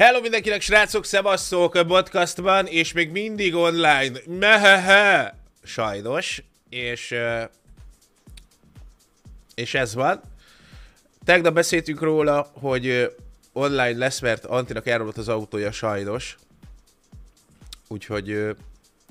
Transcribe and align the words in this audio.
Hello 0.00 0.20
mindenkinek, 0.20 0.60
srácok, 0.60 1.04
a 1.74 1.84
podcastban, 1.84 2.66
és 2.66 2.92
még 2.92 3.10
mindig 3.10 3.54
online. 3.54 4.18
Mehehe! 4.26 5.38
Sajnos. 5.62 6.42
És, 6.68 7.14
és 9.54 9.74
ez 9.74 9.94
van. 9.94 10.20
Tegnap 11.24 11.54
beszéltünk 11.54 12.00
róla, 12.00 12.50
hogy 12.52 13.16
online 13.52 13.98
lesz, 13.98 14.20
mert 14.20 14.44
Antinak 14.44 14.86
elromlott 14.86 15.16
az 15.16 15.28
autója 15.28 15.72
sajnos. 15.72 16.36
Úgyhogy, 17.88 18.56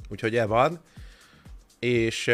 úgyhogy 0.10 0.36
e 0.36 0.46
van. 0.46 0.80
És 1.80 2.32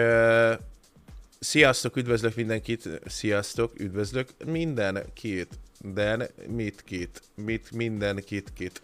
sziasztok, 1.39 1.95
üdvözlök 1.95 2.35
mindenkit, 2.35 2.89
sziasztok, 3.05 3.79
üdvözlök 3.79 4.29
mindenkit. 4.45 5.49
Den, 5.93 6.27
mit 6.47 6.83
kit, 6.83 7.21
mit 7.35 7.71
mindenkit 7.71 8.53
kit. 8.53 8.81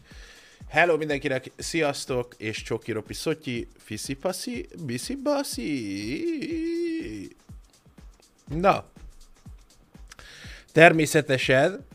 Hello 0.68 0.98
mindenkinek, 0.98 1.52
sziasztok, 1.58 2.34
és 2.38 2.62
Csoki 2.62 2.92
Ropi 2.92 3.14
Szotyi, 3.14 3.68
Fiszi 3.78 4.14
Paszi, 4.14 4.68
Biszi 4.86 5.16
Baszi. 5.16 6.26
Na, 8.48 8.86
természetesen 10.72 11.86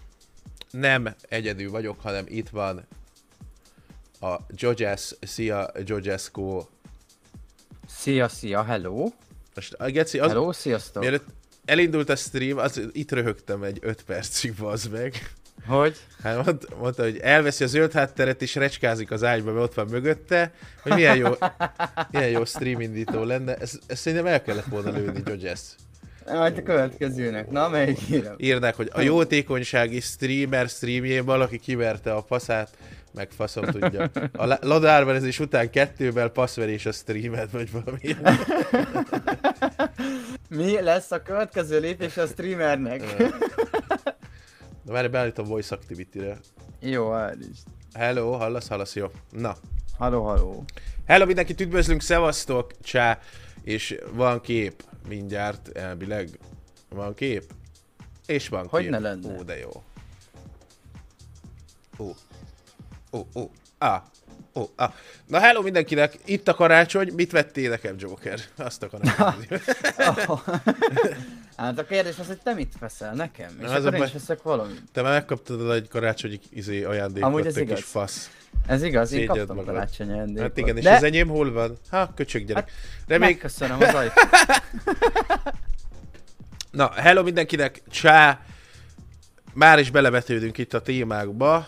nem 0.71 1.15
egyedül 1.29 1.71
vagyok, 1.71 2.01
hanem 2.01 2.25
itt 2.29 2.49
van 2.49 2.87
a 4.21 4.37
Jojas, 4.49 5.15
szia 5.21 5.71
Jojasko. 5.85 6.67
Szia, 7.89 8.29
szia, 8.29 8.65
hello. 8.65 9.11
Most 9.55 9.77
Geci, 9.93 10.19
az, 10.19 10.29
Hello, 10.29 10.53
sziasztok. 10.53 11.03
mielőtt 11.03 11.25
elindult 11.67 12.09
a 12.09 12.17
stream, 12.17 12.59
az, 12.59 12.81
itt 12.93 13.13
röhögtem 13.13 13.63
egy 13.63 13.79
5 13.81 14.03
percig, 14.03 14.55
bazd 14.55 14.91
meg. 14.91 15.31
Hogy? 15.67 15.97
Hát 16.23 16.45
mond, 16.45 16.67
mondta, 16.81 17.03
hogy 17.03 17.19
elveszi 17.19 17.65
a 17.65 17.67
zöld 17.67 17.93
hátteret 17.93 18.43
és 18.43 18.55
recskázik 18.55 19.11
az 19.11 19.25
ágyba, 19.25 19.53
mert 19.53 19.65
ott 19.65 19.75
van 19.75 19.87
mögötte, 19.91 20.53
hogy 20.83 20.93
milyen 20.93 21.17
jó, 21.17 21.33
milyen 22.11 22.31
jó 22.31 22.45
stream 22.45 22.81
indító 22.81 23.25
lenne. 23.25 23.55
Ezt, 23.57 23.81
ezt 23.87 24.01
szerintem 24.01 24.27
el 24.27 24.43
kellett 24.43 24.65
volna 24.65 24.91
lőni, 24.91 25.23
Jojas. 25.25 25.61
Majd 26.27 26.59
a 26.59 26.63
következőnek. 26.63 27.51
Na, 27.51 27.69
melyik? 27.69 27.99
Írnák, 28.37 28.75
hogy 28.75 28.91
a 28.93 29.01
jótékonysági 29.01 30.01
streamer 30.01 30.69
streamjén 30.69 31.25
valaki 31.25 31.59
kiverte 31.59 32.13
a 32.13 32.21
passzát, 32.21 32.77
meg 33.17 33.31
faszom 33.31 33.65
tudja. 33.65 34.11
A 34.33 34.45
la- 34.47 34.59
ladárverezés 34.61 35.39
után 35.41 35.71
kettővel 35.71 36.29
passzverés 36.29 36.87
a 36.87 36.93
streamet, 36.93 37.51
vagy 37.51 37.71
valami. 37.73 38.17
Mi 40.49 40.81
lesz 40.81 41.11
a 41.11 41.23
következő 41.23 41.81
lépés 41.81 42.17
a 42.17 42.27
streamernek? 42.27 43.19
Na 44.83 44.93
várj, 44.93 45.09
beállítom 45.09 45.47
voice 45.47 45.75
activity-re. 45.75 46.39
Jó, 46.81 47.15
elnézést. 47.17 47.63
Hello, 47.95 48.33
hallasz, 48.33 48.69
hallasz, 48.69 48.95
jó. 48.95 49.07
Na. 49.31 49.57
Halló, 49.99 50.23
halló. 50.25 50.65
Hello, 51.07 51.27
mindenkit 51.27 51.61
üdvözlünk, 51.61 52.01
szevasztok, 52.03 52.81
csá, 52.81 53.19
és 53.63 53.99
van 54.13 54.41
kép 54.41 54.85
mindjárt, 55.09 55.69
elvileg. 55.77 56.29
Van 56.89 57.15
kép? 57.15 57.45
És 58.27 58.49
van 58.49 58.67
Hogy 58.69 58.83
kép. 58.83 58.91
ne 58.91 58.99
lenne? 58.99 59.37
Ó, 59.39 59.43
de 59.43 59.59
jó. 59.59 59.71
Ó. 61.99 62.11
Ó, 63.17 63.27
ó, 63.41 63.51
á. 63.79 64.03
Ó, 64.55 64.63
á. 64.77 64.93
Na 65.27 65.39
hello 65.39 65.63
mindenkinek, 65.63 66.19
itt 66.25 66.49
a 66.49 66.55
karácsony, 66.55 67.13
mit 67.15 67.31
vettél 67.33 67.71
nekem, 67.71 67.95
Joker? 67.99 68.41
Azt 68.57 68.83
akarom 68.83 69.13
tudni. 69.17 69.59
Hát 71.57 71.79
a 71.79 71.85
kérdés 71.85 72.19
az, 72.19 72.27
hogy 72.27 72.39
te 72.39 72.55
mit 72.55 72.73
veszel 72.81 73.15
nekem? 73.15 73.51
És 73.61 73.67
Na, 73.67 73.73
a 73.73 73.77
akkor 73.77 73.95
én 73.95 74.03
is 74.03 74.13
veszek 74.13 74.43
valamit. 74.43 74.83
Te 74.93 75.03
már 75.03 75.13
megkaptad 75.13 75.71
egy 75.71 75.89
karácsonyi 75.89 76.41
izé, 76.51 76.85
ajándékot, 76.85 77.29
Amúgy 77.29 77.47
ez 77.47 77.55
kis 77.55 77.63
igaz. 77.63 77.81
fasz. 77.81 78.31
Ez 78.67 78.83
igaz, 78.83 79.13
én 79.13 79.19
Szégyed 79.19 79.37
kaptam 79.37 79.57
magad. 79.57 79.75
karácsonyi 79.75 80.13
ajándékot. 80.13 80.43
Hát 80.43 80.57
igen, 80.59 80.77
és 80.77 80.83
De 80.83 80.95
az 80.95 81.03
enyém 81.03 81.29
hol 81.29 81.53
van? 81.53 81.77
Ha, 81.91 82.13
köcsög 82.15 82.45
gyerek. 82.45 82.71
Hát, 82.71 82.79
Reméljük, 83.07 83.43
megköszönöm 83.43 83.81
az 83.83 83.95
ajtót. 83.95 84.29
Na, 86.71 86.93
hello 86.93 87.23
mindenkinek, 87.23 87.83
csá! 87.91 88.41
Már 89.55 89.79
is 89.79 89.91
belevetődünk 89.91 90.59
itt 90.59 90.75
a 90.75 90.81
témákba. 90.83 91.67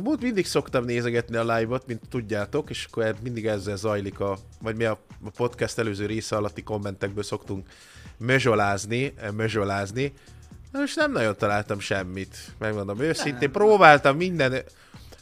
Múlt 0.00 0.22
mindig 0.22 0.46
szoktam 0.46 0.84
nézegetni 0.84 1.36
a 1.36 1.54
live-ot, 1.54 1.86
mint 1.86 2.00
tudjátok, 2.08 2.70
és 2.70 2.86
akkor 2.90 3.14
mindig 3.22 3.46
ezzel 3.46 3.76
zajlik 3.76 4.20
a, 4.20 4.38
vagy 4.62 4.76
mi 4.76 4.84
a 4.84 4.98
a 5.24 5.30
podcast 5.30 5.78
előző 5.78 6.06
része 6.06 6.36
alatti 6.36 6.62
kommentekből 6.62 7.22
szoktunk 7.22 7.68
mözsolázni, 8.16 9.12
eh, 9.16 9.30
mözsolázni. 9.30 10.12
Na 10.72 10.78
most 10.78 10.96
nem 10.96 11.12
nagyon 11.12 11.36
találtam 11.36 11.80
semmit, 11.80 12.36
megmondom 12.58 13.00
őszintén. 13.00 13.52
Próbáltam 13.52 14.16
minden 14.16 14.62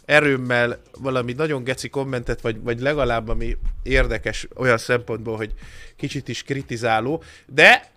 erőmmel 0.05 0.81
valami 0.99 1.33
nagyon 1.33 1.65
geci 1.65 1.89
kommentet, 1.89 2.41
vagy, 2.41 2.63
vagy 2.63 2.81
legalább 2.81 3.29
ami 3.29 3.57
érdekes 3.83 4.49
olyan 4.57 4.79
szempontból, 4.79 5.37
hogy 5.37 5.55
kicsit 5.97 6.29
is 6.29 6.43
kritizáló, 6.43 7.23
de 7.47 7.91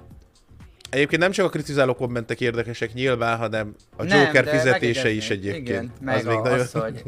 Egyébként 0.94 1.22
nem 1.22 1.31
csak 1.31 1.46
a 1.46 1.50
kritizáló 1.50 1.94
kommentek 1.96 2.42
érdekesek 2.42 2.94
nyilván, 2.94 3.38
hanem 3.38 3.76
a 3.98 4.04
Nem, 4.04 4.20
Joker 4.20 4.48
fizetése 4.48 5.09
is 5.09 5.30
egyébként. 5.30 5.68
Igen, 5.68 5.92
meg 6.02 6.16
az 6.16 6.24
még 6.24 6.38
a, 6.38 6.42
nagyon... 6.42 6.59
az, 6.59 6.72
hogy... 6.72 7.04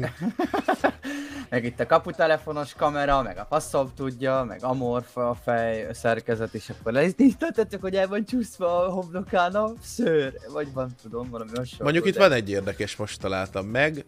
meg 1.50 1.64
itt 1.64 1.80
a 1.80 1.86
kaputelefonos 1.86 2.74
kamera, 2.74 3.22
meg 3.22 3.38
a 3.38 3.44
passzov 3.44 3.88
tudja, 3.96 4.44
meg 4.48 4.64
amorfa 4.64 5.28
a 5.28 5.34
fej 5.34 5.86
szerkezet, 5.92 6.54
és 6.54 6.70
akkor 6.70 6.92
leítettetek, 6.92 7.80
hogy 7.86 7.94
el 7.94 8.08
van 8.08 8.24
csúszva 8.24 8.86
a 8.86 8.90
homlokán 8.90 9.54
a 9.54 9.72
szőr, 9.82 10.32
vagy 10.52 10.72
van, 10.72 10.94
tudom, 11.02 11.30
valami 11.30 11.50
hasonló. 11.54 11.84
Mondjuk 11.84 12.06
itt 12.06 12.14
de- 12.14 12.20
van 12.20 12.32
egy 12.32 12.50
érdekes, 12.50 12.96
most 12.96 13.20
találtam 13.20 13.66
meg. 13.66 14.04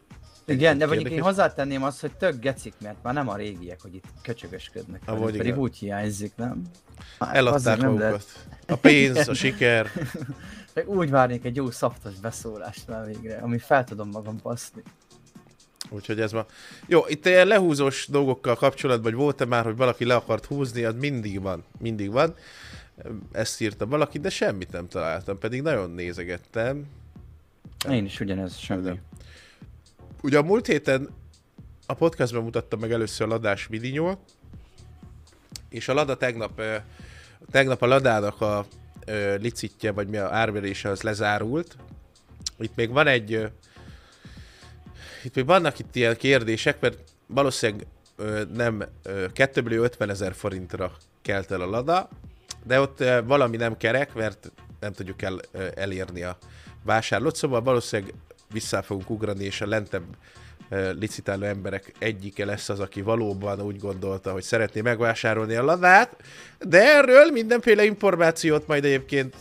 Igen, 0.49 0.79
de 0.79 0.87
mondjuk 0.87 1.11
én 1.11 1.23
hozzátenném 1.23 1.83
azt, 1.83 2.01
hogy 2.01 2.13
tök 2.13 2.41
gecik, 2.41 2.75
mert 2.83 2.97
már 3.03 3.15
nem 3.15 3.29
a 3.29 3.37
régiek, 3.37 3.81
hogy 3.81 3.95
itt 3.95 4.05
köcsögösködnek, 4.23 5.05
velünk, 5.05 5.25
pedig 5.25 5.47
igen. 5.47 5.59
úgy 5.59 5.77
hiányzik, 5.77 6.33
nem? 6.37 6.63
Hát, 7.19 7.35
Eladták 7.35 7.81
magukat. 7.81 8.25
A 8.67 8.77
pénz, 8.77 9.29
a 9.29 9.35
siker. 9.35 9.91
Meg 10.75 10.89
úgy 10.89 11.11
várnék 11.11 11.45
egy 11.45 11.57
jó 11.57 11.71
szaftos 11.71 12.15
beszólást 12.15 12.89
már 12.89 13.07
végre, 13.07 13.37
ami 13.37 13.59
fel 13.59 13.85
tudom 13.85 14.09
magam 14.11 14.39
baszni. 14.43 14.83
Úgyhogy 15.91 16.21
ez 16.21 16.33
ma... 16.33 16.47
Jó, 16.87 17.01
itt 17.07 17.27
ilyen 17.27 17.47
lehúzós 17.47 18.07
dolgokkal 18.07 18.55
kapcsolatban, 18.55 19.11
vagy 19.11 19.21
volt-e 19.21 19.45
már, 19.45 19.65
hogy 19.65 19.77
valaki 19.77 20.05
le 20.05 20.15
akart 20.15 20.45
húzni, 20.45 20.85
az 20.85 20.95
mindig 20.95 21.41
van. 21.43 21.65
Mindig 21.79 22.11
van. 22.11 22.35
Ezt 23.33 23.61
írta 23.61 23.87
valaki, 23.87 24.19
de 24.19 24.31
semmit 24.31 24.73
nem 24.73 24.89
találtam, 24.89 25.39
pedig 25.39 25.63
nagyon 25.63 25.91
nézegettem. 25.91 26.87
Én 27.91 28.05
is 28.05 28.21
ugyanez 28.21 28.57
semmi. 28.57 28.83
De. 28.83 29.03
Ugye 30.23 30.39
a 30.39 30.43
múlt 30.43 30.67
héten 30.67 31.09
a 31.87 31.95
podcastban 31.95 32.43
mutattam 32.43 32.81
meg 32.81 32.93
először 32.93 33.27
a 33.27 33.31
ladás 33.31 33.67
vidinyó, 33.67 34.25
és 35.69 35.89
a 35.89 35.95
Lada 35.95 36.17
tegnap, 36.17 36.63
tegnap 37.51 37.83
a 37.83 37.87
Ladának 37.87 38.41
a 38.41 38.67
licitje, 39.41 39.93
vagy 39.93 40.09
mi 40.09 40.17
a 40.17 40.35
árverése 40.35 40.89
az 40.89 41.03
lezárult. 41.03 41.77
Itt 42.59 42.75
még 42.75 42.91
van 42.91 43.07
egy, 43.07 43.51
itt 45.25 45.35
még 45.35 45.47
vannak 45.47 45.79
itt 45.79 45.97
ilyen 45.97 46.17
kérdések, 46.17 46.81
mert 46.81 46.99
valószínűleg 47.27 47.87
nem 48.55 48.85
ö, 49.03 49.27
2 49.33 49.63
millió 49.63 49.83
50 49.83 50.11
ezer 50.11 50.35
forintra 50.35 50.93
kelt 51.23 51.51
el 51.51 51.61
a 51.61 51.71
Lada, 51.71 52.09
de 52.65 52.81
ott 52.81 53.05
valami 53.25 53.57
nem 53.57 53.77
kerek, 53.77 54.15
mert 54.15 54.53
nem 54.81 54.93
tudjuk 54.93 55.23
el, 55.23 55.41
elérni 55.75 56.23
a 56.23 56.39
vásárlót, 56.83 57.37
szóval 57.37 57.63
valószínűleg 57.63 58.15
vissza 58.53 58.83
fogunk 58.83 59.11
ugrani, 59.11 59.45
és 59.45 59.61
a 59.61 59.67
lentebb 59.67 60.05
licitáló 60.99 61.45
emberek 61.45 61.93
egyike 61.99 62.45
lesz 62.45 62.69
az, 62.69 62.81
aki 62.81 63.03
valóban 63.03 63.61
úgy 63.61 63.79
gondolta, 63.79 64.33
hogy 64.33 64.43
szeretné 64.43 64.81
megvásárolni 64.81 65.55
a 65.55 65.65
ladát, 65.65 66.17
de 66.59 66.97
erről 66.97 67.31
mindenféle 67.31 67.85
információt 67.85 68.67
majd 68.67 68.85
egyébként 68.85 69.37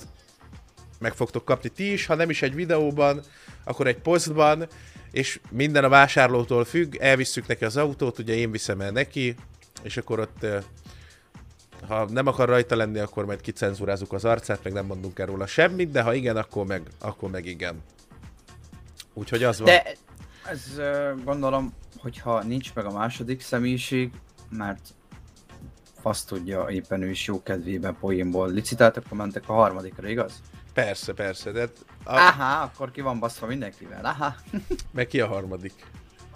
meg 1.00 1.14
fogtok 1.14 1.46
kapni 1.46 1.70
ti 1.70 1.92
is, 1.92 2.06
ha 2.06 2.16
nem 2.16 2.30
is 2.30 2.42
egy 2.42 2.56
videóban, 2.56 3.22
akkor 3.64 3.88
egy 3.88 3.98
posztban, 3.98 4.68
és 5.12 5.40
minden 5.50 5.84
a 5.84 5.90
vásárlótól 5.90 6.66
függ, 6.66 6.96
elvisszük 6.96 7.48
neki 7.48 7.66
az 7.66 7.78
autót, 7.78 8.20
ugye 8.20 8.36
én 8.36 8.52
viszem 8.52 8.82
el 8.82 8.92
neki, 8.92 9.36
és 9.84 9.98
akkor 9.98 10.20
ott 10.20 10.46
ha 11.88 12.06
nem 12.10 12.28
akar 12.28 12.48
rajta 12.48 12.76
lenni, 12.76 13.00
akkor 13.00 13.26
majd 13.26 13.42
kicenzúrázzuk 13.42 14.14
az 14.14 14.26
arcát, 14.26 14.64
meg 14.64 14.74
nem 14.74 14.86
mondunk 14.86 15.20
el 15.20 15.26
róla 15.26 15.48
semmit, 15.48 15.92
de 15.92 16.02
ha 16.02 16.14
igen, 16.14 16.38
akkor 16.38 16.66
meg, 16.66 16.82
akkor 17.00 17.30
meg 17.30 17.46
igen. 17.46 17.84
Úgyhogy 19.18 19.44
az 19.44 19.60
van. 19.60 19.66
De 19.68 19.96
ez 20.50 20.80
gondolom, 21.24 21.74
hogyha 21.98 22.44
nincs 22.44 22.74
meg 22.74 22.86
a 22.86 22.92
második 22.92 23.42
személyiség, 23.42 24.12
mert 24.50 24.80
fasz 26.02 26.24
tudja, 26.24 26.68
éppen 26.70 27.02
ő 27.02 27.10
is 27.10 27.28
jó 27.28 27.44
kedvében 27.44 27.98
poénból 28.00 28.52
licitáltak, 28.52 29.06
akkor 29.06 29.18
mentek 29.18 29.44
a 29.50 29.54
harmadikra, 29.54 30.08
igaz? 30.08 30.42
Persze, 30.74 31.14
persze, 31.14 31.52
de 31.52 31.70
a, 32.04 32.16
Aha, 32.16 32.62
akkor 32.62 32.92
ki 32.92 33.02
van 33.02 33.20
baszva 33.20 33.48
mindenkivel, 33.48 34.06
aha. 34.06 34.36
meg 34.92 35.08
ki 35.08 35.20
a 35.20 35.28
harmadik? 35.28 35.74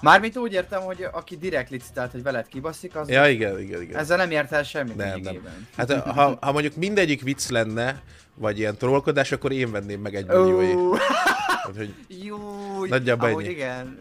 Mármint 0.01 0.38
úgy 0.38 0.54
értem, 0.54 0.81
hogy 0.81 1.07
aki 1.12 1.38
direkt 1.38 1.69
licitált, 1.69 2.12
hogy 2.12 2.24
veled 2.24 2.48
kibaszik, 2.48 2.95
az 2.95 3.10
Ja, 3.10 3.28
igen, 3.28 3.60
igen, 3.60 3.81
igen. 3.81 4.00
ezzel 4.00 4.18
nem 4.18 4.31
ért 4.31 4.51
el 4.51 4.63
semmit 4.63 4.95
Nem, 4.95 5.19
nem. 5.19 5.68
Hát 5.78 5.94
ha, 5.94 6.38
ha 6.42 6.51
mondjuk 6.51 6.75
mindegyik 6.75 7.22
vicc 7.22 7.50
lenne, 7.50 8.01
vagy 8.36 8.60
ilyen 8.60 8.78
trollkodás, 8.78 9.31
akkor 9.31 9.51
én 9.51 9.72
venném 9.72 10.01
meg 10.01 10.16
egy 10.16 10.25
millióért. 10.25 11.01
Úgyhogy 11.69 11.93
Jó, 12.07 12.37
Nagyjából 12.85 13.29
ennyi. 13.29 13.49
igen. 13.49 13.97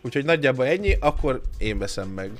Úgyhogy 0.00 0.24
nagyjából 0.24 0.66
ennyi, 0.66 0.96
akkor 1.00 1.40
én 1.58 1.78
veszem 1.78 2.08
meg. 2.08 2.30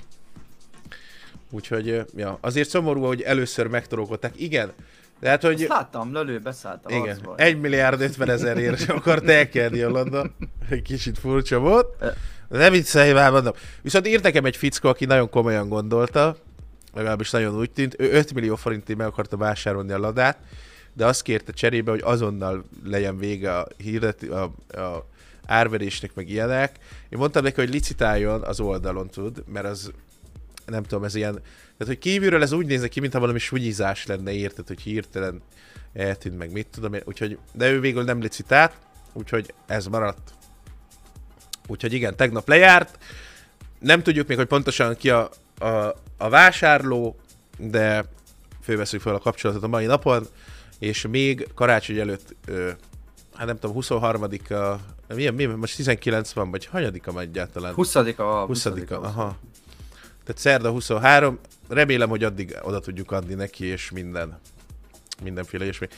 Úgyhogy, 1.51 2.05
ja, 2.17 2.39
azért 2.41 2.69
szomorú, 2.69 3.05
hogy 3.05 3.21
először 3.23 3.67
megtorolkodták. 3.67 4.41
Igen, 4.41 4.73
de 5.21 5.29
hát, 5.29 5.43
hogy... 5.43 5.61
Azt 5.61 5.69
láttam, 5.69 6.13
lölő 6.13 6.39
beszállt 6.39 6.85
a 6.87 6.91
Igen, 6.91 7.03
harcba. 7.03 7.35
1 7.37 7.61
milliárd 7.61 8.01
50 8.01 8.31
ezerért 8.31 8.89
akart 8.91 9.29
elkelni 9.29 9.81
a 9.81 9.89
London. 9.89 10.35
Egy 10.69 10.83
kicsit 10.83 11.19
furcsa 11.19 11.59
volt. 11.59 12.05
Nem 12.49 12.73
viccelj 12.73 13.13
már, 13.13 13.31
mondom. 13.31 13.53
Viszont 13.83 14.09
írt 14.09 14.23
nekem 14.23 14.45
egy 14.45 14.57
fickó, 14.57 14.89
aki 14.89 15.05
nagyon 15.05 15.31
komolyan 15.31 15.69
gondolta, 15.69 16.37
legalábbis 16.95 17.31
nagyon 17.31 17.57
úgy 17.57 17.71
tűnt, 17.71 17.97
ő 17.99 18.11
5 18.11 18.35
millió 18.35 18.57
forintért 18.57 18.99
meg 18.99 19.07
akarta 19.07 19.37
vásárolni 19.37 19.93
a 19.93 19.99
ladát, 19.99 20.39
de 20.93 21.07
azt 21.07 21.23
kérte 21.23 21.53
cserébe, 21.53 21.91
hogy 21.91 22.03
azonnal 22.05 22.65
legyen 22.85 23.19
vége 23.19 23.59
a 23.59 23.67
hirdet, 23.77 24.23
a, 24.23 24.43
a 24.81 25.07
árverésnek, 25.47 26.15
meg 26.15 26.29
ilyenek. 26.29 26.79
Én 27.09 27.19
mondtam 27.19 27.43
neki, 27.43 27.61
hogy 27.61 27.71
licitáljon 27.71 28.43
az 28.43 28.61
oldalon 28.61 29.09
tud, 29.09 29.43
mert 29.47 29.67
az 29.67 29.93
nem 30.67 30.83
tudom, 30.83 31.05
ez 31.05 31.15
ilyen, 31.15 31.33
tehát 31.33 31.87
hogy 31.87 31.99
kívülről 31.99 32.43
ez 32.43 32.53
úgy 32.53 32.67
néz 32.67 32.83
ki, 32.83 33.01
mintha 33.01 33.21
valami 33.21 33.39
sunyizás 33.39 34.07
lenne, 34.07 34.33
érted, 34.33 34.67
hogy 34.67 34.81
hirtelen 34.81 35.43
eltűnt 35.93 36.39
meg, 36.39 36.53
mit 36.53 36.67
tudom 36.67 36.95
én, 36.95 37.03
úgyhogy, 37.05 37.39
de 37.53 37.71
ő 37.71 37.81
végül 37.81 38.05
nem 38.05 38.21
licitált, 38.21 38.73
úgyhogy 39.13 39.55
ez 39.67 39.87
maradt. 39.87 40.33
Úgyhogy 41.67 41.93
igen, 41.93 42.17
tegnap 42.17 42.49
lejárt, 42.49 42.99
nem 43.79 44.03
tudjuk 44.03 44.29
még, 44.29 44.37
hogy 44.37 44.47
pontosan 44.47 44.97
ki 44.97 45.11
a, 45.11 45.31
a, 45.59 45.95
a 46.17 46.29
vásárló, 46.29 47.17
de 47.59 48.05
fölveszünk 48.63 49.03
fel 49.03 49.15
a 49.15 49.19
kapcsolatot 49.19 49.63
a 49.63 49.69
mai 49.69 49.87
napon, 49.87 50.27
és 50.81 51.07
még 51.11 51.49
karácsony 51.55 51.99
előtt, 51.99 52.35
ö, 52.47 52.71
hát 53.35 53.47
nem 53.47 53.59
tudom, 53.59 53.77
23-a, 53.81 54.77
milyen, 55.15 55.35
milyen, 55.35 55.51
most 55.51 55.77
19 55.77 56.33
van, 56.33 56.51
vagy 56.51 56.67
hanyadika 56.67 57.13
van 57.13 57.23
egyáltalán? 57.23 57.75
20 57.75 57.95
a 57.95 58.45
20 58.47 58.67
aha. 58.89 59.39
Tehát 60.25 60.41
szerda 60.41 60.71
23, 60.71 61.39
remélem, 61.69 62.09
hogy 62.09 62.25
addig 62.25 62.57
oda 62.63 62.81
tudjuk 62.81 63.13
adni 63.13 63.35
neki, 63.35 63.65
és 63.65 63.91
minden. 63.91 64.39
Mindenféle 65.23 65.65
ilyesmi. 65.65 65.89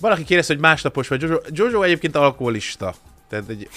Valaki 0.00 0.24
kérdezte, 0.24 0.52
hogy 0.52 0.62
másnapos 0.62 1.08
vagy 1.08 1.20
Jojo. 1.20 1.38
Jojo 1.52 1.82
egyébként 1.82 2.16
alkoholista. 2.16 2.94
Tehát 3.28 3.48
egy... 3.48 3.68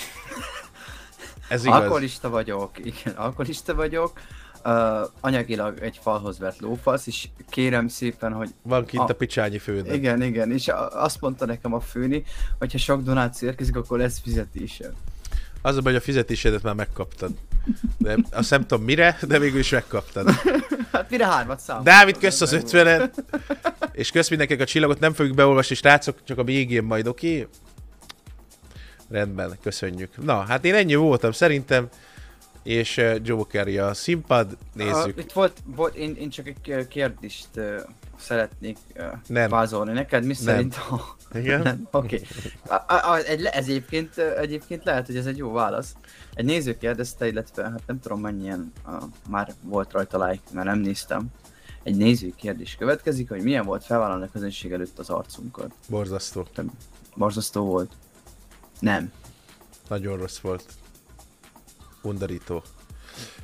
Ez 1.49 1.65
igaz. 1.65 1.79
Alkoholista 1.79 2.29
vagyok, 2.29 2.71
igen, 2.85 3.13
alkoholista 3.15 3.75
vagyok. 3.75 4.19
Uh, 4.65 5.07
anyagilag 5.19 5.79
egy 5.79 5.99
falhoz 6.01 6.39
vett 6.39 6.59
lófasz, 6.59 7.07
és 7.07 7.27
kérem 7.49 7.87
szépen, 7.87 8.33
hogy 8.33 8.49
Van 8.61 8.85
kint 8.85 9.03
a, 9.03 9.05
A- 9.05 9.15
picsányi 9.15 9.57
főnök. 9.57 9.93
igen, 9.93 10.21
igen, 10.21 10.51
és 10.51 10.67
a- 10.67 11.03
azt 11.03 11.21
mondta 11.21 11.45
nekem 11.45 11.73
a 11.73 11.79
főni, 11.79 12.23
hogy 12.59 12.71
ha 12.71 12.77
sok 12.77 13.01
donáció 13.01 13.47
érkezik, 13.47 13.75
akkor 13.75 13.97
lesz 13.97 14.19
fizetésem. 14.23 14.91
Az 15.61 15.77
a 15.77 15.81
baj, 15.81 15.91
hogy 15.91 16.01
a 16.01 16.03
fizetésedet 16.05 16.63
már 16.63 16.73
megkaptad. 16.73 17.31
De 17.97 18.17
azt 18.31 18.49
nem 18.49 18.65
tudom 18.65 18.83
mire, 18.83 19.17
de 19.27 19.39
végül 19.39 19.59
is 19.59 19.69
megkaptad. 19.69 20.29
Hát 20.91 21.09
mire 21.09 21.25
hármat 21.25 21.59
számol? 21.59 21.83
Dávid, 21.83 22.17
kösz 22.17 22.41
az 22.41 22.53
ötvenet, 22.53 23.23
és 23.91 24.11
kösz 24.11 24.29
mindenkinek 24.29 24.61
a 24.61 24.65
csillagot, 24.65 24.99
nem 24.99 25.13
fogjuk 25.13 25.35
beolvasni, 25.35 25.75
srácok, 25.75 26.17
csak 26.23 26.37
a 26.37 26.43
végén 26.43 26.83
majd, 26.83 27.07
oké? 27.07 27.31
Okay? 27.33 27.47
Rendben, 29.09 29.57
köszönjük. 29.61 30.23
Na, 30.23 30.39
hát 30.39 30.65
én 30.65 30.73
ennyi 30.73 30.95
voltam 30.95 31.31
szerintem, 31.31 31.87
és 32.63 32.97
uh, 32.97 33.15
Joe 33.23 33.43
Carey 33.43 33.77
a 33.77 33.93
színpad, 33.93 34.57
nézzük. 34.73 35.17
Uh, 35.17 35.23
itt 35.23 35.31
volt, 35.31 35.57
volt 35.65 35.95
én, 35.95 36.15
én 36.15 36.29
csak 36.29 36.47
egy 36.47 36.57
uh, 36.67 36.87
kérdést 36.87 37.47
uh, 37.55 37.79
szeretnék 38.17 38.77
uh, 38.95 39.05
Nem. 39.27 39.49
vázolni 39.49 39.91
neked, 39.91 40.25
mi 40.25 40.33
szerint 40.33 40.75
a... 40.75 41.15
Igen? 41.33 41.61
Nem, 41.61 41.87
Oké. 41.91 42.21
Okay. 42.65 43.45
Ez 43.45 43.67
egyébként, 43.67 44.17
egyébként 44.17 44.83
lehet, 44.83 45.05
hogy 45.05 45.15
ez 45.15 45.25
egy 45.25 45.37
jó 45.37 45.51
válasz. 45.51 45.95
Egy 46.33 46.45
néző 46.45 46.77
kérdezte, 46.77 47.27
illetve 47.27 47.63
hát 47.63 47.81
nem 47.85 47.99
tudom 47.99 48.19
mennyien 48.19 48.73
uh, 48.87 48.93
már 49.29 49.53
volt 49.61 49.91
rajta 49.91 50.25
like, 50.25 50.43
mert 50.51 50.67
nem 50.67 50.79
néztem. 50.79 51.25
Egy 51.83 51.95
néző 51.95 52.33
kérdés 52.35 52.75
következik, 52.75 53.29
hogy 53.29 53.41
milyen 53.41 53.65
volt 53.65 53.83
felvállalni 53.83 54.25
a 54.25 54.29
közönség 54.31 54.71
előtt 54.71 54.99
az 54.99 55.09
arcunkat. 55.09 55.73
Borzasztó. 55.89 56.47
Borzasztó 57.15 57.65
volt. 57.65 57.91
Nem. 58.79 59.11
Nagyon 59.87 60.17
rossz 60.17 60.39
volt. 60.39 60.65
Undorító. 62.01 62.63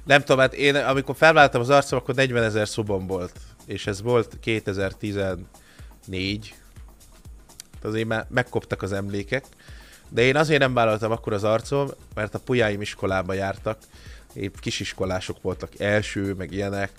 Nem 0.04 0.20
tudom, 0.20 0.40
hát 0.40 0.54
én 0.54 0.76
amikor 0.76 1.16
felvállaltam 1.16 1.62
az 1.62 1.70
arcom, 1.70 2.00
akkor 2.00 2.16
40 2.16 2.44
ezer 2.44 2.68
szobom 2.68 3.08
volt. 3.08 3.40
És 3.66 3.88
ez 3.88 4.02
volt 4.02 4.38
2014. 4.40 6.56
Azért 7.82 8.08
már 8.08 8.26
megkoptak 8.30 8.82
az 8.82 8.92
emlékek. 8.92 9.46
De 10.10 10.22
én 10.22 10.36
azért 10.36 10.60
nem 10.60 10.74
vállaltam 10.74 11.12
akkor 11.12 11.34
az 11.34 11.44
arcom, 11.44 11.88
mert 12.16 12.36
a 12.36 12.40
pujáim 12.40 12.82
iskolába 12.82 13.34
jártak. 13.34 13.78
Épp 14.34 14.56
kisiskolások 14.60 15.42
voltak 15.42 15.80
első, 15.80 16.34
meg 16.34 16.52
ilyenek. 16.52 16.92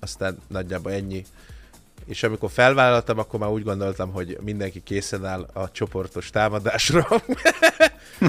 Aztán 0.00 0.38
nagyjából 0.48 0.92
ennyi. 0.92 1.24
És 2.06 2.22
amikor 2.22 2.50
felvállaltam, 2.50 3.18
akkor 3.18 3.40
már 3.40 3.50
úgy 3.50 3.62
gondoltam, 3.62 4.12
hogy 4.12 4.38
mindenki 4.40 4.82
készen 4.82 5.24
áll 5.24 5.48
a 5.52 5.70
csoportos 5.70 6.30
támadásra. 6.30 7.06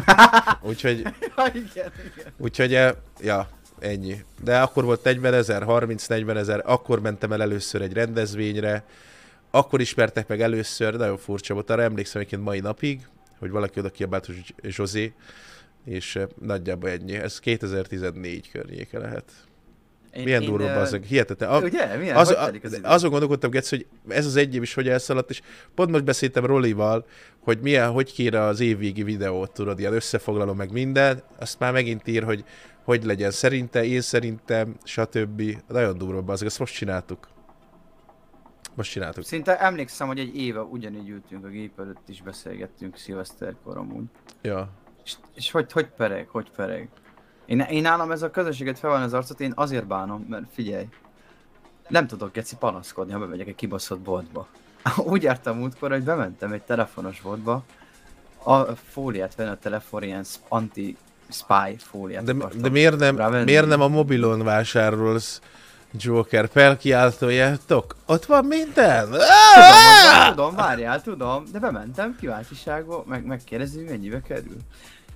Úgyhogy 0.70 1.02
Ja, 1.02 1.48
igen, 1.54 1.92
igen. 2.16 2.34
Úgyhogy, 2.38 2.74
eh, 2.74 2.94
ja, 3.22 3.50
ennyi. 3.80 4.24
De 4.44 4.60
akkor 4.60 4.84
volt 4.84 5.04
40 5.04 5.34
ezer, 5.34 5.64
30-40 5.68 6.36
ezer, 6.36 6.62
akkor 6.66 7.02
mentem 7.02 7.32
el 7.32 7.42
először 7.42 7.82
egy 7.82 7.94
rendezvényre, 7.94 8.84
akkor 9.52 9.82
ismertek 9.82 10.28
meg 10.28 10.42
először, 10.42 10.96
nagyon 10.96 11.18
furcsa 11.18 11.54
volt, 11.54 11.70
arra 11.70 11.82
emlékszem 11.82 12.22
egyébként 12.22 12.44
mai 12.44 12.60
napig, 12.60 13.08
hogy 13.40 13.50
valaki 13.50 13.80
oda 13.80 13.90
kiabált, 13.90 14.26
hogy 14.26 14.54
Zsozé, 14.64 15.14
és 15.86 16.16
eh, 16.16 16.28
nagyjából 16.42 16.90
ennyi. 16.90 17.16
Ez 17.16 17.40
2014 17.40 18.52
környéke 18.52 19.00
lehet. 19.00 19.32
Én, 20.16 20.24
Milyen 20.24 20.42
én, 20.42 20.50
durva 20.50 20.72
az, 20.72 20.96
hihetetlen. 21.08 21.50
A, 21.50 21.60
Ugye? 21.60 21.98
Milyen? 21.98 22.16
az, 22.16 22.30
a, 22.30 22.52
az 22.64 22.80
azon 22.84 23.10
gondolkodtam, 23.10 23.50
Gec, 23.50 23.70
hogy 23.70 23.86
ez 24.08 24.26
az 24.26 24.36
egy 24.36 24.56
év 24.56 24.62
is 24.62 24.74
hogy 24.74 24.88
elszaladt, 24.88 25.30
és 25.30 25.42
pont 25.76 25.92
most 25.92 26.04
beszéltem 26.04 26.46
Rolival, 26.46 27.06
hogy 27.40 27.60
milyen, 27.62 27.92
hogy 27.92 28.14
kéne 28.14 28.42
az 28.42 28.60
évvégi 28.60 29.04
videót, 29.04 29.52
tudod, 29.52 29.80
ilyen 29.80 29.94
összefoglaló 29.94 30.54
meg 30.54 30.72
minden, 30.72 31.24
azt 31.40 31.60
már 31.60 31.72
megint 31.72 32.08
ír, 32.08 32.24
hogy 32.24 32.44
hogy 32.86 33.04
legyen 33.04 33.32
szerinte, 33.32 33.86
én 33.86 34.02
szerintem, 34.02 34.78
stb. 34.84 35.42
Nagyon 35.68 35.98
durva, 35.98 36.32
az 36.32 36.42
azt 36.42 36.60
most 36.60 36.74
csináltuk. 36.74 37.28
Most 38.76 38.92
csináltuk. 38.92 39.24
Szinte 39.24 39.60
emlékszem, 39.60 40.08
hogy 40.08 40.20
egy 40.20 40.38
éve 40.38 40.62
ugyanígy 40.62 41.10
ültünk 41.10 41.46
a 41.46 41.48
gép 41.48 41.80
előtt 41.80 42.10
is 42.10 42.22
beszélgettünk 42.22 42.98
szilveszterkor 42.98 43.78
amúgy. 43.78 44.06
Ja. 44.42 44.70
És, 45.04 45.16
és 45.36 45.52
hogy, 45.52 45.72
hogy 45.72 45.88
pereg, 45.88 46.28
hogy 46.28 46.52
pereg. 46.56 46.90
Én, 47.46 47.60
én 47.60 47.82
nálam 47.82 48.12
ez 48.12 48.22
a 48.22 48.32
közösséget 48.32 48.80
felvenni 48.80 49.04
az 49.04 49.14
arcot, 49.14 49.40
én 49.40 49.54
azért 49.56 49.88
bánom, 49.88 50.26
mert 50.30 50.44
figyelj. 50.54 50.88
Nem 51.88 52.08
tudok 52.08 52.32
geci 52.32 52.56
panaszkodni, 52.56 53.12
ha 53.14 53.20
bemegyek 53.20 53.48
egy 53.48 53.56
kibaszott 53.56 54.00
boltba. 54.00 54.48
Úgy 54.98 55.24
jártam 55.24 55.58
múltkor, 55.58 55.92
hogy 55.92 56.04
bementem 56.04 56.52
egy 56.52 56.62
telefonos 56.62 57.22
boltba, 57.22 57.64
a 58.44 58.60
fóliát 58.64 59.36
venni 59.36 59.50
a 59.50 59.58
telefon, 59.62 60.04
ilyen 60.04 60.24
sp- 60.24 60.46
anti-spy 60.48 61.76
fóliát 61.78 62.24
De, 62.24 62.34
de 62.62 62.70
miért, 62.70 62.98
nem, 63.00 63.18
rávenni. 63.18 63.44
miért 63.44 63.68
nem 63.68 63.82
a 63.82 63.88
mobilon 63.88 64.44
vásárolsz 64.44 65.42
Joker 65.92 66.50
felkiáltójátok? 66.52 67.96
Ott 68.06 68.26
van 68.26 68.46
minden? 68.46 69.04
Tudom, 69.06 69.20
hogy- 70.24 70.30
tudom, 70.30 70.56
várjál, 70.56 71.02
tudom, 71.02 71.44
de 71.52 71.60
bementem 71.60 72.16
kíváncsiságból, 72.20 73.04
meg 73.08 73.26
megkérdezi, 73.26 73.84
mennyibe 73.84 74.22
kerül. 74.22 74.58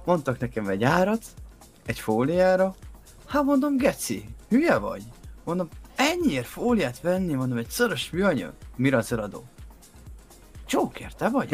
Mondtak 0.06 0.40
nekem 0.40 0.68
egy 0.68 0.84
árat, 0.84 1.24
egy 1.90 2.00
fóliára, 2.00 2.76
hát 3.28 3.44
mondom, 3.44 3.78
geci, 3.78 4.30
hülye 4.50 4.78
vagy? 4.78 5.04
Mondom, 5.44 5.70
ennyiért 5.96 6.48
fóliát 6.48 7.02
venni, 7.02 7.34
mondom, 7.34 7.58
egy 7.58 7.70
szoros 7.70 8.10
műanyag, 8.10 8.54
mire 8.76 8.98
az 8.98 9.12
eladó? 9.12 9.44
Joker, 10.70 11.14
te 11.14 11.30
vagy? 11.30 11.50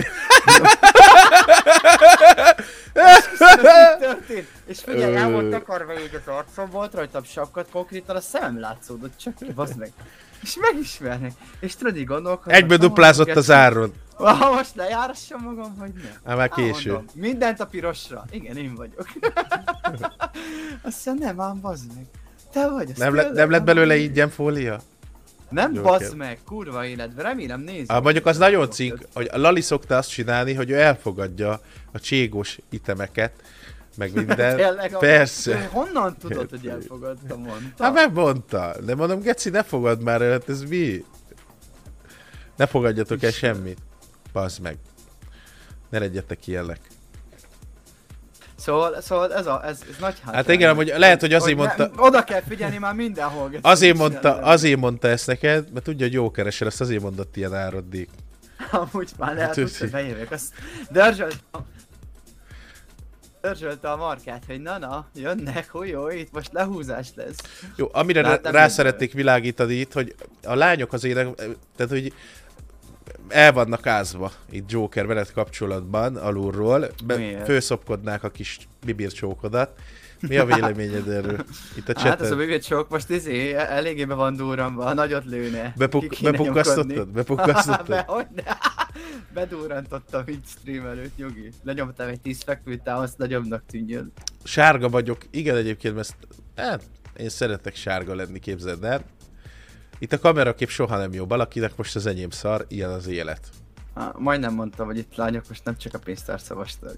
történt. 4.00 4.48
És 4.66 4.80
figyelj, 4.80 5.16
el 5.16 5.32
volt 5.32 5.50
takarva 5.50 6.00
így 6.00 6.16
az 6.16 6.34
arcom, 6.34 6.70
volt 6.70 6.94
rajtam 6.94 7.24
sapkat, 7.24 7.70
konkrétan 7.72 8.16
a 8.16 8.22
szemem 8.22 8.60
látszódott 8.60 9.18
csak 9.18 9.36
ki, 9.36 9.54
meg. 9.78 9.92
És 10.42 10.58
megismernek. 10.60 11.32
És 11.60 11.76
tudod, 11.76 11.98
így 11.98 12.06
gondolkodom. 12.06 12.58
Egyből 12.58 12.78
duplázott 12.78 13.36
az 13.36 13.52
áron. 13.52 13.94
Ha 14.18 14.54
most 14.54 14.76
lejárassam 14.76 15.42
magam, 15.42 15.78
hogy 15.80 15.92
nem. 15.94 16.14
Á, 16.24 16.36
már 16.36 16.50
késő. 16.50 16.92
mondom, 16.92 17.12
mindent 17.14 17.60
a 17.60 17.66
pirosra. 17.66 18.26
Igen, 18.32 18.58
én 18.58 18.76
vagyok. 18.76 19.08
Azt 20.84 21.06
mondja, 21.06 21.26
nem, 21.26 21.42
ám 21.42 21.60
bazd 21.62 21.94
meg. 21.96 22.06
Te 22.52 22.70
vagy, 22.70 22.90
azt 22.90 23.00
Nem, 23.00 23.16
le, 23.16 23.30
nem 23.30 23.50
lett 23.50 23.64
belőle 23.64 23.96
ingyen 23.96 24.30
fólia? 24.30 24.80
Nem 25.50 25.74
Jó, 25.74 25.82
bazd 25.82 26.16
meg, 26.16 26.40
kurva 26.46 26.86
életben, 26.86 27.26
remélem 27.26 27.60
nézni. 27.62 27.96
Ah, 27.96 28.04
mondjuk 28.04 28.26
az 28.26 28.38
nagyon 28.38 28.72
cink, 28.72 29.00
hogy 29.14 29.30
a 29.32 29.38
Lali 29.38 29.62
szokta 29.62 29.98
azt 29.98 30.10
csinálni, 30.10 30.54
hogy 30.54 30.70
ő 30.70 30.80
elfogadja 30.80 31.60
a 31.92 32.00
cségós 32.00 32.60
itemeket, 32.70 33.32
meg 33.98 34.14
minden. 34.26 34.56
Tényleg, 34.56 34.98
Persze. 34.98 35.70
Honnan 35.72 36.18
tudod, 36.18 36.50
hogy 36.50 36.68
elfogadtam, 36.68 37.42
mondta? 37.42 37.84
Hát 37.84 37.94
megmondta. 37.94 38.76
De 38.86 38.96
mondom, 38.96 39.20
Geci, 39.20 39.50
ne 39.50 39.64
fogad 39.64 40.02
már 40.02 40.22
hát 40.22 40.50
ez 40.50 40.64
mi? 40.64 41.06
Ne 42.56 42.66
fogadjatok 42.66 43.24
el 43.24 43.32
semmit. 43.32 43.78
Bazd 44.36 44.62
meg. 44.62 44.78
Ne 45.90 46.00
legyetek 46.00 46.48
ilyenek. 46.48 46.80
Szóval, 48.56 49.02
szóval 49.02 49.34
ez, 49.34 49.48
a, 49.48 49.66
ez, 49.66 49.80
ez 49.90 49.96
nagy 50.00 50.16
Hát 50.26 50.50
igen, 50.50 50.76
hogy 50.76 50.94
lehet, 50.98 51.20
hogy 51.20 51.34
azért 51.34 51.58
hogy 51.58 51.68
mondta... 51.68 51.92
Ne, 51.96 52.02
oda 52.02 52.24
kell 52.24 52.42
figyelni 52.42 52.78
már 52.78 52.94
mindenhol. 52.94 53.52
Azért 53.62 53.98
mondta, 53.98 54.38
azért 54.42 54.80
mondta 54.80 55.08
ezt 55.08 55.28
neked, 55.28 55.72
mert 55.72 55.86
tudja, 55.86 56.06
hogy 56.06 56.16
jó 56.16 56.32
keresel, 56.32 56.68
ezt 56.68 56.82
azért 56.82 57.02
mondott 57.02 57.38
ilyen 57.38 57.54
áradék. 57.54 58.10
Amúgy 58.72 59.12
már 59.18 59.36
lehet, 59.36 59.54
Tűzi. 59.54 59.80
hogy 59.80 59.90
bejövök. 59.90 60.32
Azt 60.32 60.54
dörzsölt, 60.90 61.44
dörzsölte 63.42 63.92
a 63.92 63.96
markát, 63.96 64.44
hogy 64.48 64.62
na 64.62 64.78
na, 64.78 65.08
jönnek, 65.14 65.70
jó, 65.84 66.10
itt 66.10 66.32
most 66.32 66.54
lehúzás 66.54 67.08
lesz. 67.16 67.38
Jó, 67.76 67.90
amire 67.92 68.28
Hát 68.28 68.44
rá, 68.44 68.52
rá 68.52 68.68
szeretnék 68.68 69.14
világítani 69.14 69.74
itt, 69.74 69.94
hogy 69.94 70.16
a 70.44 70.56
lányok 70.56 70.94
azért, 70.94 71.16
tehát 71.76 71.92
hogy 71.92 72.14
el 73.28 73.54
vannak 73.54 73.88
ázva 73.88 74.32
itt 74.50 74.72
Joker 74.72 75.08
veled 75.08 75.32
kapcsolatban 75.32 76.16
alulról, 76.16 76.88
be, 77.06 77.16
Miért? 77.18 77.46
főszopkodnák 77.46 78.24
a 78.24 78.30
kis 78.30 78.58
bibircsókodat. 78.86 79.80
Mi 80.20 80.38
a 80.38 80.46
véleményed 80.46 81.08
erről? 81.10 81.46
Itt 81.76 81.90
a 81.90 82.00
Hát 82.00 82.22
ez 82.22 82.32
a 82.32 82.36
chaten. 82.36 82.62
sok 82.62 82.90
most 82.90 83.10
izé, 83.10 83.54
eléggé 83.54 84.06
be 84.06 84.14
van 84.14 84.36
durranva, 84.36 84.94
nagyot 84.94 85.26
lőne. 85.26 85.74
Bepuk, 85.78 86.06
bepukkasztottad? 86.22 86.88
nyomkodni. 86.88 87.12
Be, 87.14 87.22
Bepukkasztottad? 87.22 88.00
hogy 88.06 88.26
ne? 88.36 88.44
Bedurrantottam 89.34 90.24
így 90.28 90.44
stream 90.60 90.86
előtt, 90.86 91.18
nyugi. 91.18 91.52
Lenyomtam 91.64 92.08
egy 92.08 92.22
10 92.22 92.44
fekvőtámaszt, 92.44 93.18
nagyobbnak 93.18 93.64
tűnjön. 93.68 94.12
Sárga 94.44 94.90
vagyok, 94.90 95.18
igen 95.32 95.56
egyébként, 95.56 95.98
ezt, 95.98 96.16
hát, 96.56 96.84
én 97.18 97.30
szeretek 97.30 97.76
sárga 97.76 98.16
lenni, 98.16 98.40
képzeld 98.40 98.84
el. 98.84 99.04
Itt 100.00 100.14
a 100.14 100.20
kamerakép 100.20 100.70
soha 100.70 100.98
nem 100.98 101.14
jó, 101.14 101.26
valakinek 101.26 101.76
most 101.76 101.96
az 101.96 102.06
enyém 102.06 102.30
szar, 102.30 102.66
ilyen 102.68 102.90
az 102.90 103.08
élet. 103.08 103.50
Ah, 103.94 104.16
majdnem 104.18 104.54
mondtam, 104.54 104.86
hogy 104.86 104.98
itt 104.98 105.16
lányok 105.16 105.48
most 105.48 105.64
nem 105.64 105.78
csak 105.78 105.94
a 105.94 106.00
pénztárca 106.00 106.56
vastag. 106.56 106.98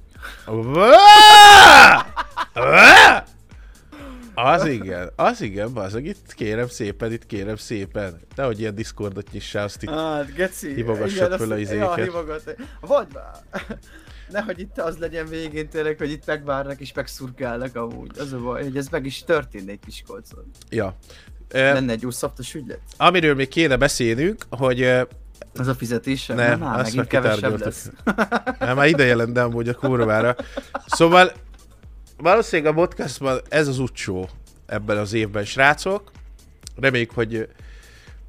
Az 4.35 4.65
igen, 4.65 5.11
az 5.15 5.41
igen, 5.41 5.73
bazeg, 5.73 6.05
itt 6.05 6.33
kérem 6.33 6.67
szépen, 6.67 7.11
itt 7.11 7.25
kérem 7.25 7.55
szépen. 7.55 8.19
Nehogy 8.35 8.59
ilyen 8.59 8.75
Discordot 8.75 9.31
nyissál, 9.31 9.63
azt 9.63 9.83
itt 9.83 9.89
Hát, 9.89 10.33
geci. 10.33 10.73
Hívogassad 10.73 11.25
igen, 11.25 11.37
föl 11.37 11.51
a 11.51 11.57
izéket. 11.57 11.97
Ja, 11.97 12.03
hívogat. 12.03 12.55
Vagy 12.81 13.07
Nehogy 14.29 14.59
itt 14.59 14.77
az 14.77 14.97
legyen 14.97 15.27
végén 15.27 15.69
tényleg, 15.69 15.97
hogy 15.97 16.11
itt 16.11 16.25
megvárnak 16.25 16.79
és 16.79 16.93
megszurkálnak 16.93 17.75
amúgy. 17.75 18.19
Az 18.19 18.33
a 18.33 18.39
baj, 18.39 18.63
hogy 18.63 18.77
ez 18.77 18.87
meg 18.87 19.05
is 19.05 19.23
történne 19.23 19.71
egy 19.71 19.79
kis 19.85 20.03
kolcon. 20.07 20.51
Ja. 20.69 20.95
Lenne 21.51 21.91
egy 21.91 22.05
úszaptos 22.05 22.53
ügylet. 22.53 22.79
amiről 22.97 23.35
még 23.35 23.47
kéne 23.47 23.75
beszélnünk, 23.77 24.41
hogy 24.49 24.81
e, 24.81 25.07
Az 25.55 25.67
a 25.67 25.73
fizetés? 25.75 26.25
Nem, 26.25 26.59
már 26.59 26.79
azt 26.79 26.89
megint 26.89 27.07
kevesebb 27.07 27.59
lesz. 27.59 27.89
hát 28.59 28.75
már 28.75 28.87
ideje 28.87 29.15
lenne 29.15 29.41
amúgy 29.43 29.69
a 29.69 29.73
kurvára. 29.73 30.35
Szóval 30.85 31.31
valószínűleg 32.17 32.71
a 32.71 32.75
podcastban 32.75 33.39
ez 33.49 33.67
az 33.67 33.79
utcsó 33.79 34.29
ebben 34.65 34.97
az 34.97 35.13
évben, 35.13 35.45
srácok. 35.45 36.11
Reméljük, 36.75 37.11
hogy, 37.11 37.47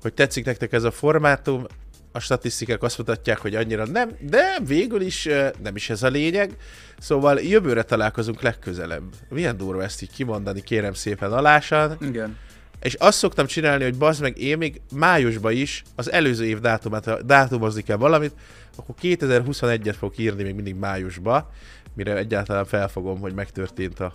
hogy 0.03 0.15
tetszik 0.15 0.45
nektek 0.45 0.73
ez 0.73 0.85
a 0.85 0.91
formátum. 0.91 1.65
A 2.13 2.19
statisztikák 2.19 2.83
azt 2.83 2.99
mutatják, 2.99 3.39
hogy 3.39 3.55
annyira 3.55 3.87
nem, 3.87 4.11
de 4.21 4.59
végül 4.67 5.01
is 5.01 5.29
nem 5.63 5.77
is 5.77 5.91
ez 5.91 6.03
a 6.03 6.09
lényeg. 6.09 6.57
Szóval 6.99 7.41
jövőre 7.41 7.83
találkozunk 7.83 8.41
legközelebb. 8.43 9.03
Milyen 9.29 9.57
durva 9.57 9.83
ezt 9.83 10.03
így 10.03 10.13
kimondani, 10.13 10.61
kérem 10.61 10.95
szépen 10.95 11.33
alásan. 11.33 11.97
Igen. 12.01 12.37
És 12.81 12.95
azt 12.95 13.19
szoktam 13.19 13.47
csinálni, 13.47 13.85
hogy 13.85 13.97
bazd 13.97 14.23
meg, 14.23 14.39
én 14.39 14.59
még 14.59 14.81
májusban 14.95 15.53
is 15.53 15.83
az 15.95 16.11
előző 16.11 16.45
év 16.45 16.61
dátumát, 16.61 17.05
ha 17.05 17.23
dátumozni 17.23 17.83
kell 17.83 17.97
valamit, 17.97 18.33
akkor 18.77 18.95
2021-et 19.03 19.95
fogok 19.99 20.19
írni 20.19 20.43
még 20.43 20.55
mindig 20.55 20.75
májusba, 20.75 21.51
mire 21.95 22.17
egyáltalán 22.17 22.65
felfogom, 22.65 23.21
hogy 23.21 23.35
megtörtént 23.35 24.01
a, 24.01 24.13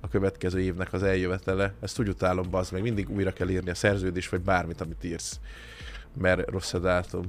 a 0.00 0.08
következő 0.08 0.60
évnek 0.60 0.92
az 0.92 1.02
eljövetele. 1.02 1.72
Ezt 1.80 2.00
úgy 2.00 2.08
utálom, 2.08 2.50
bazd 2.50 2.72
meg, 2.72 2.82
mindig 2.82 3.10
újra 3.10 3.32
kell 3.32 3.48
írni 3.48 3.70
a 3.70 3.74
szerződést, 3.74 4.30
vagy 4.30 4.40
bármit, 4.40 4.80
amit 4.80 5.04
írsz. 5.04 5.40
Mert 6.20 6.50
rossz 6.50 6.74
a 6.74 6.78
dátum. 6.78 7.24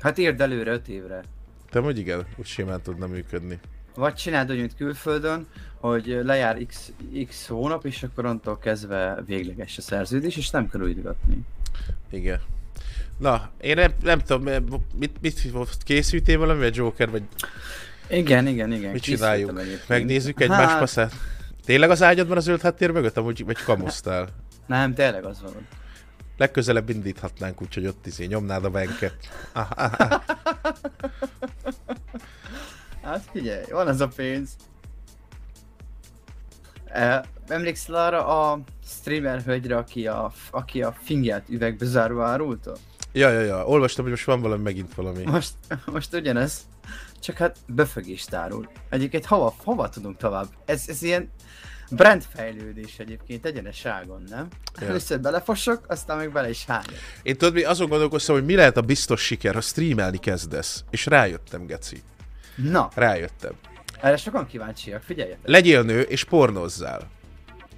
Hát 0.00 0.18
írd 0.18 0.40
előre 0.40 0.72
5 0.72 0.88
évre. 0.88 1.22
Te 1.70 1.80
hogy 1.80 1.98
igen, 1.98 2.26
úgy 2.36 2.46
simán 2.46 2.82
tudna 2.82 3.06
működni. 3.06 3.60
Vagy 3.94 4.14
csináld 4.14 4.50
úgy, 4.50 4.58
mint 4.58 4.76
külföldön, 4.76 5.46
hogy 5.90 6.20
lejár 6.22 6.58
x, 6.66 6.92
x 7.28 7.46
hónap, 7.46 7.84
és 7.84 8.02
akkor 8.02 8.24
onnantól 8.24 8.58
kezdve 8.58 9.22
végleges 9.26 9.78
a 9.78 9.80
szerződés, 9.80 10.36
és 10.36 10.50
nem 10.50 10.68
kell 10.68 10.80
újítgatni. 10.80 11.40
Igen. 12.10 12.40
Na, 13.18 13.50
én 13.60 13.74
nem, 13.74 13.92
nem 14.02 14.18
tudom, 14.18 14.64
mit, 14.98 15.20
mit 15.20 15.52
készültél 15.84 16.38
valami, 16.38 16.68
Joker, 16.72 17.10
vagy 17.10 17.22
Igen, 18.08 18.46
igen, 18.46 18.72
igen. 18.72 18.92
Mit 18.92 19.02
csináljuk? 19.02 19.60
Megnézzük 19.86 20.40
egymás 20.40 20.66
Hát, 20.66 20.78
faszát? 20.78 21.12
Tényleg 21.64 21.90
az 21.90 22.02
ágyadban 22.02 22.36
a 22.36 22.40
zöld 22.40 22.60
háttér 22.60 22.90
mögött, 22.90 23.16
amúgy, 23.16 23.44
vagy 23.44 23.62
kamusztál? 23.62 24.28
Nem, 24.66 24.94
tényleg 24.94 25.24
az 25.24 25.42
van. 25.42 25.50
ott. 25.50 25.84
Legközelebb 26.36 26.88
indíthatnánk, 26.88 27.62
úgyhogy 27.62 27.86
ott 27.86 28.06
izé 28.06 28.24
nyomnád 28.24 28.64
a 28.64 28.70
venket. 28.70 29.16
Ah, 29.52 29.70
ah, 29.76 29.92
ah. 29.98 30.22
Hát 33.02 33.28
figyelj, 33.32 33.64
van 33.70 33.86
az 33.86 34.00
a 34.00 34.08
pénz. 34.08 34.56
Emlékszel 37.48 37.94
arra 37.94 38.26
a 38.26 38.60
streamer 38.86 39.42
hölgyre, 39.42 39.76
aki 39.76 40.06
a, 40.06 40.32
aki 40.50 40.82
a 40.82 40.94
fingját 41.02 41.48
üvegbe 41.48 41.84
zárva 41.84 42.26
árulta? 42.26 42.76
Ja, 43.12 43.30
ja, 43.30 43.40
ja, 43.40 43.66
olvastam, 43.66 44.02
hogy 44.02 44.12
most 44.12 44.24
van 44.24 44.40
valami, 44.40 44.62
megint 44.62 44.94
valami. 44.94 45.24
Most, 45.24 45.52
most 45.92 46.14
ugyanez, 46.14 46.60
csak 47.20 47.36
hát 47.36 47.56
befögést 47.66 48.34
árul. 48.34 48.68
Egyébként 48.90 49.24
hova, 49.24 49.54
hova 49.64 49.88
tudunk 49.88 50.16
tovább? 50.16 50.46
Ez, 50.64 50.84
ez 50.86 51.02
ilyen 51.02 51.30
brandfejlődés 51.90 52.98
egyébként 52.98 53.46
egyeneságon, 53.46 54.22
nem? 54.30 54.48
Ja. 54.80 54.86
Először 54.86 55.20
belefosok, 55.20 55.84
aztán 55.88 56.16
meg 56.16 56.32
bele 56.32 56.48
is 56.48 56.64
hányok. 56.64 56.98
Én 57.22 57.36
tudod, 57.36 57.54
mi 57.54 57.62
azon 57.62 57.88
gondolkoztam, 57.88 58.34
hogy 58.34 58.44
mi 58.44 58.54
lehet 58.54 58.76
a 58.76 58.80
biztos 58.80 59.22
siker, 59.22 59.54
ha 59.54 59.60
streamelni 59.60 60.18
kezdesz. 60.18 60.84
És 60.90 61.06
rájöttem, 61.06 61.66
geci. 61.66 62.02
Na, 62.54 62.88
Rájöttem. 62.94 63.52
Erre 64.00 64.16
sokan 64.16 64.46
kíváncsiak, 64.46 65.02
figyeljetek. 65.02 65.48
Legyél 65.48 65.82
nő, 65.82 66.00
és 66.00 66.24
pornozzál. 66.24 67.10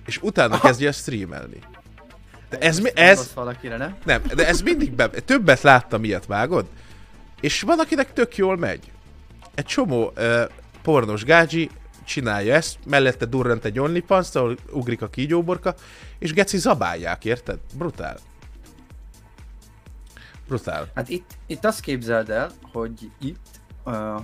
És 0.07 0.19
utána 0.23 0.61
kezdj 0.61 0.87
el 0.87 0.93
streamelni. 0.93 1.59
De 2.51 2.59
ez, 2.59 2.79
mi, 2.79 2.91
ez, 2.95 3.31
valakire, 3.35 3.77
nem? 3.77 3.97
Nem, 4.05 4.23
de 4.35 4.47
ez 4.47 4.61
mindig 4.61 4.93
be... 4.93 5.09
Többet 5.09 5.61
láttam 5.61 6.05
ilyet, 6.05 6.27
vágod? 6.27 6.67
És 7.41 7.63
van, 7.63 7.79
akinek 7.79 8.13
tök 8.13 8.37
jól 8.37 8.57
megy. 8.57 8.93
Egy 9.55 9.65
csomó 9.65 10.13
uh, 10.17 10.43
pornos 10.83 11.25
gágyi 11.25 11.71
csinálja 12.05 12.55
ezt, 12.55 12.79
mellette 12.87 13.25
durrant 13.25 13.65
egy 13.65 13.79
OnlyFans, 13.79 14.35
ahol 14.35 14.57
ugrik 14.71 15.03
a 15.03 15.09
kígyóborka, 15.09 15.75
és 16.19 16.33
geci 16.33 16.59
zabálják, 16.59 17.25
érted? 17.25 17.59
Brutál. 17.75 18.19
Brutál. 20.47 20.91
Hát 20.95 21.09
itt, 21.09 21.31
itt 21.47 21.65
azt 21.65 21.81
képzeld 21.81 22.31
el, 22.31 22.51
hogy 22.73 23.11
itt, 23.21 23.47
uh, 23.85 24.21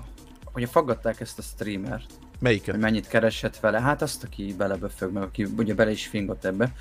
hogy 0.55 0.69
faggatták 0.71 1.21
ezt 1.21 1.39
a 1.39 1.43
streamert, 1.43 2.11
Melyiket? 2.39 2.75
hogy 2.75 2.83
mennyit 2.83 3.07
keresett 3.07 3.59
vele, 3.59 3.81
hát 3.81 4.03
azt, 4.03 4.25
aki 4.25 4.55
beleböfög, 4.59 5.13
meg 5.13 5.23
aki 5.23 5.47
ugye 5.57 5.75
bele 5.75 5.91
is 5.91 6.07
fingott 6.07 6.45
ebbe, 6.45 6.73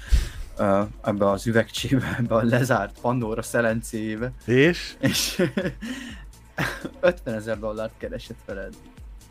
uh, 0.60 0.88
ebbe 1.03 1.30
az 1.30 1.48
üvegcsébe, 1.48 2.15
ebbe 2.20 2.36
a 2.36 2.44
lezárt 2.44 3.00
Pandora 3.01 3.42
szelencéjébe, 3.42 4.32
És? 4.46 4.96
és 5.00 5.42
50 7.00 7.34
ezer 7.34 7.60
dollárt 7.60 7.94
keresett 7.98 8.39
veled. 8.46 8.74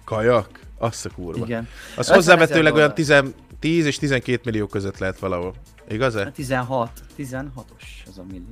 Kajak? 0.04 0.60
Azt 0.78 1.06
a 1.06 1.10
kurva. 1.10 1.44
Igen. 1.44 1.68
Az 1.96 1.98
50 1.98 2.14
hozzávetőleg 2.16 2.74
olyan 2.74 2.94
dollár. 2.94 3.22
10, 3.22 3.34
10 3.58 3.86
és 3.86 3.98
12 3.98 4.40
millió 4.44 4.66
között 4.66 4.98
lehet 4.98 5.18
valahol. 5.18 5.54
Igaz-e? 5.88 6.30
16, 6.30 6.90
16-os 7.18 7.84
az 8.08 8.18
a 8.18 8.24
millió. 8.30 8.46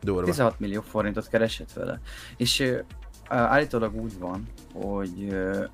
Durva. 0.00 0.24
16 0.24 0.60
millió 0.60 0.80
forintot 0.80 1.28
keresett 1.28 1.72
vele. 1.72 2.00
És 2.36 2.64
állítólag 3.36 3.94
úgy 3.94 4.18
van, 4.18 4.46
hogy 4.72 5.28
uh, 5.30 5.64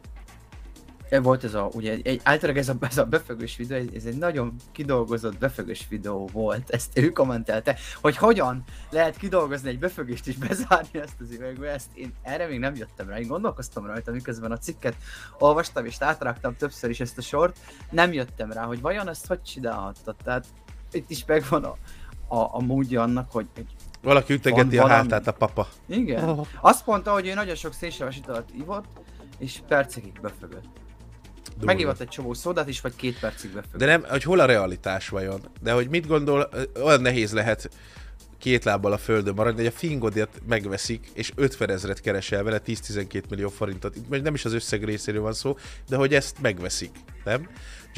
volt 1.23 1.45
ez 1.45 1.55
a, 1.55 1.69
ugye 1.73 1.93
egy, 1.93 2.07
egy 2.07 2.21
általában 2.25 2.63
ez 2.63 2.69
a, 2.69 2.77
ez 2.81 2.99
a 2.99 3.05
befögős 3.05 3.57
videó, 3.57 3.79
ez, 3.79 3.87
ez 3.95 4.05
egy 4.05 4.19
nagyon 4.19 4.55
kidolgozott 4.73 5.39
befögős 5.39 5.87
videó 5.89 6.29
volt, 6.33 6.71
ezt 6.71 6.99
ő 6.99 7.09
kommentelte, 7.09 7.77
hogy 8.01 8.17
hogyan 8.17 8.65
lehet 8.91 9.17
kidolgozni 9.17 9.69
egy 9.69 9.79
befögést 9.79 10.27
és 10.27 10.37
bezárni 10.37 10.99
ezt 10.99 11.21
az 11.21 11.31
üvegbe, 11.31 11.71
ezt 11.71 11.89
én 11.95 12.15
erre 12.23 12.47
még 12.47 12.59
nem 12.59 12.75
jöttem 12.75 13.09
rá, 13.09 13.19
én 13.19 13.27
gondolkoztam 13.27 13.87
rajta, 13.87 14.13
miközben 14.13 14.53
a 14.53 14.59
cikket 14.59 14.97
olvastam 15.39 15.85
és 15.85 15.97
átraktam 15.99 16.57
többször 16.57 16.91
is 16.91 17.01
ezt 17.01 17.19
a 17.19 17.23
sort, 17.23 17.59
nem 17.91 18.13
jöttem 18.13 18.53
rá, 18.53 18.65
hogy 18.65 18.81
vajon 18.81 19.09
ezt 19.09 19.27
hogy 19.27 19.43
csinálhattad, 19.43 20.17
tehát 20.25 20.47
itt 20.93 21.11
is 21.11 21.25
megvan 21.25 21.65
a, 21.65 21.77
a, 22.29 22.55
a 22.55 22.61
módja 22.61 23.03
annak, 23.03 23.33
hogy, 23.33 23.47
hogy 23.55 23.67
Valaki 24.03 24.33
ütegeti 24.33 24.79
a 24.79 24.83
valami. 24.83 25.01
hátát 25.01 25.27
a 25.27 25.33
papa. 25.33 25.69
igen. 25.87 26.29
Oh. 26.29 26.47
Azt 26.61 26.87
mondta, 26.87 27.13
hogy 27.13 27.27
ő 27.27 27.35
nagyon 27.35 27.55
sok 27.55 27.73
szénsavas 27.73 28.17
italt 28.17 28.49
ivott, 28.59 28.85
és 29.39 29.61
percekig 29.69 30.21
befögött. 30.21 30.67
Durva. 31.49 31.65
Megivott 31.65 32.01
egy 32.01 32.09
csomó 32.09 32.35
szódát 32.35 32.69
is, 32.69 32.81
vagy 32.81 32.97
két 32.97 33.19
percig 33.19 33.51
befögött. 33.53 33.79
De 33.79 33.87
nem, 33.87 34.05
hogy 34.09 34.23
hol 34.23 34.41
a 34.41 34.45
realitás 34.45 35.09
vajon? 35.09 35.41
De 35.61 35.73
hogy 35.73 35.89
mit 35.89 36.07
gondol, 36.07 36.49
olyan 36.85 37.01
nehéz 37.01 37.33
lehet 37.33 37.71
két 38.39 38.65
lábbal 38.65 38.93
a 38.93 38.99
földön 38.99 39.35
maradni, 39.35 39.59
hogy 39.59 39.73
a 39.75 39.79
fingodért 39.79 40.41
megveszik, 40.47 41.11
és 41.15 41.33
50 41.35 41.71
ezeret 41.71 42.01
keresel 42.01 42.43
vele, 42.43 42.61
10-12 42.67 43.23
millió 43.29 43.49
forintot. 43.49 43.97
Itt 43.97 44.23
nem 44.23 44.35
is 44.35 44.45
az 44.45 44.53
összeg 44.53 44.85
részéről 44.85 45.23
van 45.23 45.33
szó, 45.33 45.57
de 45.89 45.97
hogy 45.97 46.15
ezt 46.15 46.41
megveszik, 46.41 46.91
nem? 47.25 47.49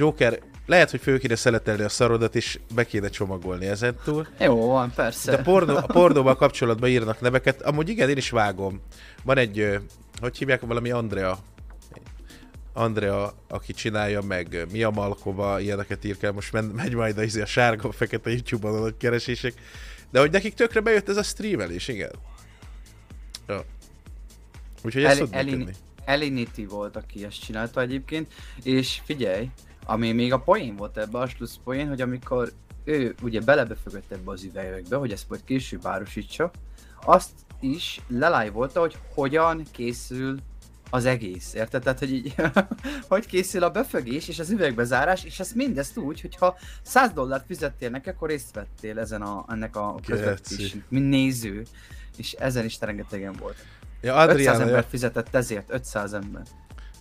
Joker, 0.01 0.39
lehet, 0.67 0.91
hogy 0.91 1.01
föl 1.01 1.19
kéne 1.19 1.35
szeletelni 1.35 1.83
a 1.83 1.89
szarodat, 1.89 2.35
és 2.35 2.59
be 2.75 2.85
kéne 2.85 3.09
csomagolni 3.09 3.67
ezen 3.67 3.97
túl. 4.05 4.27
Jó, 4.39 4.67
van, 4.67 4.93
persze. 4.95 5.31
De 5.31 5.37
a, 5.37 5.43
pornó, 5.43 5.77
a 5.77 5.87
pornóval 5.87 6.37
kapcsolatban 6.37 6.89
írnak 6.89 7.21
neveket. 7.21 7.63
Amúgy 7.63 7.89
igen, 7.89 8.09
én 8.09 8.17
is 8.17 8.31
vágom. 8.31 8.81
Van 9.23 9.39
egy, 9.39 9.79
hogy 10.21 10.39
hívják, 10.39 10.61
valami 10.61 10.91
Andrea. 10.91 11.39
Andrea, 12.73 13.35
aki 13.49 13.73
csinálja 13.73 14.21
meg 14.21 14.67
Mia 14.73 14.91
Malkova, 14.91 15.61
ilyeneket 15.61 16.05
ír 16.05 16.17
kell, 16.17 16.33
most 16.33 16.53
megy 16.53 16.95
majd 16.95 17.19
a, 17.19 17.23
izé 17.23 17.41
a 17.41 17.47
sárga, 17.47 17.93
fekete 17.93 18.31
YouTube-on 18.31 18.85
a 18.85 18.97
keresések. 18.97 19.55
De 20.11 20.21
hogy 20.21 20.31
nekik 20.31 20.55
tökre 20.55 20.81
bejött 20.81 21.09
ez 21.09 21.17
a 21.17 21.23
streamelés, 21.23 21.89
igen. 21.89 22.13
Ja. 23.47 23.65
Úgyhogy 24.83 25.05
ezt 25.05 25.21
El, 25.21 25.29
Elin, 25.31 25.71
Elinity 26.05 26.65
volt, 26.69 26.97
aki 26.97 27.25
ezt 27.25 27.41
csinálta 27.45 27.81
egyébként, 27.81 28.33
és 28.63 29.01
figyelj, 29.05 29.51
ami 29.87 30.13
még 30.13 30.33
a 30.33 30.41
poén 30.41 30.77
volt 30.77 30.97
ebbe, 30.97 31.19
a 31.19 31.29
slusz 31.29 31.59
poén, 31.65 31.89
hogy 31.89 32.01
amikor 32.01 32.53
ő 32.85 33.15
ugye 33.23 33.41
belebefögött 33.41 34.13
ebbe 34.13 34.31
az 34.31 34.43
üvegekbe, 34.43 34.97
hogy 34.97 35.13
ezt 35.13 35.29
majd 35.29 35.45
később 35.45 35.87
árusítsa, 35.87 36.51
azt 37.05 37.31
is 37.61 38.01
lelájvolta, 38.09 38.81
hogy 38.81 38.99
hogyan 39.15 39.63
készül 39.71 40.39
az 40.91 41.05
egész, 41.05 41.55
érted? 41.55 41.83
Tehát, 41.83 41.99
hogy 41.99 42.13
így, 42.13 42.35
hogy 43.09 43.27
készül 43.27 43.63
a 43.63 43.71
befögés 43.71 44.29
és 44.29 44.39
az 44.39 44.51
üvegbezárás, 44.51 45.25
és 45.25 45.41
ezt 45.41 45.55
mindezt 45.55 45.97
úgy, 45.97 46.21
hogyha 46.21 46.57
100 46.83 47.13
dollárt 47.13 47.47
fizettél 47.47 47.91
neki, 47.91 48.09
akkor 48.09 48.29
részt 48.29 48.55
vettél 48.55 48.99
ezen 48.99 49.23
a, 49.23 49.45
ennek 49.49 49.77
a 49.77 49.95
közvetítésen, 50.07 50.85
mint 50.89 51.09
néző, 51.09 51.63
és 52.17 52.33
ezen 52.33 52.65
is 52.65 52.81
rengetegen 52.81 53.33
volt. 53.33 53.57
Ja, 54.01 54.15
Adriana, 54.15 54.41
500 54.41 54.61
ember 54.61 54.83
ja. 54.83 54.89
fizetett 54.89 55.35
ezért, 55.35 55.71
500 55.73 56.13
ember. 56.13 56.43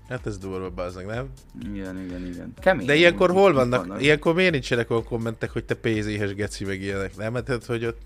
Hát 0.10 0.26
ez 0.26 0.38
durva, 0.38 0.70
bazdmeg, 0.70 1.06
nem? 1.06 1.30
Igen, 1.74 2.00
igen, 2.06 2.26
igen. 2.26 2.54
Kemény. 2.60 2.86
De 2.86 2.96
ilyenkor 2.96 3.32
hol 3.32 3.54
vannak? 3.54 3.86
vannak? 3.86 4.02
Ilyenkor 4.02 4.34
miért 4.34 4.52
nincsenek 4.52 4.90
olyan 4.90 5.04
kommentek, 5.04 5.50
hogy 5.50 5.66
te 5.66 5.74
pénzéhes 5.76 6.34
geci 6.34 6.66
meg 6.66 6.82
ilyenek, 6.82 7.16
nem? 7.16 7.34
Hát, 7.34 7.48
hát 7.48 7.66
hogy 7.66 7.86
ott... 7.86 8.02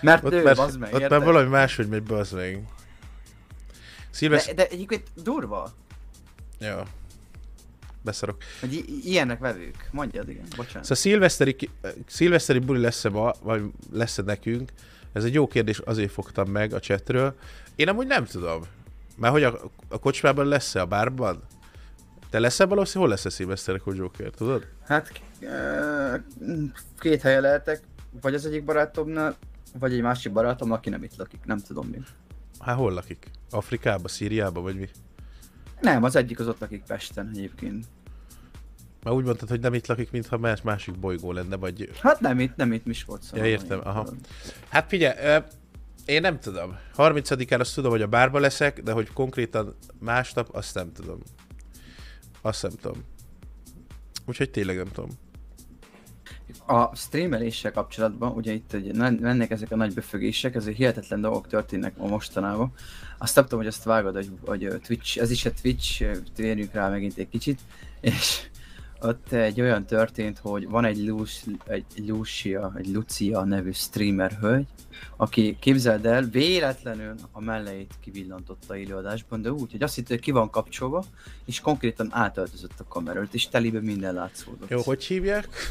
Mert 0.00 0.24
ott 0.24 0.32
ő, 0.32 0.42
mert, 0.42 0.56
bazd 0.56 0.78
meg, 0.78 0.94
Ott 0.94 1.08
már 1.08 1.22
valami 1.22 1.48
máshogy 1.48 1.88
megy, 1.88 2.02
bazd 2.02 2.34
meg. 2.34 2.62
Szilvesz... 4.10 4.46
De, 4.46 4.54
de 4.54 4.68
egyébként 4.68 5.02
durva. 5.22 5.72
Jó. 6.58 6.76
Beszarok. 8.02 8.36
Hogy 8.60 8.74
i- 8.74 9.10
ilyenek 9.10 9.38
vevők. 9.38 9.88
Mondjad, 9.90 10.28
igen. 10.28 10.44
Bocsánat. 10.56 10.82
Szóval 10.82 10.96
szilveszteri, 10.96 11.56
szilveszteri 12.06 12.58
buli 12.58 12.80
lesz-e 12.80 13.08
ma, 13.08 13.32
vagy 13.42 13.62
lesz-e 13.92 14.22
nekünk? 14.22 14.70
Ez 15.12 15.24
egy 15.24 15.34
jó 15.34 15.46
kérdés, 15.46 15.78
azért 15.78 16.12
fogtam 16.12 16.50
meg 16.50 16.72
a 16.74 16.80
chatről. 16.80 17.34
Én 17.76 17.88
amúgy 17.88 18.06
nem 18.06 18.24
tudom. 18.24 18.62
Mert 19.22 19.34
hogy 19.34 19.42
a, 19.42 19.60
a 19.88 19.98
kocsmában 19.98 20.46
lesz-e 20.46 20.80
a 20.80 20.86
bárban? 20.86 21.42
Te 22.30 22.38
leszel 22.38 22.66
valószínűleg? 22.66 23.08
Hol 23.08 23.16
lesz 23.16 23.24
a 23.24 23.36
szilveszterekor 23.36 23.94
Joker, 23.94 24.30
tudod? 24.30 24.66
Hát 24.86 25.22
két 26.98 27.22
helye 27.22 27.40
lehetek, 27.40 27.82
vagy 28.20 28.34
az 28.34 28.46
egyik 28.46 28.64
barátomnál, 28.64 29.36
vagy 29.78 29.92
egy 29.92 30.00
másik 30.00 30.32
barátom, 30.32 30.72
aki 30.72 30.90
nem 30.90 31.02
itt 31.02 31.16
lakik, 31.16 31.40
nem 31.44 31.58
tudom 31.58 31.86
mi. 31.86 31.98
Hát 32.60 32.76
hol 32.76 32.92
lakik? 32.92 33.30
Afrikába, 33.50 34.08
Szíriába, 34.08 34.60
vagy 34.60 34.76
mi? 34.76 34.88
Nem, 35.80 36.02
az 36.02 36.16
egyik 36.16 36.40
az 36.40 36.48
ott 36.48 36.60
lakik 36.60 36.82
Pesten 36.86 37.30
egyébként. 37.34 37.86
Már 39.02 39.14
úgy 39.14 39.24
mondtad, 39.24 39.48
hogy 39.48 39.60
nem 39.60 39.74
itt 39.74 39.86
lakik, 39.86 40.10
mintha 40.10 40.38
más 40.38 40.62
másik 40.62 40.98
bolygó 40.98 41.32
lenne, 41.32 41.56
vagy... 41.56 41.90
Hát 42.00 42.20
nem 42.20 42.40
itt, 42.40 42.56
nem 42.56 42.72
itt 42.72 42.84
Miskolc. 42.84 43.32
Ja, 43.32 43.44
értem, 43.44 43.80
aha. 43.84 44.08
Hát 44.68 44.88
figyelj, 44.88 45.42
én 46.04 46.20
nem 46.20 46.38
tudom. 46.40 46.78
30-án 46.96 47.60
azt 47.60 47.74
tudom, 47.74 47.90
hogy 47.90 48.02
a 48.02 48.06
bárba 48.06 48.38
leszek, 48.38 48.82
de 48.82 48.92
hogy 48.92 49.12
konkrétan 49.12 49.76
másnap, 49.98 50.48
azt 50.54 50.74
nem 50.74 50.92
tudom. 50.92 51.18
Azt 52.40 52.62
nem 52.62 52.72
tudom. 52.80 53.04
Úgyhogy 54.26 54.50
tényleg 54.50 54.76
nem 54.76 54.88
tudom. 54.92 55.10
A 56.66 56.96
streameléssel 56.96 57.72
kapcsolatban, 57.72 58.32
ugye 58.32 58.52
itt 58.52 58.70
hogy 58.70 58.94
mennek 58.94 59.50
ezek 59.50 59.70
a 59.70 59.76
nagy 59.76 59.94
befögések, 59.94 60.54
ezért 60.54 60.76
hihetetlen 60.76 61.20
dolgok 61.20 61.46
történnek 61.46 61.94
a 61.98 62.06
mostanában. 62.06 62.72
Azt 63.18 63.34
nem 63.34 63.44
tudom, 63.44 63.58
hogy 63.58 63.68
azt 63.68 63.84
vágod, 63.84 64.14
hogy, 64.14 64.30
hogy 64.44 64.80
Twitch, 64.82 65.18
ez 65.18 65.30
is 65.30 65.44
a 65.44 65.52
Twitch, 65.62 66.20
térjünk 66.34 66.72
rá 66.72 66.88
megint 66.88 67.18
egy 67.18 67.28
kicsit, 67.28 67.60
és 68.00 68.48
ott 69.04 69.32
egy 69.32 69.60
olyan 69.60 69.86
történt, 69.86 70.38
hogy 70.38 70.68
van 70.68 70.84
egy, 70.84 71.06
Lucia, 71.06 71.52
egy 71.66 71.84
Lucia, 72.06 72.72
egy 72.76 72.88
Lucia 72.88 73.44
nevű 73.44 73.72
streamer 73.72 74.32
hölgy, 74.40 74.66
aki 75.16 75.56
képzeld 75.60 76.06
el, 76.06 76.22
véletlenül 76.22 77.14
a 77.32 77.40
melleit 77.40 77.94
kivillantotta 78.00 78.76
élőadásban, 78.76 79.42
de 79.42 79.52
úgy, 79.52 79.70
hogy 79.70 79.82
azt 79.82 79.94
hitt, 79.94 80.08
hogy 80.08 80.20
ki 80.20 80.30
van 80.30 80.50
kapcsolva, 80.50 81.04
és 81.44 81.60
konkrétan 81.60 82.08
átöltözött 82.10 82.80
a 82.80 82.84
kamerát, 82.88 83.34
és 83.34 83.48
telibe 83.48 83.80
minden 83.80 84.14
látszódott. 84.14 84.70
Jó, 84.70 84.80
hogy 84.80 85.04
hívják? 85.04 85.48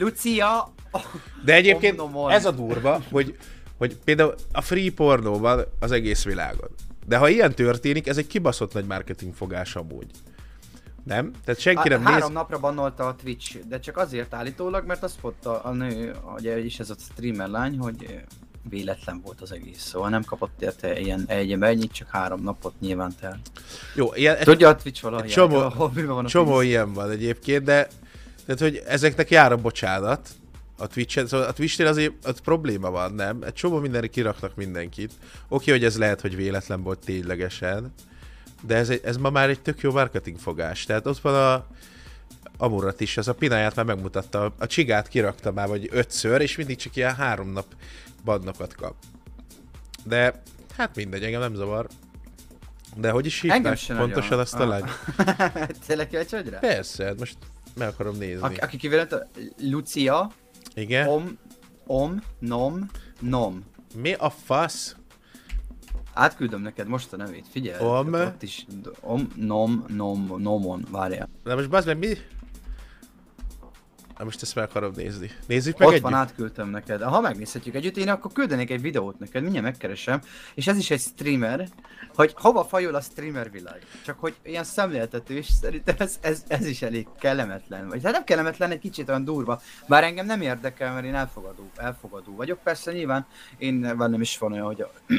Lucia! 0.00 0.72
De 1.44 1.54
egyébként 1.54 2.00
ez 2.28 2.44
a 2.44 2.50
durva, 2.50 3.02
hogy, 3.10 3.36
hogy 3.78 3.96
például 4.04 4.34
a 4.52 4.60
free 4.60 4.92
pornóban 4.92 5.64
az 5.80 5.90
egész 5.90 6.24
világon 6.24 6.70
de 7.06 7.16
ha 7.16 7.28
ilyen 7.28 7.54
történik, 7.54 8.06
ez 8.06 8.16
egy 8.16 8.26
kibaszott 8.26 8.72
nagy 8.72 8.86
marketing 8.86 9.34
fogás 9.34 9.76
amúgy. 9.76 10.10
Nem? 11.04 11.30
Tehát 11.44 11.60
senki 11.60 11.88
nem 11.88 12.04
Három 12.04 12.20
néz... 12.20 12.36
napra 12.36 12.58
bannolta 12.58 13.06
a 13.06 13.14
Twitch, 13.14 13.58
de 13.68 13.78
csak 13.78 13.96
azért 13.96 14.34
állítólag, 14.34 14.86
mert 14.86 15.02
azt 15.02 15.22
mondta 15.22 15.62
a 15.62 15.72
nő, 15.72 16.14
ugye 16.36 16.58
is 16.58 16.78
ez 16.78 16.90
a 16.90 16.94
streamer 16.98 17.48
lány, 17.48 17.78
hogy 17.78 18.24
véletlen 18.68 19.20
volt 19.24 19.40
az 19.40 19.52
egész, 19.52 19.82
szóval 19.82 20.08
nem 20.08 20.24
kapott 20.24 20.62
érte 20.62 21.00
ilyen 21.00 21.24
egy 21.26 21.52
ennyit, 21.52 21.92
csak 21.92 22.08
három 22.10 22.42
napot 22.42 22.74
nyilván 22.80 23.14
tel. 23.20 23.40
Jó, 23.94 24.14
ilyen, 24.14 24.36
Tudja 24.38 24.68
a 24.68 24.76
Twitch 24.76 25.02
valahogy, 25.02 25.28
csomó, 25.28 25.68
van 26.06 26.24
a 26.24 26.28
csomó 26.28 26.60
ilyen 26.60 26.92
van 26.92 27.10
egyébként, 27.10 27.64
de 27.64 27.88
tehát, 28.46 28.60
hogy 28.60 28.82
ezeknek 28.86 29.30
jár 29.30 29.52
a 29.52 29.56
bocsánat, 29.56 30.28
a 30.82 30.86
Twitch-en, 30.86 31.26
szóval 31.26 31.46
a 31.46 31.52
Twitch-nél 31.52 31.86
azért 31.86 32.12
az 32.22 32.40
probléma 32.40 32.90
van, 32.90 33.14
nem? 33.14 33.42
Egy 33.42 33.52
csomó 33.52 33.78
mindenre 33.78 34.06
kiraknak 34.06 34.54
mindenkit. 34.54 35.12
Oké, 35.48 35.70
hogy 35.70 35.84
ez 35.84 35.98
lehet, 35.98 36.20
hogy 36.20 36.36
véletlen 36.36 36.82
volt 36.82 36.98
ténylegesen, 37.04 37.92
de 38.66 38.76
ez, 38.76 38.90
egy, 38.90 39.00
ez 39.04 39.16
ma 39.16 39.30
már 39.30 39.48
egy 39.48 39.60
tök 39.60 39.80
jó 39.80 39.92
marketing 39.92 40.38
fogás. 40.38 40.84
Tehát 40.84 41.06
ott 41.06 41.18
van 41.18 41.34
a 41.34 41.66
Amurat 42.56 43.00
is, 43.00 43.16
az 43.16 43.28
a 43.28 43.34
pináját 43.34 43.74
már 43.74 43.84
megmutatta, 43.84 44.54
a 44.58 44.66
csigát 44.66 45.08
kirakta 45.08 45.52
már 45.52 45.68
vagy 45.68 45.88
ötször, 45.90 46.40
és 46.40 46.56
mindig 46.56 46.76
csak 46.76 46.96
ilyen 46.96 47.14
három 47.14 47.52
nap 47.52 47.66
badnokat 48.24 48.74
kap. 48.74 48.94
De 50.04 50.42
hát 50.76 50.96
mindegy, 50.96 51.22
engem 51.22 51.40
nem 51.40 51.54
zavar. 51.54 51.88
De 52.96 53.10
hogy 53.10 53.26
is 53.26 53.40
hívták 53.40 53.78
pontosan 53.86 54.12
nagyon. 54.14 54.38
azt 54.38 54.54
a 54.54 54.66
lány? 54.66 54.84
Tényleg 55.86 56.08
kíváncsi 56.08 56.34
vagy 56.36 56.48
rá? 56.48 56.58
Persze, 56.58 57.04
hát 57.04 57.18
most 57.18 57.36
meg 57.74 57.88
akarom 57.88 58.16
nézni. 58.16 58.42
Aki, 58.42 58.56
aki 58.56 58.76
kivelent, 58.76 59.26
Lucia, 59.60 60.32
igen? 60.74 61.08
Om, 61.08 61.38
om, 61.86 62.22
nom, 62.38 62.90
nom. 63.20 63.64
Mi 63.94 64.12
a 64.12 64.30
fasz? 64.30 64.96
Átküldöm 66.14 66.62
neked 66.62 66.86
most 66.86 67.12
a 67.12 67.16
nevét, 67.16 67.46
figyelj. 67.50 67.84
Om. 67.84 68.14
Ott 68.14 68.42
is, 68.42 68.66
om, 69.00 69.28
nom, 69.36 69.84
nom, 69.88 70.34
nomon, 70.38 70.86
várjál. 70.90 71.28
Na 71.44 71.54
most 71.54 71.68
bazd 71.68 71.86
meg, 71.86 71.98
mi? 71.98 72.16
Na 74.22 74.28
most 74.28 74.42
ezt 74.42 74.54
meg 74.54 74.64
akarom 74.64 74.92
nézni. 74.96 75.30
Nézzük 75.46 75.78
meg 75.78 75.88
Ott 75.88 75.94
együtt. 75.94 76.04
van, 76.04 76.14
átküldtem 76.14 76.68
neked. 76.68 77.02
Ha 77.02 77.20
megnézhetjük 77.20 77.74
együtt, 77.74 77.96
én 77.96 78.08
akkor 78.08 78.32
küldenék 78.32 78.70
egy 78.70 78.80
videót 78.80 79.18
neked, 79.18 79.42
mindjárt 79.42 79.66
megkeresem. 79.66 80.20
És 80.54 80.66
ez 80.66 80.76
is 80.76 80.90
egy 80.90 81.00
streamer, 81.00 81.68
hogy 82.14 82.34
hova 82.36 82.64
fajul 82.64 82.94
a 82.94 83.00
streamer 83.00 83.50
világ. 83.50 83.86
Csak 84.04 84.18
hogy 84.18 84.34
ilyen 84.42 84.64
szemléltető, 84.64 85.36
és 85.36 85.46
szerintem 85.60 85.94
ez, 85.98 86.18
ez, 86.20 86.44
ez 86.48 86.66
is 86.66 86.82
elég 86.82 87.06
kellemetlen. 87.18 87.88
Vagy 87.88 88.02
hát 88.02 88.12
nem 88.12 88.24
kellemetlen, 88.24 88.70
egy 88.70 88.78
kicsit 88.78 89.08
olyan 89.08 89.24
durva. 89.24 89.60
Bár 89.88 90.04
engem 90.04 90.26
nem 90.26 90.40
érdekel, 90.40 90.92
mert 90.92 91.06
én 91.06 91.14
elfogadó, 91.14 91.70
elfogadó 91.76 92.36
vagyok. 92.36 92.62
Persze 92.62 92.92
nyilván 92.92 93.26
én 93.58 93.74
nem 93.96 94.20
is 94.20 94.38
van 94.38 94.52
olyan, 94.52 94.66
hogy 94.66 94.80
a 94.80 94.90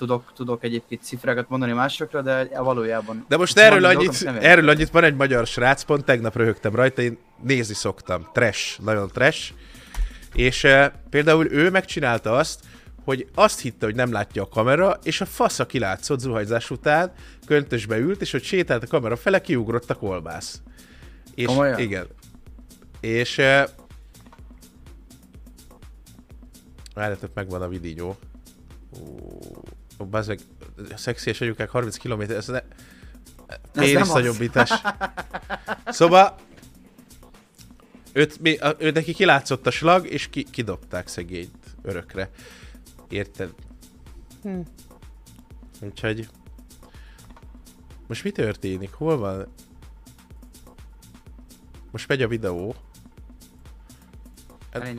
tudok, 0.00 0.32
tudok 0.34 0.64
egyébként 0.64 1.02
cifrákat 1.02 1.48
mondani 1.48 1.72
másokra, 1.72 2.22
de 2.22 2.48
valójában... 2.62 3.24
De 3.28 3.36
most 3.36 3.58
erről 3.58 3.84
annyit, 3.84 4.22
erről 4.40 4.68
annyit 4.68 4.90
van 4.90 5.04
egy 5.04 5.14
magyar 5.14 5.46
srác, 5.46 5.82
pont 5.82 6.04
tegnap 6.04 6.36
röhögtem 6.36 6.74
rajta, 6.74 7.02
én 7.02 7.18
nézni 7.42 7.74
szoktam. 7.74 8.28
Trash, 8.32 8.80
nagyon 8.80 9.08
trash. 9.08 9.52
És 10.34 10.64
e, 10.64 11.02
például 11.10 11.50
ő 11.50 11.70
megcsinálta 11.70 12.36
azt, 12.36 12.60
hogy 13.04 13.26
azt 13.34 13.60
hitte, 13.60 13.86
hogy 13.86 13.94
nem 13.94 14.12
látja 14.12 14.42
a 14.42 14.48
kamera, 14.48 14.98
és 15.02 15.20
a 15.20 15.26
fasza 15.26 15.66
kilátszott 15.66 16.18
zuhanyzás 16.18 16.70
után, 16.70 17.12
köntösbe 17.46 17.98
ült, 17.98 18.20
és 18.20 18.30
hogy 18.30 18.42
sétált 18.42 18.82
a 18.82 18.86
kamera 18.86 19.16
fele, 19.16 19.40
kiugrott 19.40 19.90
a 19.90 19.94
kolbász. 19.94 20.62
És 21.34 21.46
Komolyan? 21.46 21.78
igen. 21.78 22.06
És 23.00 23.38
e, 23.38 23.68
Várjátok, 26.94 27.30
megvan 27.34 27.62
a 27.62 27.68
videó. 27.68 28.16
Ó, 29.00 29.08
meg, 30.10 30.40
szexies 30.94 31.40
anyukák 31.40 31.70
30 31.70 31.96
km, 31.96 32.20
ez 32.20 32.46
ne... 32.46 32.60
Pénisz 33.72 34.12
nagyobbítás. 34.12 34.70
Szóval 35.86 36.36
Őt, 38.12 38.40
mi, 38.40 38.56
a, 38.56 38.74
ő 38.78 38.90
neki 38.90 39.12
kilátszott 39.12 39.66
a 39.66 39.70
slag, 39.70 40.06
és 40.06 40.28
ki, 40.28 40.42
kidobták 40.50 41.08
szegényt 41.08 41.76
örökre. 41.82 42.30
Érted? 43.08 43.54
Hm. 44.42 44.60
Úgyhogy... 45.80 46.28
Most 48.06 48.24
mi 48.24 48.30
történik? 48.30 48.92
Hol 48.92 49.18
van? 49.18 49.46
Most 51.90 52.08
megy 52.08 52.22
a 52.22 52.28
videó. 52.28 52.74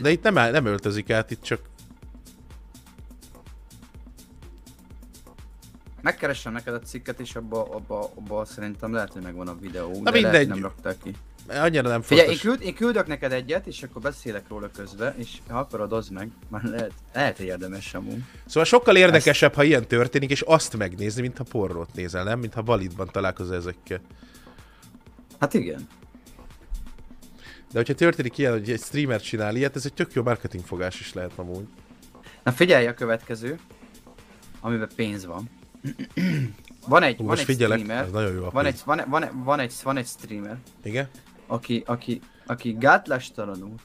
De 0.02 0.12
itt 0.12 0.24
nem, 0.24 0.38
áll- 0.38 0.52
nem 0.52 0.66
öltözik 0.66 1.10
át, 1.10 1.32
itt 1.32 1.42
csak... 1.42 1.70
Megkeresem 6.02 6.54
neked 6.54 6.74
a 6.74 6.80
cikket, 6.80 7.20
és 7.20 7.36
abba, 7.36 7.64
abba, 7.64 8.12
abba 8.16 8.46
szerintem 8.46 8.94
lehet, 8.94 9.14
hogy 9.14 9.22
megvan 9.22 9.48
a 9.48 9.56
videó, 9.60 9.92
de 9.92 10.12
mindegy. 10.12 10.22
lehet, 10.22 10.48
nem 10.48 10.62
rakták 10.62 10.98
ki. 11.04 11.16
Annyira 11.48 11.90
nem 11.90 12.02
Figyelj, 12.02 12.30
én, 12.30 12.36
fontos. 12.38 12.58
küld, 12.58 12.68
én 12.70 12.76
küldök 12.76 13.08
neked 13.08 13.32
egyet, 13.32 13.68
és 13.68 13.84
akkor 13.84 14.02
beszélek 14.02 14.48
róla 14.48 14.70
közben, 14.76 15.14
és 15.18 15.38
ha 15.50 15.60
akarod, 15.60 15.94
az 15.94 16.08
meg. 16.10 16.30
Már 16.50 16.64
lehet, 16.64 16.92
lehet, 17.14 17.38
hogy 17.38 17.46
érdemes 17.46 17.94
amúgy. 17.94 18.24
Szóval 18.46 18.64
sokkal 18.64 18.96
érdekesebb, 18.96 19.54
ha 19.54 19.64
ilyen 19.64 19.88
történik, 19.88 20.30
és 20.30 20.42
azt 20.42 20.78
megnézni, 20.78 21.22
mint 21.22 21.38
ha 21.38 21.44
porrót 21.44 21.94
nézel, 21.94 22.24
nem? 22.24 22.40
Mint 22.40 22.54
ha 22.54 22.62
balidban 22.62 23.10
találkozol 23.12 23.56
ezekkel. 23.56 24.02
Hát 25.40 25.54
igen. 25.54 25.88
De 27.72 27.78
hogyha 27.78 27.94
történik 27.94 28.38
ilyen, 28.38 28.52
hogy 28.52 28.72
egy 28.72 28.82
streamer 28.82 29.22
csinál 29.22 29.56
ilyet, 29.56 29.76
ez 29.76 29.86
egy 29.86 29.94
tök 29.94 30.14
jó 30.14 30.24
marketingfogás 30.24 31.00
is 31.00 31.14
lehet 31.14 31.32
amúgy. 31.36 31.68
Na 32.44 32.52
figyelj 32.52 32.88
a 32.88 32.94
következő, 32.94 33.60
amiben 34.60 34.90
pénz 34.96 35.26
van. 35.26 35.50
Van 36.88 37.04
egy, 37.04 37.18
Hú, 37.18 37.26
van 37.26 37.38
egy 37.38 37.44
figyelek, 37.44 37.80
streamer, 37.80 38.04
ez 38.04 38.12
nagyon 38.12 38.34
jó 38.34 38.50
van 38.50 38.66
egy, 38.66 38.82
van, 38.86 39.02
van, 39.08 39.44
van, 39.44 39.60
egy, 39.60 39.74
van 39.84 39.98
egy 39.98 40.08
streamer, 40.08 40.58
Igen? 40.84 41.10
aki, 41.48 41.84
aki, 41.86 42.22
aki 42.46 42.76
gátlástalanul 42.80 43.76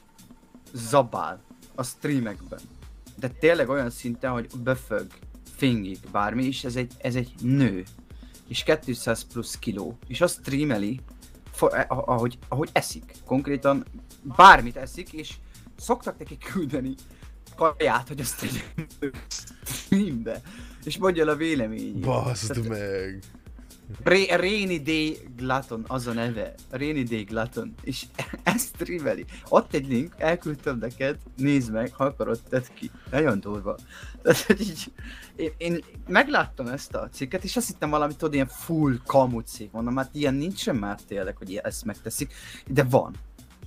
zabál 0.73 1.41
a 1.75 1.83
streamekben. 1.83 2.59
De 3.15 3.27
tényleg 3.27 3.69
olyan 3.69 3.89
szinten, 3.89 4.31
hogy 4.31 4.47
böfög, 4.63 5.07
fingik, 5.55 5.99
bármi, 6.11 6.45
és 6.45 6.63
ez 6.63 6.75
egy, 6.75 6.93
ez 6.97 7.15
egy 7.15 7.33
nő. 7.41 7.83
És 8.47 8.63
200 8.81 9.23
plusz 9.23 9.59
kiló. 9.59 9.97
És 10.07 10.21
azt 10.21 10.39
streameli, 10.39 10.99
eh, 11.61 11.85
ahogy, 11.89 12.37
ahogy 12.47 12.69
eszik. 12.71 13.15
Konkrétan 13.25 13.85
bármit 14.21 14.77
eszik, 14.77 15.13
és 15.13 15.33
szoktak 15.75 16.17
neki 16.17 16.37
küldeni 16.37 16.93
kaját, 17.55 18.07
hogy 18.07 18.19
azt 18.19 18.39
tegye 18.39 18.61
streambe. 19.65 20.41
És 20.87 20.97
mondja 20.97 21.23
el 21.23 21.29
a 21.29 21.35
véleményét. 21.35 21.99
Baszd 21.99 22.47
Tehát- 22.53 22.69
meg! 22.69 23.19
Ra- 24.03 24.35
Rainy 24.39 24.83
Day 24.83 25.17
Glutton, 25.35 25.83
az 25.87 26.07
a 26.07 26.13
neve. 26.13 26.53
Rainy 26.69 27.03
Day 27.03 27.23
Glutton. 27.23 27.73
És 27.83 28.05
ezt 28.43 28.75
streameli. 28.75 29.25
Ott 29.49 29.73
egy 29.73 29.87
link, 29.87 30.13
elküldtem 30.17 30.77
neked, 30.77 31.17
nézd 31.37 31.71
meg, 31.71 31.93
ha 31.93 32.03
akarod, 32.03 32.39
tedd 32.49 32.63
ki. 32.73 32.91
Nagyon 33.11 33.39
durva. 33.39 33.77
Tehát, 34.21 34.41
hogy 34.41 34.61
így, 34.61 34.91
én, 35.35 35.51
én, 35.57 35.83
megláttam 36.07 36.67
ezt 36.67 36.93
a 36.93 37.09
cikket, 37.11 37.43
és 37.43 37.55
azt 37.57 37.67
hittem 37.67 37.89
valamit, 37.89 38.17
tudod, 38.17 38.33
ilyen 38.33 38.47
full 38.47 38.97
kamu 39.05 39.39
cikk. 39.39 39.71
Mondom, 39.71 39.95
hát 39.95 40.09
ilyen 40.13 40.33
nincsen 40.33 40.75
már 40.75 40.99
tényleg, 41.07 41.37
hogy 41.37 41.55
ezt 41.63 41.85
megteszik, 41.85 42.33
de 42.67 42.83
van. 42.83 43.15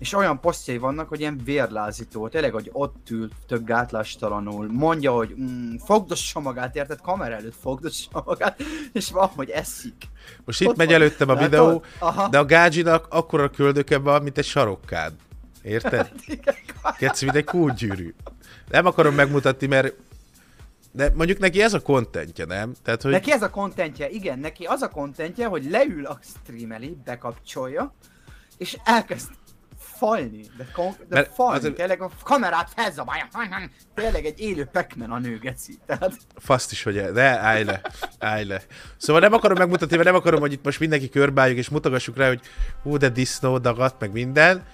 És 0.01 0.13
olyan 0.15 0.41
posztjai 0.41 0.79
vannak, 0.79 1.09
hogy 1.09 1.21
ilyen 1.21 1.41
vérlázító, 1.45 2.29
tényleg, 2.29 2.53
hogy 2.53 2.71
ott 2.73 3.11
ül, 3.11 3.29
tök 3.47 3.65
gátlástalanul, 3.65 4.67
mondja, 4.73 5.13
hogy 5.13 5.35
mm, 5.41 5.77
fogdossa 5.77 6.41
magát, 6.41 6.77
érted? 6.77 7.01
Kamera 7.01 7.35
előtt 7.35 7.57
fogdossa 7.61 8.23
magát, 8.25 8.63
és 8.93 9.11
van, 9.11 9.29
hogy 9.29 9.51
eszik. 9.51 9.95
Most 10.45 10.61
itt 10.61 10.69
Ott 10.69 10.77
megy 10.77 10.87
van. 10.87 10.95
előttem 10.97 11.29
a 11.29 11.33
Látod? 11.33 11.51
videó, 11.51 11.83
Aha. 11.99 12.29
de 12.29 12.39
a 12.39 12.45
gádzsinak 12.45 13.07
akkora 13.11 13.51
köldöke 13.51 13.99
van, 13.99 14.23
mint 14.23 14.39
egy 14.39 14.45
sarokkád. 14.45 15.13
Érted? 15.63 16.11
Keci, 16.99 17.25
mint 17.25 17.37
egy 17.37 17.45
kútgyűrű. 17.45 18.15
Nem 18.69 18.87
akarom 18.87 19.15
megmutatni, 19.15 19.67
mert 19.67 19.95
de 20.93 21.13
mondjuk 21.15 21.39
neki 21.39 21.63
ez 21.63 21.75
a 21.75 21.81
kontentje, 21.81 22.45
nem? 22.45 22.73
Tehát, 22.83 23.03
hogy 23.03 23.11
Neki 23.11 23.33
ez 23.33 23.43
a 23.43 23.51
kontentje, 23.51 24.09
igen, 24.09 24.39
neki 24.39 24.65
az 24.65 24.83
a 24.83 24.89
kontentje, 24.89 25.47
hogy 25.47 25.71
leül 25.71 26.07
a 26.07 26.19
streameli, 26.23 26.97
bekapcsolja, 27.05 27.95
és 28.59 28.77
elkezd 28.85 29.29
falni, 30.01 30.41
de, 30.57 30.67
kon- 30.73 30.97
de 31.09 31.15
Mert 31.15 31.35
falni, 31.35 31.67
az- 31.67 31.73
tényleg 31.77 32.01
a 32.03 32.11
kamerát 32.23 32.71
felzabálja, 32.77 33.29
tényleg 33.95 34.25
egy 34.25 34.41
élő 34.41 34.65
pac 34.65 34.87
a 35.09 35.19
nő, 35.19 35.39
geci. 35.39 35.79
Tehát, 35.87 36.13
faszt 36.37 36.73
is, 36.73 36.83
hogy 36.83 36.99
el- 36.99 37.13
de 37.13 37.23
állj 37.39 37.65
le, 37.65 37.81
állj 38.19 38.45
le. 38.45 38.63
Szóval 38.97 39.21
nem 39.23 39.33
akarom 39.33 39.59
megmutatni, 39.59 39.97
mert 39.97 40.09
nem 40.09 40.19
akarom, 40.19 40.41
hogy 40.41 40.53
itt 40.53 40.65
most 40.65 40.81
mindenki 40.81 41.09
körbáljuk, 41.09 41.59
és 41.59 41.69
mutogassuk 41.69 42.17
rá, 42.17 42.27
hogy 42.29 42.41
hú, 42.83 42.97
de 42.97 43.09
disznó, 43.09 43.59
dagat, 43.59 43.95
meg 43.99 44.13
minden. 44.13 44.65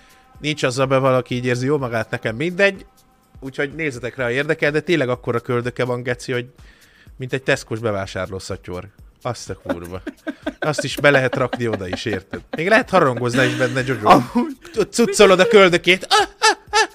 Nincs 0.41 0.62
azzal 0.62 0.87
be 0.87 0.99
valaki 0.99 1.35
így 1.35 1.45
érzi 1.45 1.67
jó 1.67 1.79
magát, 1.79 2.11
nekem 2.11 2.37
mindegy. 2.37 2.87
Úgyhogy 3.41 3.75
nézzetek 3.75 4.17
rá, 4.17 4.25
ha 4.25 4.31
érdekel, 4.31 4.71
de 4.71 4.81
tényleg 4.81 5.09
akkora 5.09 5.41
köldöke 5.41 5.85
van, 5.85 6.03
Geci, 6.03 6.33
hogy 6.33 6.53
mint 7.17 7.33
egy 7.33 7.43
Tesco-s 7.43 7.79
bevásárló 7.79 8.39
szatyor. 8.39 8.89
Azt 9.22 9.50
a 9.50 9.55
kurva. 9.55 10.02
Azt 10.59 10.85
is 10.85 10.96
be 10.96 11.11
lehet 11.11 11.37
rakni 11.37 11.68
oda 11.68 11.88
is, 11.88 12.05
érted? 12.05 12.40
Még 12.57 12.68
lehet 12.68 12.90
harangozni 12.90 13.44
is 13.46 13.55
benne, 13.55 13.83
Jojo. 13.87 14.09
amúgy, 14.09 14.57
Cuccolod 14.90 15.40
a 15.40 15.46
köldökét. 15.46 16.07
Ah, 16.11 16.18
ah, 16.40 16.57
ah. 16.70 16.88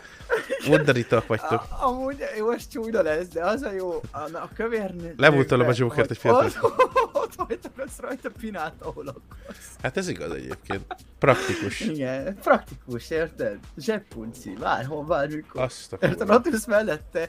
Undarítak 0.69 1.27
vagytok. 1.27 1.51
a, 1.51 1.85
amúgy 1.85 2.17
most 2.39 2.69
csúnya 2.71 3.01
lesz, 3.01 3.27
de 3.27 3.45
az 3.45 3.61
a 3.61 3.71
jó, 3.71 4.01
a, 4.11 4.17
a 4.17 4.49
kövér 4.55 4.93
nő- 4.93 5.13
Levultolom 5.17 5.67
a 5.67 5.71
Jokert 5.75 6.11
egy 6.11 6.17
fiatal. 6.17 6.45
Ott, 6.61 6.79
ott 7.23 7.33
hajtogatsz 7.35 7.99
rajta 7.99 8.29
pinát, 8.39 8.73
ahol 8.79 9.07
akarsz. 9.07 9.69
Hát 9.81 9.97
ez 9.97 10.07
igaz 10.07 10.31
egyébként. 10.31 10.95
Praktikus. 11.19 11.79
Igen, 11.79 12.35
praktikus, 12.35 13.09
érted? 13.09 13.59
Zsebpunci, 13.77 14.49
bárhol, 14.59 15.03
bármikor. 15.03 15.61
Azt 15.61 15.93
a 15.93 15.97
Érted, 16.01 16.29
ott 16.29 16.45
ülsz 16.45 16.65
mellette, 16.65 17.27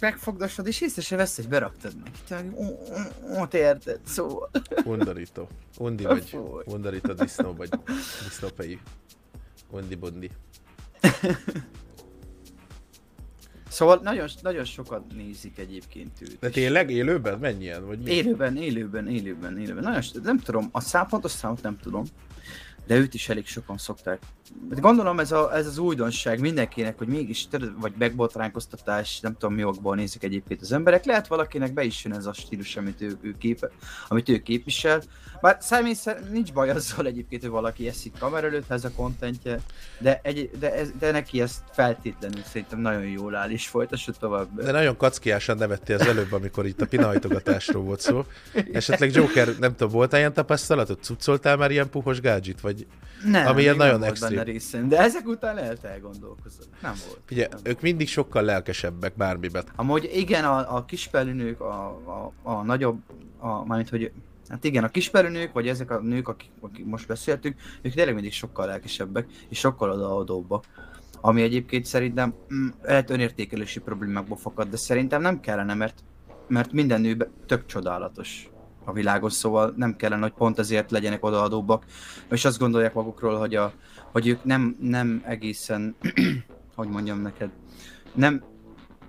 megfogdosod, 0.00 0.66
és 0.66 0.80
észre 0.80 1.02
se 1.02 1.16
vesz, 1.16 1.36
hogy 1.36 1.48
beraktad 1.48 1.92
ó, 2.54 2.78
Ott 3.40 3.54
érted, 3.54 4.00
szóval. 4.06 4.50
Undorító. 4.84 5.48
Undi 5.78 6.04
vagy. 6.04 6.38
Undorító 6.64 7.12
disznó 7.12 7.54
vagy. 7.54 7.68
Disznófejű. 8.24 8.78
Undi 9.70 9.94
bundi. 9.94 10.30
Szóval 13.70 14.00
nagyon, 14.02 14.28
nagyon 14.42 14.64
sokat 14.64 15.12
nézik 15.14 15.58
egyébként 15.58 16.20
őt. 16.20 16.38
De 16.38 16.48
tényleg 16.48 16.90
élőben? 16.90 17.38
Mennyien? 17.38 17.86
Vagy 17.86 17.98
mi? 17.98 18.10
Élőben, 18.10 18.56
élőben, 18.56 19.08
élőben, 19.08 19.58
élőben. 19.58 19.82
Nagyon, 19.82 20.02
nem 20.22 20.38
tudom, 20.38 20.68
a 20.72 20.80
szám, 20.80 21.06
pontos 21.06 21.30
számot 21.30 21.62
nem 21.62 21.78
tudom. 21.82 22.04
De 22.86 22.96
őt 22.96 23.14
is 23.14 23.28
elég 23.28 23.46
sokan 23.46 23.78
szokták. 23.78 24.22
Hát 24.70 24.80
Gondolom 24.80 25.20
ez, 25.20 25.32
a, 25.32 25.56
ez 25.56 25.66
az 25.66 25.78
újdonság 25.78 26.40
mindenkinek, 26.40 26.98
hogy 26.98 27.06
mégis, 27.06 27.48
vagy 27.80 27.92
megbotránkoztatás, 27.98 29.20
nem 29.20 29.32
tudom 29.32 29.54
mi 29.54 29.64
okból 29.64 29.96
nézik 29.96 30.22
egyébként 30.22 30.60
az 30.60 30.72
emberek. 30.72 31.04
Lehet 31.04 31.26
valakinek 31.26 31.72
be 31.72 31.82
is 31.82 32.04
jön 32.04 32.14
ez 32.14 32.26
a 32.26 32.32
stílus, 32.32 32.76
amit 32.76 33.00
ő, 33.00 33.16
ő, 33.20 33.34
képe, 33.38 33.70
amit 34.08 34.28
ő 34.28 34.38
képvisel. 34.38 35.02
Bár 35.40 35.56
személy 35.60 35.92
szerint 35.92 36.30
nincs 36.32 36.52
baj 36.52 36.70
azzal 36.70 37.06
egyébként, 37.06 37.42
hogy 37.42 37.50
valaki 37.50 37.88
eszik 37.88 38.12
kamera 38.18 38.46
előtt, 38.46 38.70
ez 38.70 38.84
a 38.84 38.90
kontentje, 38.96 39.60
de, 39.98 40.20
egy, 40.22 40.50
de, 40.58 40.74
ez, 40.74 40.90
de 40.98 41.10
neki 41.10 41.40
ezt 41.40 41.62
feltétlenül 41.72 42.42
szerintem 42.42 42.80
nagyon 42.80 43.06
jól 43.06 43.34
áll, 43.34 43.50
és 43.50 43.66
folytassa 43.68 44.12
tovább. 44.12 44.62
De 44.62 44.72
nagyon 44.72 44.96
kackiásan 44.96 45.56
nevettél 45.56 45.96
az 45.96 46.06
előbb, 46.06 46.32
amikor 46.32 46.66
itt 46.66 46.80
a 46.80 46.86
pinahajtogatásról 46.86 47.82
volt 47.82 48.00
szó. 48.00 48.24
Esetleg 48.72 49.14
Joker, 49.14 49.48
nem 49.58 49.76
tudom, 49.76 49.92
volt 49.92 50.12
ilyen 50.12 50.32
tapasztalatod? 50.32 50.98
Cuccoltál 51.02 51.56
már 51.56 51.70
ilyen 51.70 51.90
puhos 51.90 52.20
gádzsit? 52.20 52.60
Vagy 52.60 52.86
Nem, 53.24 53.46
Ami 53.46 53.62
ilyen 53.62 53.76
nagyon 53.76 54.02
extrém. 54.02 54.39
Benne 54.40 54.52
részem, 54.52 54.88
de 54.88 54.98
ezek 54.98 55.26
után 55.26 55.54
lehet 55.54 55.84
elgondolkozni. 55.84 56.64
Nem 56.82 56.94
volt. 57.06 57.20
Figyelj, 57.24 57.48
nem. 57.50 57.60
ők 57.64 57.80
mindig 57.80 58.08
sokkal 58.08 58.42
lelkesebbek 58.42 59.16
bármiben. 59.16 59.64
Amúgy 59.76 60.10
igen, 60.14 60.44
a, 60.44 60.76
a 60.76 60.84
kispelünők, 60.84 61.60
a, 61.60 61.84
a, 61.88 62.32
a 62.42 62.62
nagyobb, 62.62 62.98
a, 63.38 63.64
mármint 63.64 63.88
hogy 63.88 64.12
Hát 64.48 64.64
igen, 64.64 64.84
a 64.84 64.88
kispelünők, 64.88 65.52
vagy 65.52 65.68
ezek 65.68 65.90
a 65.90 66.00
nők, 66.00 66.28
akik, 66.28 66.50
akik 66.60 66.84
most 66.84 67.06
beszéltük, 67.06 67.56
ők 67.82 67.94
tényleg 67.94 68.14
mindig 68.14 68.32
sokkal 68.32 68.66
lelkesebbek, 68.66 69.26
és 69.48 69.58
sokkal 69.58 69.90
odaadóbbak. 69.90 70.64
Ami 71.20 71.42
egyébként 71.42 71.84
szerintem 71.84 72.34
mm, 72.54 72.68
lehet 72.82 73.10
önértékelési 73.10 73.80
problémákból 73.80 74.36
fakad, 74.36 74.68
de 74.68 74.76
szerintem 74.76 75.20
nem 75.20 75.40
kellene, 75.40 75.74
mert, 75.74 76.04
mert 76.48 76.72
minden 76.72 77.00
nő 77.00 77.30
tök 77.46 77.66
csodálatos 77.66 78.50
a 78.84 78.92
világos, 78.92 79.32
szóval 79.32 79.74
nem 79.76 79.96
kellene, 79.96 80.22
hogy 80.22 80.32
pont 80.32 80.58
ezért 80.58 80.90
legyenek 80.90 81.24
odaadóbbak, 81.24 81.84
és 82.30 82.44
azt 82.44 82.58
gondolják 82.58 82.94
magukról, 82.94 83.38
hogy, 83.38 83.54
a, 83.54 83.72
hogy 84.12 84.26
ők 84.26 84.44
nem, 84.44 84.76
nem 84.80 85.22
egészen, 85.26 85.96
hogy 86.76 86.88
mondjam 86.88 87.20
neked, 87.20 87.50
nem, 88.14 88.42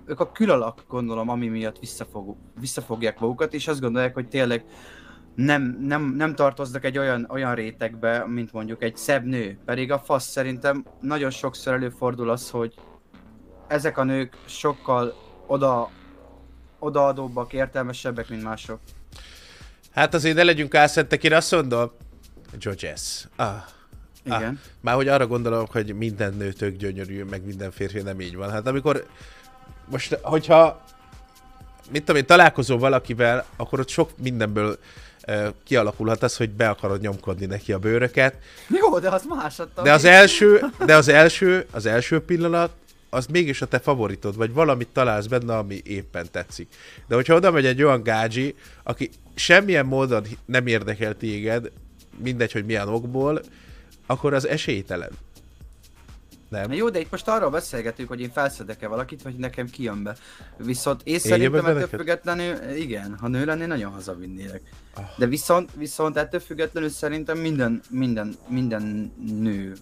ők 0.04 0.20
a 0.20 0.32
külalak, 0.32 0.84
gondolom, 0.88 1.28
ami 1.28 1.48
miatt 1.48 1.78
visszafog, 1.78 2.36
visszafogják 2.60 3.20
magukat, 3.20 3.54
és 3.54 3.68
azt 3.68 3.80
gondolják, 3.80 4.14
hogy 4.14 4.28
tényleg 4.28 4.64
nem, 5.34 5.78
nem, 5.80 6.14
nem 6.16 6.34
tartoznak 6.34 6.84
egy 6.84 6.98
olyan, 6.98 7.26
olyan 7.30 7.54
rétegbe, 7.54 8.26
mint 8.26 8.52
mondjuk 8.52 8.82
egy 8.82 8.96
szebb 8.96 9.24
nő. 9.24 9.58
Pedig 9.64 9.92
a 9.92 9.98
fasz 9.98 10.28
szerintem 10.28 10.84
nagyon 11.00 11.30
sokszor 11.30 11.72
előfordul 11.72 12.30
az, 12.30 12.50
hogy 12.50 12.74
ezek 13.68 13.98
a 13.98 14.04
nők 14.04 14.36
sokkal 14.44 15.14
oda, 15.46 15.90
odaadóbbak, 16.78 17.52
értelmesebbek, 17.52 18.28
mint 18.28 18.42
mások. 18.42 18.80
Hát 19.90 20.14
azért 20.14 20.36
ne 20.36 20.42
legyünk 20.42 20.74
álszentek, 20.74 21.24
én 21.24 21.32
azt 21.32 21.52
mondom, 21.52 21.90
Georges, 22.58 23.28
ah, 23.36 23.62
Igen. 24.24 24.60
Már 24.80 24.94
hogy 24.94 25.08
arra 25.08 25.26
gondolom, 25.26 25.66
hogy 25.70 25.94
minden 25.94 26.34
nő 26.34 26.52
tök 26.52 26.76
gyönyörű, 26.76 27.24
meg 27.24 27.44
minden 27.44 27.70
férfi 27.70 28.00
nem 28.00 28.20
így 28.20 28.36
van. 28.36 28.50
Hát 28.50 28.66
amikor 28.66 29.06
most, 29.90 30.18
hogyha 30.22 30.84
mit 31.90 32.00
tudom 32.00 32.20
én, 32.20 32.26
találkozol 32.26 32.78
valakivel, 32.78 33.44
akkor 33.56 33.80
ott 33.80 33.88
sok 33.88 34.10
mindenből 34.22 34.78
uh, 35.28 35.46
kialakulhat 35.64 36.22
az, 36.22 36.36
hogy 36.36 36.50
be 36.50 36.68
akarod 36.68 37.00
nyomkodni 37.00 37.46
neki 37.46 37.72
a 37.72 37.78
bőröket. 37.78 38.34
Jó, 38.68 38.98
de 38.98 39.08
az 39.08 39.24
más. 39.28 39.60
De 39.82 39.92
az 39.92 40.04
első, 40.04 40.60
de 40.86 40.96
az 40.96 41.08
első, 41.08 41.66
az 41.70 41.86
első 41.86 42.20
pillanat, 42.20 42.70
az 43.10 43.26
mégis 43.26 43.62
a 43.62 43.66
te 43.66 43.78
favoritod, 43.78 44.36
vagy 44.36 44.52
valamit 44.52 44.88
találsz 44.92 45.26
benne, 45.26 45.56
ami 45.56 45.80
éppen 45.84 46.26
tetszik. 46.30 46.68
De 47.08 47.14
hogyha 47.14 47.34
oda 47.34 47.50
megy 47.50 47.66
egy 47.66 47.82
olyan 47.82 48.02
gágyi, 48.02 48.54
aki 48.82 49.10
semmilyen 49.34 49.86
módon 49.86 50.26
nem 50.44 50.66
érdekel 50.66 51.16
téged, 51.16 51.70
mindegy, 52.22 52.52
hogy 52.52 52.64
milyen 52.64 52.88
okból, 52.88 53.42
akkor 54.12 54.34
az 54.34 54.46
esélytelen. 54.46 55.10
Nem? 56.48 56.68
Na 56.68 56.74
jó, 56.74 56.88
de 56.88 57.00
itt 57.00 57.10
most 57.10 57.28
arról 57.28 57.50
beszélgetünk, 57.50 58.08
hogy 58.08 58.20
én 58.20 58.30
felszedek-e 58.30 58.88
valakit, 58.88 59.22
vagy 59.22 59.36
nekem 59.36 59.66
kijön 59.66 60.02
be. 60.02 60.16
Viszont 60.56 61.00
én, 61.04 61.18
szerintem 61.18 61.66
ettől 61.66 61.86
függetlenül, 61.86 62.76
igen, 62.76 63.16
ha 63.20 63.28
nő 63.28 63.44
lennél, 63.44 63.66
nagyon 63.66 63.92
hazavinnélek. 63.92 64.60
Ah. 64.94 65.04
De 65.16 65.26
viszont, 65.26 65.70
viszont 65.74 66.16
ettől 66.16 66.40
függetlenül 66.40 66.88
szerintem 66.88 67.38
minden, 67.38 67.80
minden, 67.88 68.34
minden 68.48 69.12
nő, 69.38 69.72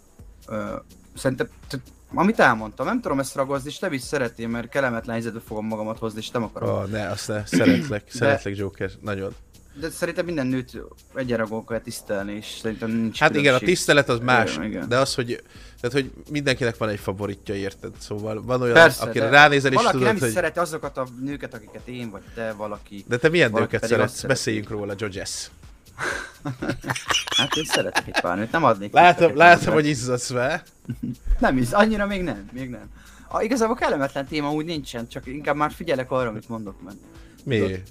ö, 0.47 0.77
szerintem, 1.17 1.49
t- 1.69 1.81
amit 2.15 2.41
elmondtam, 2.41 2.87
nem 2.87 3.01
tudom 3.01 3.19
ezt 3.19 3.35
ragozni, 3.35 3.69
és 3.69 3.79
nem 3.79 3.93
is 3.93 4.03
szeretném, 4.03 4.51
mert 4.51 4.69
kellemetlen 4.69 5.15
helyzetbe 5.15 5.41
fogom 5.47 5.67
magamat 5.67 5.99
hozni, 5.99 6.19
és 6.19 6.31
nem 6.31 6.43
akarom. 6.43 6.69
Oh, 6.69 6.89
ne, 6.89 7.09
azt 7.09 7.29
ne, 7.29 7.47
szeretlek, 7.47 8.11
szeretlek 8.11 8.57
Joker, 8.57 8.91
nagyon. 9.01 9.35
De 9.81 9.91
szerintem 9.91 10.25
minden 10.25 10.47
nőt 10.47 10.81
egyenragón 11.15 11.67
kell 11.67 11.81
tisztelni, 11.81 12.33
és 12.33 12.47
szerintem 12.63 12.91
nincs 12.91 13.19
Hát 13.19 13.31
igen, 13.31 13.41
a 13.41 13.45
különbség. 13.45 13.69
tisztelet 13.69 14.09
az 14.09 14.19
más, 14.19 14.55
Igen, 14.55 14.65
igen. 14.65 14.89
de 14.89 14.99
az, 14.99 15.15
hogy, 15.15 15.43
tehát, 15.81 15.97
hogy 15.97 16.11
mindenkinek 16.31 16.77
van 16.77 16.89
egy 16.89 16.99
favoritja, 17.01 17.55
érted? 17.55 17.93
Szóval 17.99 18.43
van 18.43 18.63
olyan, 18.63 18.75
Persze, 18.75 19.03
akire 19.03 19.29
ránézel 19.29 19.71
és 19.71 19.77
Valaki 19.77 19.97
tudod, 19.97 20.13
nem 20.13 20.19
hogy... 20.19 20.31
szereti 20.31 20.59
azokat 20.59 20.97
a 20.97 21.07
nőket, 21.21 21.55
akiket 21.55 21.89
én 21.89 22.11
vagy 22.11 22.23
te, 22.35 22.53
valaki. 22.53 23.05
De 23.09 23.17
te 23.17 23.29
milyen 23.29 23.51
valaki 23.51 23.73
nőket 23.73 23.89
szeretsz? 23.89 24.23
Beszéljünk 24.23 24.69
róla, 24.71 24.95
Georges. 24.95 25.51
Hát 27.37 27.57
én 27.57 27.65
szeretek 27.65 28.07
egy 28.07 28.21
pár 28.21 28.37
nőt, 28.37 28.53
nem 28.53 28.65
adnék. 28.65 28.93
Látom, 28.93 29.37
látom, 29.37 29.75
hogy 29.75 29.87
izzadsz 29.87 30.31
fel. 30.31 30.63
Nem 31.39 31.57
is, 31.57 31.71
annyira 31.71 32.07
még 32.07 32.23
nem, 32.23 32.49
még 32.53 32.69
nem. 32.69 32.91
A, 33.29 33.43
igazából 33.43 33.77
kellemetlen 33.77 34.27
téma 34.27 34.53
úgy 34.53 34.65
nincsen, 34.65 35.09
csak 35.09 35.27
inkább 35.27 35.57
már 35.57 35.73
figyelek 35.73 36.11
arra, 36.11 36.29
amit 36.29 36.49
mondok 36.49 36.83
meg. 36.83 36.95
Mi? 37.45 37.83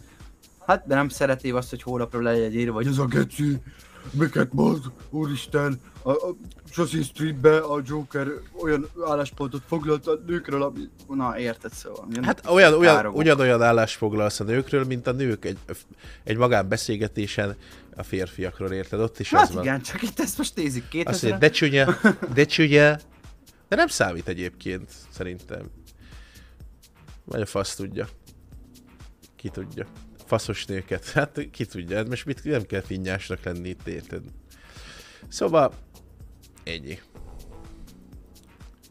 Hát, 0.69 0.87
de 0.87 0.95
nem 0.95 1.09
szereti 1.09 1.51
azt, 1.51 1.69
hogy 1.69 1.81
holnapra 1.81 2.21
legyen 2.21 2.51
írva, 2.51 2.73
vagy 2.73 2.87
az 2.87 2.99
a 2.99 3.05
geci, 3.05 3.57
miket 4.11 4.53
mond, 4.53 4.83
úristen, 5.09 5.79
a, 6.01 6.09
a 6.11 6.35
Assassin's 6.71 7.05
Street-be 7.05 7.57
a 7.57 7.81
Joker 7.85 8.27
olyan 8.61 8.87
álláspontot 9.07 9.61
foglalt 9.67 10.07
a 10.07 10.19
nőkről, 10.27 10.63
ami... 10.63 10.89
Na, 11.07 11.39
érted 11.39 11.73
szóval. 11.73 12.07
Jön- 12.11 12.23
Hát 12.23 12.47
olyan, 12.49 12.73
olyan, 12.73 12.95
károgok. 12.95 13.17
ugyanolyan 13.19 13.61
állás 13.61 13.95
foglalsz 13.95 14.39
a 14.39 14.43
nőkről, 14.43 14.83
mint 14.85 15.07
a 15.07 15.11
nők 15.11 15.45
egy, 15.45 15.57
egy 16.23 16.37
magánbeszélgetésen 16.37 17.55
a 17.95 18.03
férfiakról, 18.03 18.71
érted? 18.71 18.99
Ott 18.99 19.19
is 19.19 19.31
az 19.33 19.39
Hát 19.39 19.53
van. 19.53 19.63
igen, 19.63 19.81
csak 19.81 20.01
itt 20.01 20.19
ezt 20.19 20.37
most 20.37 20.55
nézik 20.55 20.87
két 20.87 21.07
Azt 21.07 21.21
mondja, 21.21 21.39
de 21.39 21.49
csúnya, 21.49 21.95
de 22.33 22.45
csúnya. 22.45 22.97
De 23.67 23.75
nem 23.75 23.87
számít 23.87 24.27
egyébként, 24.27 24.91
szerintem. 25.09 25.61
Vagy 27.25 27.41
a 27.41 27.45
fasz 27.45 27.75
tudja. 27.75 28.07
Ki 29.35 29.49
tudja. 29.49 29.85
Faszos 30.29 30.65
nőket. 30.65 31.09
Hát 31.13 31.47
ki 31.51 31.65
tudja. 31.65 31.97
Hát 31.97 32.07
most 32.07 32.25
mit 32.25 32.43
nem 32.43 32.61
kell 32.61 32.81
finnyásnak 32.81 33.43
lenni 33.43 33.69
itt, 33.69 33.87
érted? 33.87 34.23
Szóval, 35.27 35.73
ennyi. 36.63 36.99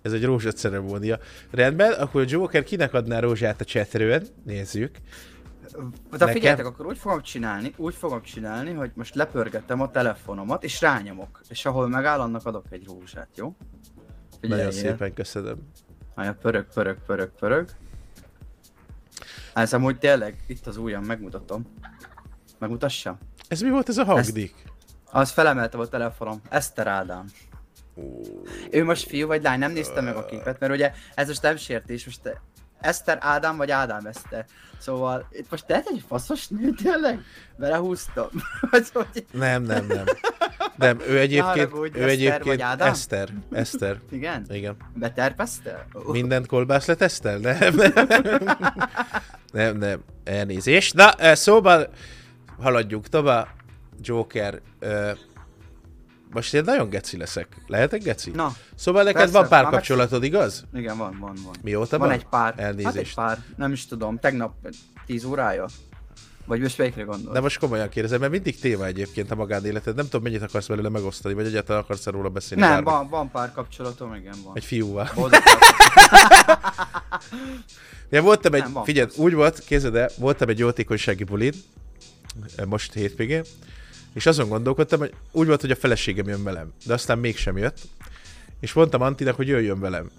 Ez 0.03 0.13
egy 0.13 0.25
rózsaceremónia. 0.25 1.19
Rendben, 1.51 1.93
akkor 1.93 2.21
a 2.21 2.25
Joker 2.29 2.63
kinek 2.65 2.95
adná 2.95 3.19
rózsát 3.21 3.61
a 3.61 3.65
chatről? 3.65 4.23
Nézzük. 4.45 4.97
De 5.71 5.79
Nekem- 6.11 6.29
figyeljetek, 6.31 6.67
akkor 6.67 6.87
úgy 6.87 6.99
fogom 6.99 7.23
csinálni, 7.23 7.73
úgy 7.77 7.95
fogom 7.95 8.23
csinálni, 8.23 8.73
hogy 8.73 8.91
most 8.95 9.15
lepörgetem 9.15 9.81
a 9.81 9.91
telefonomat, 9.91 10.65
és 10.65 10.81
rányomok. 10.81 11.41
És 11.49 11.67
ahol 11.67 11.89
megáll, 11.89 12.21
annak 12.21 12.47
adok 12.47 12.65
egy 12.71 12.87
rózsát, 12.87 13.29
jó? 13.35 13.57
Nagyon 14.41 14.59
Figyeljél. 14.59 14.71
szépen 14.71 15.15
köszönöm. 15.15 15.59
Hája, 16.17 16.35
pörög, 16.35 16.67
pörög, 16.75 16.99
pörög, 17.07 17.31
pörög. 17.39 17.69
Ez 19.59 19.73
amúgy 19.73 19.99
tényleg, 19.99 20.37
itt 20.47 20.67
az 20.67 20.77
ujjam, 20.77 21.05
megmutatom. 21.05 21.75
Megmutassa? 22.59 23.19
Ez 23.49 23.61
mi 23.61 23.71
volt 23.71 23.89
ez 23.89 23.99
a 23.99 24.05
hangdik? 24.05 24.55
Az 25.11 25.31
felemeltem 25.31 25.81
a 25.81 25.87
telefonom, 25.87 26.41
Eszter 26.49 26.87
Ádám. 26.87 27.25
Ő 28.71 28.85
most 28.85 29.09
fiú 29.09 29.27
vagy 29.27 29.43
lány, 29.43 29.59
nem 29.59 29.73
néztem 29.73 30.05
meg 30.05 30.17
a 30.17 30.25
képet, 30.25 30.61
mert 30.61 30.73
ugye 30.73 30.93
ez 31.15 31.29
most 31.29 31.43
nem 31.43 31.57
sértés, 31.57 32.05
most 32.05 32.23
te 32.23 32.41
Eszter 32.81 33.19
Ádám 33.21 33.57
vagy 33.57 33.71
Ádám 33.71 34.07
Eszter. 34.07 34.45
Szóval 34.79 35.29
itt 35.31 35.51
most 35.51 35.67
te 35.67 35.83
egy 35.87 36.05
faszos 36.09 36.49
nő 36.49 36.71
tényleg? 36.83 37.21
Belehúztam. 37.57 38.29
Nem, 39.33 39.63
nem, 39.63 39.87
nem. 39.87 40.05
Nem, 40.77 41.01
ő 41.01 41.19
egyébként, 41.19 41.45
haragudj, 41.45 41.99
ő 41.99 42.03
Eszter 42.03 42.09
egyébként 42.09 42.63
Ádám? 42.63 42.89
Eszter. 42.89 43.29
Eszter. 43.51 44.01
Igen? 44.11 44.45
Igen. 44.49 44.77
Beterpeszte? 44.95 45.87
Ó, 45.95 46.11
Mindent 46.13 46.47
kolbász 46.47 46.87
letesztel? 46.87 47.39
Nem, 47.39 47.75
nem. 47.75 47.93
Nem, 49.53 49.77
nem. 49.77 50.01
Elnézést. 50.25 50.95
Na, 50.95 51.35
szóval 51.35 51.89
haladjunk 52.59 53.09
tovább. 53.09 53.49
Joker. 54.03 54.61
Most 56.33 56.55
én 56.55 56.63
nagyon 56.65 56.89
geci 56.89 57.17
leszek. 57.17 57.57
Lehetek 57.67 58.03
geci? 58.03 58.31
Na, 58.31 58.53
Szóval 58.75 59.03
neked 59.03 59.21
persze, 59.21 59.39
van 59.39 59.49
párkapcsolatod, 59.49 60.25
igaz? 60.25 60.65
igen, 60.75 60.97
van, 60.99 61.17
van, 61.21 61.37
van. 61.45 61.55
Mióta 61.63 61.99
Van 61.99 62.09
van? 62.09 62.17
egy 62.17 62.25
pár. 62.25 62.55
Elnézést. 62.57 62.87
Hát 62.87 62.97
egy 62.97 63.15
pár, 63.15 63.39
nem 63.57 63.73
is 63.73 63.87
tudom, 63.87 64.19
tegnap 64.19 64.53
10 65.07 65.25
órája. 65.25 65.67
Vagy 66.47 66.61
most 66.61 66.79
melyikre 66.79 67.03
gondol? 67.03 67.33
De 67.33 67.41
most 67.41 67.59
komolyan 67.59 67.89
kérdezem, 67.89 68.21
mert 68.21 68.33
mindig 68.33 68.59
téma 68.61 68.85
egyébként 68.87 69.31
a 69.31 69.35
magánéleted. 69.35 69.95
Nem 69.97 70.05
tudom, 70.05 70.23
mennyit 70.23 70.43
akarsz 70.43 70.67
belőle 70.67 70.89
megosztani, 70.89 71.35
vagy 71.35 71.47
egyáltalán 71.47 71.83
akarsz 71.83 72.07
róla 72.07 72.29
beszélni. 72.29 72.65
nem, 72.65 72.85
van, 72.85 73.09
van 73.09 73.31
pár 73.31 73.53
kapcsolatom, 73.53 74.15
igen, 74.15 74.35
van. 74.45 74.53
Egy 74.57 74.65
fiúval. 74.65 75.09
Ja, 78.11 78.23
voltam 78.23 78.55
egy, 78.55 78.63
Nem, 78.73 78.85
figyelj, 78.85 79.09
úgy 79.17 79.35
volt, 79.35 79.65
kézed 79.65 79.95
el, 79.95 80.11
voltam 80.19 80.49
egy 80.49 80.59
jótékonysági 80.59 81.25
bulin, 81.25 81.53
eh, 82.57 82.65
most 82.65 82.93
hétvégén, 82.93 83.43
és 84.15 84.27
azon 84.27 84.49
gondolkodtam, 84.49 84.99
hogy 84.99 85.15
úgy 85.33 85.47
volt, 85.47 85.61
hogy 85.61 85.71
a 85.71 85.77
feleségem 85.77 86.29
jön 86.29 86.43
velem, 86.43 86.73
de 86.87 86.93
aztán 86.93 87.19
mégsem 87.19 87.57
jött, 87.57 87.79
és 88.61 88.73
mondtam 88.73 89.03
Antinak, 89.03 89.37
hogy 89.37 89.49
jöjjön 89.49 89.81
velem. 89.81 90.11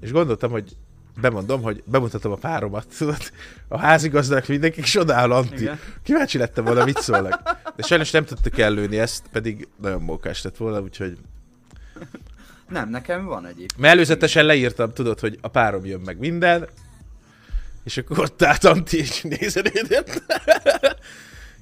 És 0.00 0.12
gondoltam, 0.12 0.50
hogy 0.50 0.76
bemondom, 1.20 1.62
hogy 1.62 1.82
bemutatom 1.86 2.32
a 2.32 2.36
páromat, 2.36 2.86
tudod, 2.98 3.30
a 3.68 3.78
házigazdának 3.78 4.46
mindenki, 4.46 4.80
és 4.80 4.96
odáll 4.96 5.32
Anti. 5.32 5.62
Igen. 5.62 5.78
Kíváncsi 6.02 6.38
lettem 6.38 6.64
volna, 6.64 6.84
mit 6.84 6.98
szólnak. 6.98 7.42
De 7.76 7.82
sajnos 7.82 8.10
nem 8.10 8.24
tudtuk 8.24 8.58
ellőni 8.58 8.98
ezt, 8.98 9.24
pedig 9.32 9.68
nagyon 9.80 10.02
mókás 10.02 10.42
lett 10.42 10.56
volna, 10.56 10.80
úgyhogy... 10.80 11.18
Nem, 12.68 12.90
nekem 12.90 13.24
van 13.24 13.44
egyébként. 13.44 13.78
Mert 13.78 13.94
előzetesen 13.94 14.44
leírtam, 14.44 14.92
tudod, 14.92 15.20
hogy 15.20 15.38
a 15.40 15.48
párom 15.48 15.84
jön 15.84 16.00
meg 16.00 16.18
minden, 16.18 16.68
és 17.84 17.96
akkor 17.96 18.18
ott 18.18 18.42
állt 18.42 18.64
Anti, 18.64 18.98
és 18.98 19.22
nézed 19.22 19.72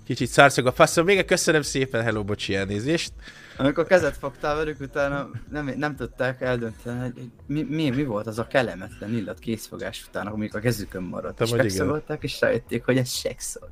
Kicsit 0.09 0.29
szárszog 0.29 0.67
a 0.67 0.73
faszom. 0.73 1.05
Még 1.05 1.25
köszönöm 1.25 1.63
szépen, 1.63 2.03
hello, 2.03 2.25
bocsi, 2.25 2.55
elnézést. 2.55 3.13
Amikor 3.57 3.87
kezet 3.87 4.17
fogtál 4.17 4.57
velük, 4.57 4.81
utána 4.81 5.31
nem, 5.51 5.75
nem 5.77 5.97
tudták 5.97 6.41
eldönteni, 6.41 7.01
hogy 7.01 7.31
mi, 7.47 7.63
mi, 7.63 7.91
mi 7.91 8.05
volt 8.05 8.27
az 8.27 8.39
a 8.39 8.47
kellemetlen 8.47 9.15
illat 9.15 9.39
készfogás 9.39 10.05
után, 10.09 10.27
amik 10.27 10.55
a 10.55 10.59
kezükön 10.59 11.03
maradt. 11.03 11.37
Te 11.37 11.45
és 11.45 11.51
megszagolták, 11.51 12.23
és 12.23 12.41
rájötték, 12.41 12.85
hogy 12.85 12.97
ez 12.97 13.11
sexol. 13.11 13.71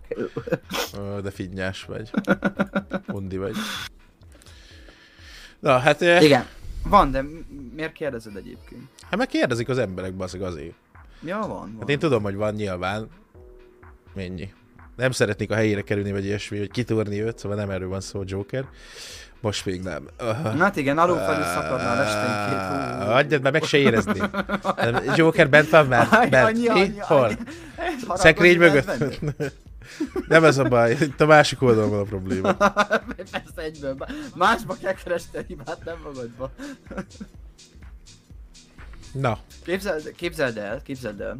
Ó, 1.00 1.20
de 1.20 1.30
finnyás 1.30 1.84
vagy. 1.84 2.10
Undi 3.06 3.36
vagy. 3.36 3.56
Na, 5.58 5.78
hát, 5.78 6.02
eh, 6.02 6.22
Igen, 6.22 6.46
van, 6.82 7.10
de 7.10 7.24
miért 7.74 7.92
kérdezed 7.92 8.36
egyébként? 8.36 8.82
hát 9.02 9.16
meg 9.16 9.26
kérdezik 9.26 9.68
az 9.68 9.78
emberek, 9.78 10.14
bazeg 10.14 10.42
azért. 10.42 10.74
Ja, 11.24 11.38
van, 11.38 11.48
van. 11.48 11.76
Hát 11.78 11.88
én 11.88 11.98
tudom, 11.98 12.22
hogy 12.22 12.34
van 12.34 12.54
nyilván. 12.54 13.08
Mennyi. 14.14 14.52
Nem 14.96 15.10
szeretnék 15.10 15.50
a 15.50 15.54
helyére 15.54 15.80
kerülni, 15.80 16.12
vagy 16.12 16.24
ilyesmi, 16.24 16.58
vagy 16.58 16.70
kitúrni 16.70 17.22
őt, 17.22 17.38
szóval 17.38 17.56
nem 17.56 17.70
erről 17.70 17.88
van 17.88 18.00
szó, 18.00 18.22
Joker. 18.24 18.64
Most 19.40 19.64
még 19.64 19.82
nem. 19.82 20.08
Uh, 20.20 20.26
Na 20.42 20.62
hát 20.62 20.76
igen, 20.76 20.98
alul 20.98 21.16
felül 21.18 21.44
szakadnál 21.44 22.02
esténként. 22.02 23.10
Adjad, 23.12 23.42
már 23.42 23.52
meg 23.52 23.62
se 23.62 23.78
érezni. 23.78 24.20
Joker 25.14 25.48
bent 25.48 25.68
van 25.70 25.86
már? 25.86 26.28
Bent. 26.30 26.46
annyi, 26.48 26.66
annyi, 26.66 26.98
Hol? 26.98 27.30
Szekrény 28.14 28.58
mögött? 28.58 28.90
Nem 30.28 30.44
ez 30.44 30.58
a 30.58 30.64
baj, 30.64 30.96
itt 31.00 31.20
a 31.20 31.26
másik 31.26 31.62
oldalon 31.62 31.90
van 31.90 32.00
a 32.00 32.02
probléma. 32.02 32.52
Persze 33.32 33.62
egyből. 33.62 33.94
Má- 33.98 34.08
Másba 34.34 34.76
kell 34.82 34.94
keresni 35.04 35.38
a 35.38 35.42
hibát, 35.46 35.84
nem 35.84 35.96
magadba. 36.04 36.50
Na, 39.20 39.38
Képzeld, 39.64 40.12
képzeld 40.16 40.56
el, 40.56 40.82
képzeld 40.82 41.20
el, 41.20 41.38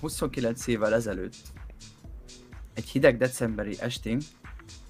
29 0.00 0.66
évvel 0.66 0.94
ezelőtt 0.94 1.36
egy 2.74 2.88
hideg 2.88 3.16
decemberi 3.16 3.76
estén 3.80 4.20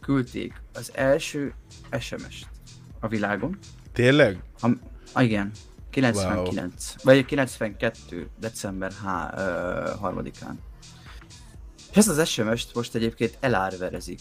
küldték 0.00 0.62
az 0.72 0.90
első 0.94 1.54
SMS-t 1.98 2.46
a 3.00 3.08
világon, 3.08 3.58
Tényleg? 3.94 4.42
Am, 4.60 4.80
ah, 5.12 5.24
igen. 5.24 5.50
99. 5.90 6.94
Wow. 6.96 7.14
Vagy 7.14 7.24
92. 7.24 8.28
december 8.40 8.92
3-án. 9.06 10.54
És 11.90 11.96
ezt 11.96 12.08
az 12.08 12.28
SMS-t 12.28 12.74
most 12.74 12.94
egyébként 12.94 13.36
elárverezik. 13.40 14.20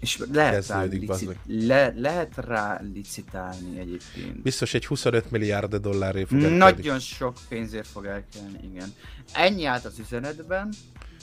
És 0.00 0.22
lehet 0.32 0.66
rá, 0.66 0.82
licit, 0.82 1.36
le, 1.46 1.92
lehet 1.96 2.36
rá 2.36 2.80
licitálni 2.94 3.78
egyébként. 3.78 4.42
Biztos 4.42 4.74
egy 4.74 4.86
25 4.86 5.30
milliárd 5.30 5.74
dollárért 5.74 6.28
fog 6.28 6.36
elkelni. 6.36 6.56
Nagyon 6.56 6.98
sok 6.98 7.34
pénzért 7.48 7.86
fog 7.86 8.04
elkelni, 8.04 8.58
igen. 8.72 8.92
Ennyi 9.32 9.64
állt 9.64 9.84
az 9.84 9.98
üzenetben, 9.98 10.72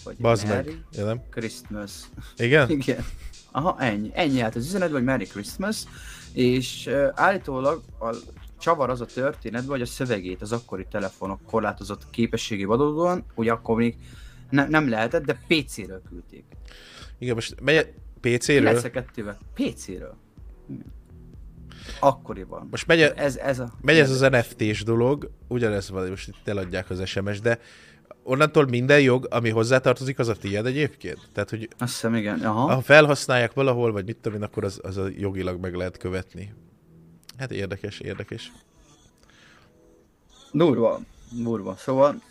hogy 0.03 0.15
Bazd 0.15 0.47
Merry 0.47 0.81
meg. 0.95 1.19
Christmas. 1.29 1.91
Igen? 2.37 2.69
igen. 2.79 3.05
Aha, 3.51 3.75
ennyi. 3.79 4.11
Ennyi 4.13 4.41
állt 4.41 4.55
az 4.55 4.65
üzenetben, 4.65 4.97
hogy 4.97 5.07
Merry 5.07 5.25
Christmas, 5.25 5.83
és 6.33 6.85
uh, 6.85 7.07
állítólag 7.13 7.83
a 7.99 8.15
csavar 8.59 8.89
az 8.89 9.01
a 9.01 9.05
történet, 9.05 9.65
hogy 9.65 9.81
a 9.81 9.85
szövegét 9.85 10.41
az 10.41 10.51
akkori 10.51 10.85
telefonok 10.91 11.39
korlátozott 11.45 12.09
képességé 12.09 12.63
adódóan, 12.63 13.25
ugye 13.35 13.51
akkor 13.51 13.75
még 13.75 13.95
ne, 14.49 14.67
nem 14.67 14.89
lehetett, 14.89 15.25
de 15.25 15.39
PC-ről 15.47 16.01
küldték. 16.09 16.43
Igen, 17.17 17.33
most 17.35 17.61
megy, 17.61 17.93
PC-ről? 18.29 18.79
92-vel. 18.81 19.35
PC-ről. 19.53 20.15
Akkoriban. 21.99 22.67
Most 22.71 22.87
megy, 22.87 23.01
ez, 23.01 23.35
ez, 23.37 23.59
a, 23.59 23.71
megy 23.81 23.97
ez 23.97 24.21
az 24.21 24.29
NFT-s 24.29 24.83
dolog, 24.83 25.31
ugyanez 25.47 25.89
van, 25.89 26.09
most 26.09 26.27
itt 26.27 26.47
eladják 26.47 26.89
az 26.89 27.07
SMS, 27.07 27.39
de 27.39 27.59
onnantól 28.23 28.65
minden 28.67 29.01
jog, 29.01 29.27
ami 29.29 29.49
hozzátartozik, 29.49 30.19
az 30.19 30.27
a 30.27 30.35
tiéd 30.35 30.65
egyébként? 30.65 31.19
Tehát, 31.33 31.49
hogy 31.49 31.69
Azt 31.77 31.91
hiszem, 31.91 32.15
igen. 32.15 32.39
Aha. 32.39 32.73
Ha 32.73 32.81
felhasználják 32.81 33.53
valahol, 33.53 33.91
vagy 33.91 34.05
mit 34.05 34.17
tudom 34.17 34.37
én, 34.37 34.43
akkor 34.43 34.63
az, 34.63 34.79
az 34.83 34.97
a 34.97 35.07
jogilag 35.17 35.59
meg 35.59 35.75
lehet 35.75 35.97
követni. 35.97 36.53
Hát 37.37 37.51
érdekes, 37.51 37.99
érdekes. 37.99 38.51
Durva, 40.51 40.99
durva. 41.43 41.75
Szóval 41.75 42.21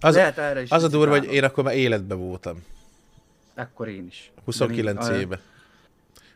az, 0.00 0.14
lehet 0.14 0.38
erre 0.38 0.62
is 0.62 0.70
az 0.70 0.82
a 0.82 0.88
durva, 0.88 1.18
hogy 1.18 1.32
én 1.32 1.44
akkor 1.44 1.64
már 1.64 1.76
életben 1.76 2.18
voltam. 2.18 2.62
Akkor 3.60 3.88
én 3.88 4.06
is. 4.06 4.32
29 4.44 5.08
én, 5.08 5.20
éve. 5.20 5.40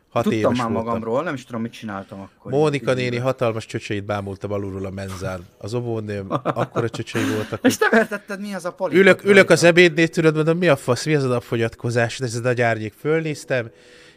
Hat 0.08 0.22
Tudtam 0.22 0.40
éves 0.40 0.58
már 0.58 0.66
voltam. 0.66 0.84
magamról, 0.84 1.22
nem 1.22 1.34
is 1.34 1.44
tudom, 1.44 1.60
mit 1.60 1.72
csináltam 1.72 2.20
akkor. 2.20 2.52
Mónika 2.52 2.92
néni 2.92 3.16
hatalmas 3.16 3.66
csöcseit 3.66 4.04
bámultam 4.04 4.52
alulról 4.52 4.86
a 4.86 4.90
menzán. 4.90 5.46
Az 5.58 5.74
óvónőm 5.74 6.26
akkora 6.42 6.88
csöcsei 6.88 7.24
voltak. 7.34 7.64
És 7.64 7.76
te 7.76 7.88
vertetted, 7.90 8.40
mi 8.40 8.54
az 8.54 8.64
a 8.64 8.72
pali? 8.72 8.96
Ülök, 8.96 9.24
ülök 9.24 9.50
az 9.50 9.64
ebédnél, 9.64 10.08
tudod, 10.08 10.34
mondom, 10.34 10.58
mi 10.58 10.68
a 10.68 10.76
fasz, 10.76 11.04
mi 11.04 11.14
az 11.14 11.24
a 11.24 11.28
napfogyatkozás, 11.28 12.20
ez 12.20 12.34
a 12.44 12.52
gyárnyék. 12.52 12.92
Fölnéztem, 12.92 13.70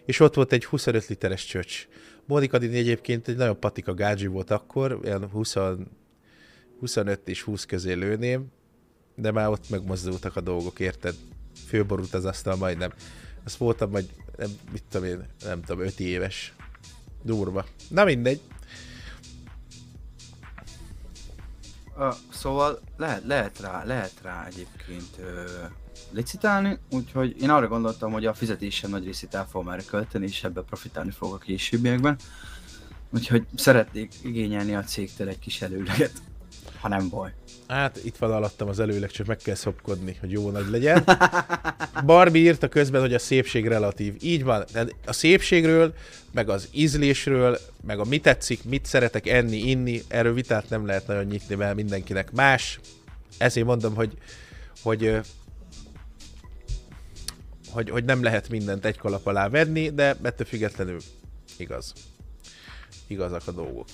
és 0.06 0.20
ott 0.20 0.34
volt 0.34 0.52
egy 0.52 0.66
25 0.66 1.08
literes 1.08 1.46
csöcs. 1.46 1.88
Mónika 2.26 2.58
néni 2.58 2.78
egyébként 2.78 3.28
egy 3.28 3.36
nagyon 3.36 3.60
patika 3.60 3.94
gádzsi 3.94 4.28
volt 4.28 4.52
akkor, 4.52 5.00
ilyen 5.04 5.30
20, 5.32 5.56
25 6.80 7.28
és 7.28 7.42
20 7.42 7.66
közé 7.66 7.94
lőném, 7.94 8.46
de 9.16 9.32
már 9.32 9.48
ott 9.48 9.70
megmozdultak 9.70 10.36
a 10.36 10.42
dolgok, 10.42 10.80
érted? 10.80 11.16
Főborult 11.68 12.14
az 12.14 12.26
asztal 12.26 12.56
majdnem. 12.56 12.94
Azt 13.44 13.58
voltam 13.58 13.90
majd, 13.90 14.10
nem, 14.38 14.50
mit 14.72 14.84
tudom 14.90 15.08
én, 15.08 15.28
nem 15.44 15.62
tudom, 15.62 15.86
5 15.86 16.00
éves. 16.00 16.54
Durva. 17.24 17.66
Na 17.90 18.04
mindegy. 18.04 18.42
Uh, 21.98 22.14
szóval 22.30 22.80
lehet, 22.98 23.24
lehet, 23.26 23.60
rá, 23.60 23.84
lehet 23.84 24.14
rá 24.22 24.46
egyébként 24.46 25.18
uh, 25.20 25.26
licitálni, 26.12 26.80
úgyhogy 26.92 27.42
én 27.42 27.50
arra 27.50 27.68
gondoltam, 27.68 28.12
hogy 28.12 28.26
a 28.26 28.34
fizetésem 28.34 28.90
nagy 28.90 29.06
részét 29.06 29.34
el 29.34 29.48
fogom 29.48 29.68
már 29.68 29.86
költeni, 29.86 30.26
és 30.26 30.44
ebbe 30.44 30.62
profitálni 30.62 31.12
fogok 31.12 31.36
a 31.36 31.38
későbbiekben. 31.38 32.18
Úgyhogy 33.10 33.46
szeretnék 33.56 34.14
igényelni 34.24 34.76
a 34.76 34.84
cégtől 34.84 35.28
egy 35.28 35.40
kis 35.40 35.62
előleget, 35.62 36.22
ha 36.80 36.88
nem 36.88 37.10
baj. 37.10 37.34
Hát 37.68 38.00
itt 38.04 38.18
van 38.18 38.32
alattam 38.32 38.68
az 38.68 38.80
előleg, 38.80 39.10
csak 39.10 39.26
meg 39.26 39.38
kell 39.38 39.56
szopkodni, 39.56 40.18
hogy 40.20 40.32
jó 40.32 40.50
nagy 40.52 40.70
legyen. 40.70 41.04
Barbie 42.06 42.42
írta 42.42 42.68
közben, 42.68 43.02
hogy 43.02 43.14
a 43.14 43.20
szépség 43.20 43.68
relatív. 43.68 44.16
Így 44.22 44.44
van, 44.44 44.66
a 45.06 45.14
szépségről, 45.14 45.94
meg 46.32 46.50
az 46.50 46.70
ízlésről, 46.72 47.60
meg 47.86 48.00
a 48.00 48.04
mit 48.04 48.22
tetszik, 48.22 48.64
mit 48.64 48.86
szeretek 48.86 49.28
enni, 49.28 49.58
inni, 49.58 50.02
erről 50.08 50.34
vitát 50.34 50.70
nem 50.70 50.86
lehet 50.86 51.08
nagyon 51.08 51.26
nyitni, 51.26 51.56
mert 51.56 51.76
mindenkinek 51.76 52.32
más. 52.32 52.80
Ezért 53.38 53.66
mondom, 53.66 53.96
hogy, 53.96 54.18
hogy 54.82 55.20
hogy, 57.70 57.90
hogy 57.90 58.04
nem 58.06 58.24
lehet 58.24 58.50
mindent 58.50 58.86
egy 58.86 58.98
kalap 58.98 59.26
alá 59.26 59.50
venni, 59.50 59.90
de 59.90 60.18
ettől 60.22 60.48
függetlenül 60.48 61.00
igaz. 61.58 61.94
Igazak 63.08 63.42
a 63.46 63.52
dolgok. 63.52 63.88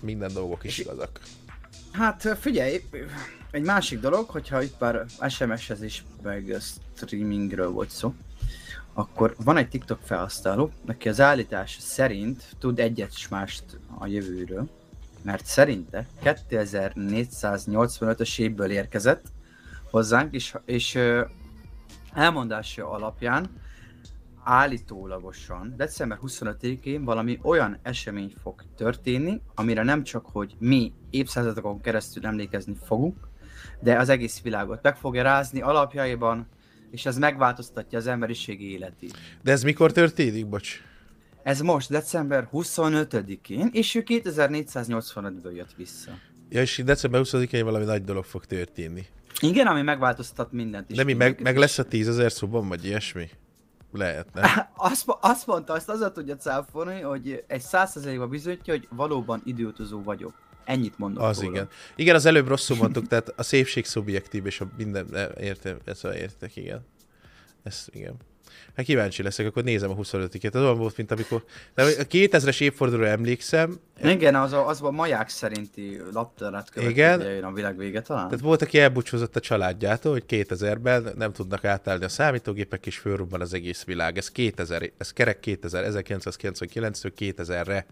Minden 0.00 0.32
dolgok 0.32 0.64
is 0.64 0.78
igazak. 0.78 1.20
Hát 1.94 2.36
figyelj, 2.40 2.80
egy 3.50 3.62
másik 3.62 4.00
dolog, 4.00 4.28
hogyha 4.28 4.62
itt 4.62 4.78
már 4.78 5.04
SMS-ezés 5.28 6.04
meg 6.22 6.56
streamingről 6.96 7.70
volt 7.70 7.90
szó, 7.90 8.14
akkor 8.92 9.34
van 9.44 9.56
egy 9.56 9.68
TikTok 9.68 9.98
felhasználó, 10.02 10.70
aki 10.86 11.08
az 11.08 11.20
állítás 11.20 11.76
szerint 11.80 12.42
tud 12.58 12.78
egyet 12.78 13.12
és 13.14 13.28
mást 13.28 13.64
a 13.98 14.06
jövőről, 14.06 14.68
mert 15.22 15.46
szerinte 15.46 16.06
2485-ös 16.24 18.38
évből 18.38 18.70
érkezett 18.70 19.24
hozzánk, 19.90 20.34
és, 20.34 20.54
és 20.64 20.98
elmondása 22.12 22.90
alapján 22.90 23.50
állítólagosan 24.44 25.74
december 25.76 26.18
25-én 26.22 27.04
valami 27.04 27.38
olyan 27.42 27.78
esemény 27.82 28.32
fog 28.42 28.62
történni, 28.76 29.40
amire 29.54 29.82
nem 29.82 30.02
csak, 30.02 30.26
hogy 30.26 30.56
mi 30.58 30.92
évszázadokon 31.10 31.80
keresztül 31.80 32.26
emlékezni 32.26 32.76
fogunk, 32.84 33.16
de 33.80 33.98
az 33.98 34.08
egész 34.08 34.40
világot 34.42 34.82
meg 34.82 34.96
fogja 34.96 35.22
rázni 35.22 35.60
alapjaiban, 35.60 36.46
és 36.90 37.06
ez 37.06 37.18
megváltoztatja 37.18 37.98
az 37.98 38.06
emberiség 38.06 38.60
életét. 38.60 39.16
De 39.42 39.52
ez 39.52 39.62
mikor 39.62 39.92
történik, 39.92 40.48
bocs? 40.48 40.82
Ez 41.42 41.60
most, 41.60 41.90
december 41.90 42.48
25-én, 42.52 43.68
és 43.72 43.94
ő 43.94 44.02
2485-ből 44.06 45.54
jött 45.54 45.74
vissza. 45.76 46.10
Ja, 46.48 46.60
és 46.60 46.82
december 46.84 47.20
20-én 47.24 47.64
valami 47.64 47.84
nagy 47.84 48.04
dolog 48.04 48.24
fog 48.24 48.44
történni. 48.44 49.06
Igen, 49.40 49.66
ami 49.66 49.82
megváltoztat 49.82 50.52
mindent 50.52 50.90
is. 50.90 50.96
De 50.96 51.04
mi, 51.04 51.12
meg, 51.12 51.40
meg 51.42 51.56
lesz 51.56 51.78
a 51.78 51.84
tízezer 51.84 52.32
szóban, 52.32 52.68
vagy 52.68 52.84
ilyesmi? 52.84 53.28
Lehetne. 53.94 54.70
azt, 54.76 55.04
azt 55.20 55.46
mondta, 55.46 55.72
azt 55.72 55.88
azzal 55.88 56.12
tudja 56.12 56.36
cáfolni, 56.36 57.00
hogy 57.00 57.44
egy 57.46 57.60
százszerzelékben 57.60 58.28
bizonyítja, 58.28 58.74
hogy 58.74 58.88
valóban 58.90 59.42
időutazó 59.44 60.02
vagyok. 60.02 60.32
Ennyit 60.64 60.98
mondok 60.98 61.22
Az 61.22 61.40
róla. 61.40 61.50
igen. 61.52 61.68
Igen, 61.96 62.14
az 62.14 62.26
előbb 62.26 62.48
rosszul 62.48 62.76
mondtuk, 62.76 63.06
tehát 63.06 63.32
a 63.36 63.42
szépség 63.42 63.84
szubjektív, 63.84 64.46
és 64.46 64.60
a 64.60 64.66
minden, 64.76 65.32
értem, 65.40 65.78
ezt 65.84 66.04
értek, 66.04 66.56
igen. 66.56 66.86
Ez, 67.62 67.86
igen. 67.90 68.16
Hát 68.76 68.84
kíváncsi 68.84 69.22
leszek, 69.22 69.46
akkor 69.46 69.64
nézem 69.64 69.90
a 69.90 69.94
25-iket. 69.94 70.54
Az 70.54 70.60
olyan 70.60 70.78
volt, 70.78 70.96
mint 70.96 71.10
amikor... 71.10 71.44
De 71.74 71.82
a 71.82 71.86
2000-es 71.86 72.60
évfordulóra 72.60 73.08
emlékszem. 73.08 73.80
Igen, 74.02 74.34
az 74.34 74.52
a, 74.52 74.68
az 74.68 74.82
a 74.82 74.90
maják 74.90 75.28
szerinti 75.28 76.00
laptárát 76.12 76.70
követő 76.70 77.40
a 77.42 77.52
világ 77.52 77.76
vége 77.76 78.00
talán. 78.00 78.28
Tehát 78.28 78.44
volt, 78.44 78.62
aki 78.62 78.78
elbúcsúzott 78.78 79.36
a 79.36 79.40
családjától, 79.40 80.12
hogy 80.12 80.24
2000-ben 80.28 81.12
nem 81.16 81.32
tudnak 81.32 81.64
átállni 81.64 82.04
a 82.04 82.08
számítógépek, 82.08 82.86
és 82.86 82.98
fölrobban 82.98 83.40
az 83.40 83.54
egész 83.54 83.84
világ. 83.84 84.18
Ez 84.18 84.30
2000, 84.30 84.90
ez 84.98 85.12
kerek 85.12 85.40
2000, 85.40 85.84
1999-től 85.88 87.12
2000-re. 87.18 87.86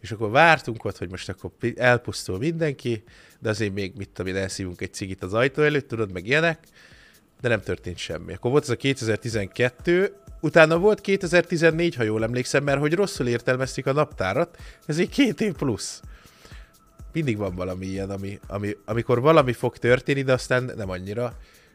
És 0.00 0.10
akkor 0.10 0.30
vártunk 0.30 0.84
ott, 0.84 0.98
hogy 0.98 1.10
most 1.10 1.28
akkor 1.28 1.50
elpusztul 1.76 2.38
mindenki, 2.38 3.02
de 3.38 3.48
azért 3.48 3.72
még, 3.72 3.92
mit 3.96 4.08
tudom 4.08 4.34
én, 4.34 4.42
elszívunk 4.42 4.80
egy 4.80 4.92
cigit 4.92 5.22
az 5.22 5.34
ajtó 5.34 5.62
előtt, 5.62 5.88
tudod, 5.88 6.12
meg 6.12 6.26
ilyenek 6.26 6.58
de 7.40 7.48
nem 7.48 7.60
történt 7.60 7.98
semmi. 7.98 8.32
Akkor 8.32 8.50
volt 8.50 8.62
ez 8.62 8.70
a 8.70 8.76
2012, 8.76 10.14
utána 10.40 10.78
volt 10.78 11.00
2014, 11.00 11.94
ha 11.94 12.02
jól 12.02 12.22
emlékszem, 12.22 12.64
mert 12.64 12.80
hogy 12.80 12.94
rosszul 12.94 13.26
értelmezték 13.26 13.86
a 13.86 13.92
naptárat, 13.92 14.56
ez 14.86 14.98
egy 14.98 15.08
két 15.08 15.40
év 15.40 15.52
plusz. 15.52 16.02
Mindig 17.12 17.36
van 17.36 17.54
valami 17.54 17.86
ilyen, 17.86 18.10
ami, 18.10 18.38
ami, 18.46 18.76
amikor 18.84 19.20
valami 19.20 19.52
fog 19.52 19.76
történni, 19.76 20.22
de 20.22 20.32
aztán 20.32 20.72
nem 20.76 20.90
annyira. 20.90 21.32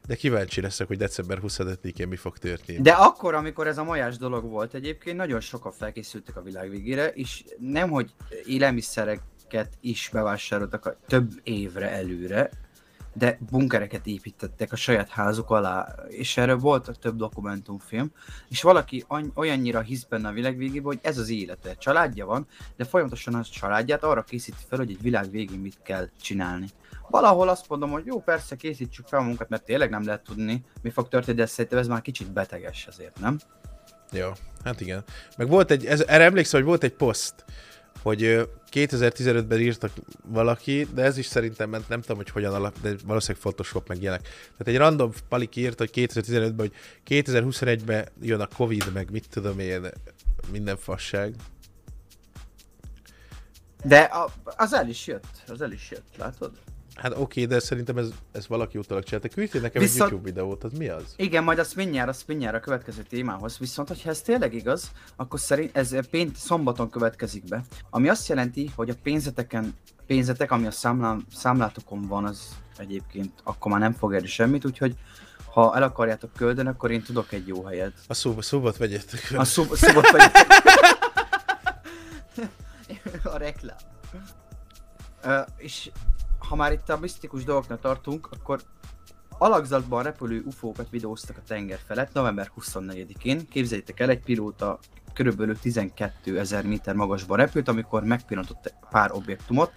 De 0.07 0.15
kíváncsi 0.15 0.61
leszek, 0.61 0.87
hogy 0.87 0.97
december 0.97 1.39
25-én 1.43 2.07
mi 2.07 2.15
fog 2.15 2.37
történni. 2.37 2.81
De 2.81 2.91
akkor, 2.91 3.33
amikor 3.33 3.67
ez 3.67 3.77
a 3.77 3.83
majás 3.83 4.17
dolog 4.17 4.43
volt 4.49 4.73
egyébként, 4.73 5.17
nagyon 5.17 5.39
sokan 5.39 5.71
felkészültek 5.71 6.35
a 6.35 6.41
világ 6.41 6.69
végére, 6.69 7.07
és 7.07 7.43
nem, 7.59 7.89
hogy 7.89 8.11
élelmiszereket 8.45 9.69
is 9.81 10.09
bevásároltak 10.13 10.95
több 11.07 11.31
évre 11.43 11.89
előre, 11.89 12.49
de 13.13 13.37
bunkereket 13.49 14.07
építettek 14.07 14.71
a 14.71 14.75
saját 14.75 15.09
házuk 15.09 15.49
alá, 15.49 15.95
és 16.07 16.37
erről 16.37 16.57
volt 16.57 16.99
több 16.99 17.15
dokumentumfilm, 17.15 18.11
és 18.49 18.61
valaki 18.61 19.05
olyannyira 19.35 19.81
hisz 19.81 20.03
benne 20.03 20.27
a 20.27 20.31
világ 20.31 20.57
végében, 20.57 20.83
hogy 20.83 20.99
ez 21.01 21.17
az 21.17 21.29
élete. 21.29 21.75
Családja 21.75 22.25
van, 22.25 22.47
de 22.75 22.83
folyamatosan 22.83 23.33
a 23.33 23.43
családját 23.43 24.03
arra 24.03 24.23
készíti 24.23 24.63
fel, 24.69 24.77
hogy 24.77 24.89
egy 24.89 25.01
világ 25.01 25.31
végén 25.31 25.59
mit 25.59 25.79
kell 25.83 26.09
csinálni. 26.21 26.67
Valahol 27.09 27.49
azt 27.49 27.69
mondom, 27.69 27.91
hogy 27.91 28.05
jó, 28.05 28.21
persze 28.21 28.55
készítsük 28.55 29.07
fel 29.07 29.21
munkat, 29.21 29.49
mert 29.49 29.63
tényleg 29.63 29.89
nem 29.89 30.05
lehet 30.05 30.23
tudni, 30.23 30.65
mi 30.81 30.89
fog 30.89 31.07
történni, 31.07 31.37
de 31.37 31.45
szerintem 31.45 31.79
ez 31.79 31.87
már 31.87 32.01
kicsit 32.01 32.31
beteges 32.31 32.87
azért, 32.87 33.19
nem? 33.19 33.39
Jó, 34.11 34.29
hát 34.63 34.81
igen. 34.81 35.03
Meg 35.37 35.47
volt 35.47 35.71
egy, 35.71 35.85
ez, 35.85 36.01
erre 36.01 36.23
emlékszem, 36.23 36.59
hogy 36.59 36.69
volt 36.69 36.83
egy 36.83 36.93
poszt, 36.93 37.45
hogy 38.03 38.23
ö, 38.23 38.43
2015-ben 38.71 39.59
írtak 39.59 39.91
valaki, 40.25 40.87
de 40.93 41.03
ez 41.03 41.17
is 41.17 41.25
szerintem 41.25 41.69
ment, 41.69 41.89
nem 41.89 42.01
tudom, 42.01 42.17
hogy 42.17 42.29
hogyan 42.29 42.53
alap, 42.53 42.81
de 42.81 42.95
valószínűleg 43.05 43.41
Photoshop 43.41 43.87
meg 43.87 44.01
ilyenek. 44.01 44.21
Tehát 44.21 44.67
egy 44.67 44.77
random 44.77 45.11
paliki 45.29 45.61
írt, 45.61 45.77
hogy 45.77 45.89
2015-ben, 45.93 46.55
hogy 46.57 46.73
2021-ben 47.07 48.07
jön 48.21 48.39
a 48.39 48.47
Covid, 48.47 48.91
meg 48.93 49.11
mit 49.11 49.29
tudom 49.29 49.59
én, 49.59 49.89
minden 50.51 50.77
fasság. 50.77 51.35
De 53.83 53.99
a, 53.99 54.33
az 54.43 54.73
el 54.73 54.89
is 54.89 55.07
jött, 55.07 55.43
az 55.47 55.61
el 55.61 55.71
is 55.71 55.91
jött, 55.91 56.15
látod? 56.17 56.51
Hát 56.95 57.13
oké, 57.17 57.45
de 57.45 57.59
szerintem 57.59 57.97
ez, 57.97 58.09
ez 58.31 58.47
valaki 58.47 58.77
utólag 58.77 59.03
csinálta. 59.03 59.27
Küldtél 59.27 59.61
nekem 59.61 59.81
Viszont- 59.81 60.01
egy 60.01 60.09
YouTube 60.11 60.29
videót, 60.29 60.63
az 60.63 60.71
mi 60.77 60.87
az? 60.87 61.03
Igen, 61.15 61.43
majd 61.43 61.59
azt 61.59 61.75
mindjárt, 61.75 62.09
azt 62.09 62.27
mindjárt 62.27 62.55
a 62.55 62.59
következő 62.59 63.01
témához. 63.01 63.57
Viszont, 63.57 63.87
hogyha 63.87 64.09
ez 64.09 64.21
tényleg 64.21 64.53
igaz, 64.53 64.91
akkor 65.15 65.39
szerint 65.39 65.77
ez 65.77 66.09
pént 66.09 66.35
szombaton 66.35 66.89
következik 66.89 67.43
be. 67.43 67.63
Ami 67.89 68.09
azt 68.09 68.27
jelenti, 68.27 68.71
hogy 68.75 68.89
a 68.89 68.93
pénzeteken, 69.03 69.73
pénzetek, 70.07 70.51
ami 70.51 70.65
a 70.65 70.71
számlám, 70.71 71.25
számlátokon 71.33 72.01
van, 72.01 72.25
az 72.25 72.55
egyébként 72.77 73.31
akkor 73.43 73.71
már 73.71 73.79
nem 73.79 73.93
fog 73.93 74.13
érni 74.13 74.27
semmit, 74.27 74.65
úgyhogy 74.65 74.95
ha 75.53 75.75
el 75.75 75.83
akarjátok 75.83 76.33
küldeni, 76.33 76.69
akkor 76.69 76.91
én 76.91 77.03
tudok 77.03 77.31
egy 77.31 77.47
jó 77.47 77.63
helyet. 77.63 77.93
A 78.07 78.13
szóba, 78.13 78.41
szóbat 78.41 78.77
vegyetek. 78.77 79.33
A 79.37 79.43
szub, 79.43 79.75
szubot 79.75 80.09
vagy... 80.11 80.21
a 83.23 83.37
reklám. 83.37 83.77
Ö, 85.23 85.39
és 85.57 85.91
ha 86.49 86.55
már 86.55 86.71
itt 86.71 86.89
a 86.89 86.99
misztikus 86.99 87.43
dolgoknak 87.43 87.79
tartunk, 87.79 88.29
akkor 88.31 88.61
alakzatban 89.37 90.03
repülő 90.03 90.43
ufókat 90.45 90.89
videóztak 90.89 91.37
a 91.37 91.43
tenger 91.47 91.79
felett 91.87 92.13
november 92.13 92.51
24-én. 92.59 93.47
Képzeljétek 93.49 93.99
el, 93.99 94.09
egy 94.09 94.23
pilóta 94.23 94.79
körülbelül 95.13 95.59
12 95.59 96.39
ezer 96.39 96.65
méter 96.65 96.95
magasban 96.95 97.37
repült, 97.37 97.67
amikor 97.67 98.03
megpillantott 98.03 98.73
pár 98.89 99.11
objektumot. 99.11 99.71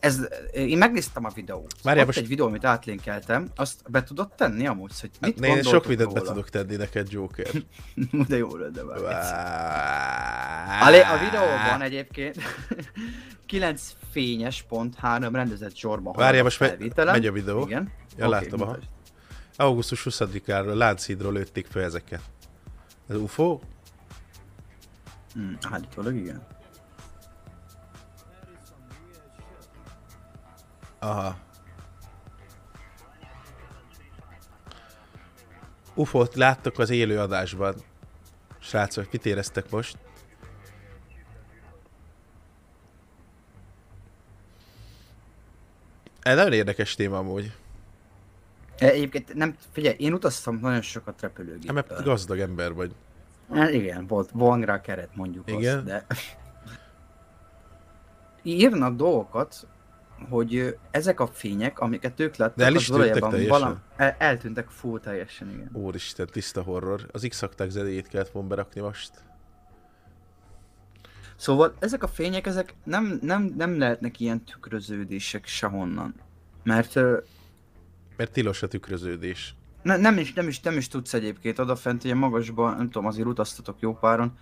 Ez, 0.00 0.28
én 0.52 0.78
megnéztem 0.78 1.24
a 1.24 1.28
videót. 1.34 1.74
Várjál, 1.82 2.04
most- 2.06 2.18
egy 2.18 2.28
videó, 2.28 2.46
amit 2.46 2.64
átlinkeltem, 2.64 3.48
azt 3.56 3.90
be 3.90 4.02
tudod 4.02 4.32
tenni 4.34 4.66
amúgy, 4.66 5.00
hogy 5.00 5.10
mit 5.20 5.46
Hát, 5.46 5.56
én 5.56 5.62
sok 5.62 5.84
videót 5.84 6.12
be 6.12 6.18
róla? 6.18 6.32
tudok 6.32 6.48
tenni 6.50 6.76
neked, 6.76 7.10
Joker. 7.12 7.46
De 8.28 8.36
jó 8.36 8.56
lenne 8.56 8.82
már. 8.82 8.96
A, 10.82 10.86
A, 10.86 11.18
videóban 11.18 11.82
egyébként 11.82 12.36
9 13.46 13.92
fényes 14.10 14.62
pont, 14.68 14.94
3 14.94 15.34
rendezett 15.34 15.74
sorban 15.76 16.12
Várjál, 16.16 16.42
most 16.42 16.60
me- 16.60 16.68
felvételen. 16.68 17.14
megy 17.14 17.26
a 17.26 17.32
videó. 17.32 17.62
Igen. 17.62 17.92
Ja, 18.16 18.26
Oké, 18.26 18.34
láttam, 18.34 18.62
aha. 18.62 18.76
Augusztus 19.56 20.06
20-ára 20.10 20.74
Lánchídról 20.76 21.32
lőtték 21.32 21.66
fel 21.66 21.82
ezeket. 21.82 22.20
Ez 23.08 23.16
UFO? 23.16 23.60
Hm, 25.34 25.40
állítólag 25.70 26.14
igen. 26.16 26.46
Aha. 30.98 31.36
UFO-t 35.94 36.34
láttok 36.34 36.78
az 36.78 36.90
élő 36.90 37.18
adásban. 37.18 37.74
Srácok, 38.58 39.12
mit 39.12 39.26
éreztek 39.26 39.70
most? 39.70 39.98
Ez 46.22 46.36
nagyon 46.36 46.52
érdekes 46.52 46.94
téma 46.94 47.18
amúgy. 47.18 47.52
E, 48.78 48.86
Egyébként 48.86 49.34
nem, 49.34 49.56
figyelj, 49.72 49.96
én 49.98 50.12
utaztam 50.12 50.58
nagyon 50.60 50.82
sokat 50.82 51.12
Hát, 51.14 51.22
repülőgéppel. 51.22 51.74
mert 51.74 52.04
gazdag 52.04 52.38
ember 52.38 52.72
vagy. 52.72 52.94
Hát 53.52 53.70
igen, 53.70 54.06
volt, 54.06 54.30
van 54.32 54.62
rá 54.62 54.80
keret 54.80 55.16
mondjuk 55.16 55.50
Igen. 55.50 55.76
azt, 55.76 55.84
de... 55.84 56.06
Írnak 58.42 58.96
dolgokat, 58.96 59.66
hogy 60.28 60.76
ezek 60.90 61.20
a 61.20 61.26
fények, 61.26 61.78
amiket 61.78 62.20
ők 62.20 62.36
láttak, 62.36 62.56
De 62.56 62.64
el 62.64 62.74
is 62.74 62.88
valójában 62.88 63.30
teljesen? 63.30 63.60
valam- 63.60 63.78
el, 63.96 64.16
eltűntek 64.18 64.68
full 64.68 65.00
teljesen, 65.00 65.50
igen. 65.50 65.70
Úristen, 65.72 66.26
tiszta 66.32 66.62
horror. 66.62 67.06
Az 67.12 67.26
x 67.28 67.44
zenéjét 67.68 68.08
kellett 68.08 68.28
volna 68.30 68.48
berakni 68.48 68.80
most. 68.80 69.10
Szóval 71.36 71.74
ezek 71.78 72.02
a 72.02 72.08
fények, 72.08 72.46
ezek 72.46 72.74
nem, 72.84 73.18
nem, 73.22 73.54
nem 73.56 73.78
lehetnek 73.78 74.20
ilyen 74.20 74.44
tükröződések 74.44 75.46
sehonnan. 75.46 76.14
Mert 76.62 76.94
Mert 78.16 78.32
tilos 78.32 78.62
a 78.62 78.68
tükröződés. 78.68 79.54
ne, 79.82 79.96
nem, 79.96 80.18
is, 80.18 80.32
nem, 80.32 80.48
is, 80.48 80.60
nem 80.60 80.76
is 80.76 80.88
tudsz 80.88 81.14
egyébként 81.14 81.58
odafent 81.58 82.04
ilyen 82.04 82.16
magasban, 82.16 82.76
nem 82.76 82.90
tudom, 82.90 83.06
azért 83.06 83.26
utaztatok 83.26 83.76
jó 83.80 83.94
páron, 83.94 84.38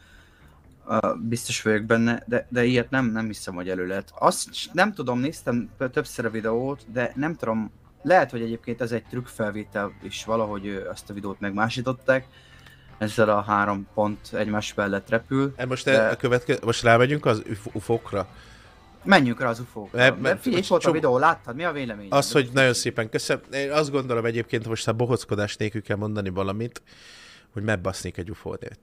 biztos 1.23 1.63
vagyok 1.63 1.83
benne, 1.83 2.23
de, 2.27 2.47
de 2.51 2.65
ilyet 2.65 2.91
nem, 2.91 3.07
nem 3.07 3.27
hiszem, 3.27 3.55
hogy 3.55 3.69
elő 3.69 3.87
lehet. 3.87 4.13
Azt 4.19 4.49
nem 4.73 4.93
tudom, 4.93 5.19
néztem 5.19 5.71
többször 5.93 6.25
a 6.25 6.31
videót, 6.31 6.93
de 6.93 7.13
nem 7.15 7.35
tudom, 7.35 7.71
lehet, 8.03 8.31
hogy 8.31 8.43
egyébként 8.43 8.81
ez 8.81 8.93
egy 8.93 9.05
trükkfelvétel, 9.05 9.93
és 10.03 10.25
valahogy 10.25 10.87
azt 10.91 11.11
a 11.11 11.15
videót 11.15 11.41
megmásították, 11.41 12.27
ezzel 12.99 13.29
a 13.29 13.41
három 13.41 13.87
pont 13.95 14.33
egymás 14.33 14.75
mellett 14.75 15.09
repül. 15.09 15.53
E 15.57 15.67
most, 15.67 15.85
De- 15.85 15.93
de... 15.93 16.09
a 16.09 16.17
követke... 16.17 16.57
most 16.65 16.83
rámegyünk 16.83 17.27
az 17.27 17.43
UFO- 17.51 17.75
ufokra. 17.75 18.29
Menjünk 19.05 19.41
rá 19.41 19.49
az 19.49 19.61
ufókra. 19.61 19.99
De 19.99 20.11
mert- 20.11 20.43
figyelj, 20.43 20.63
itt 20.63 20.69
volt 20.69 20.81
a 20.81 20.85
csomó- 20.85 20.97
videó, 20.99 21.19
láttad? 21.19 21.57
Mi 21.57 21.65
a 21.65 21.73
vélemény? 21.73 22.09
Az, 22.11 22.33
hogy 22.33 22.51
nagyon 22.53 22.75
szépen 22.75 23.11
köszönöm. 23.11 23.43
Én 23.53 23.71
azt 23.71 23.91
gondolom 23.91 24.25
egyébként, 24.25 24.67
most 24.69 24.89
a 24.89 24.93
bohockodás 24.93 25.57
nélkül 25.57 25.83
kell 25.83 25.97
mondani 25.97 26.29
valamit, 26.29 26.83
hogy 27.53 27.63
megbasznék 27.63 28.17
egy 28.17 28.31
ufót. 28.31 28.79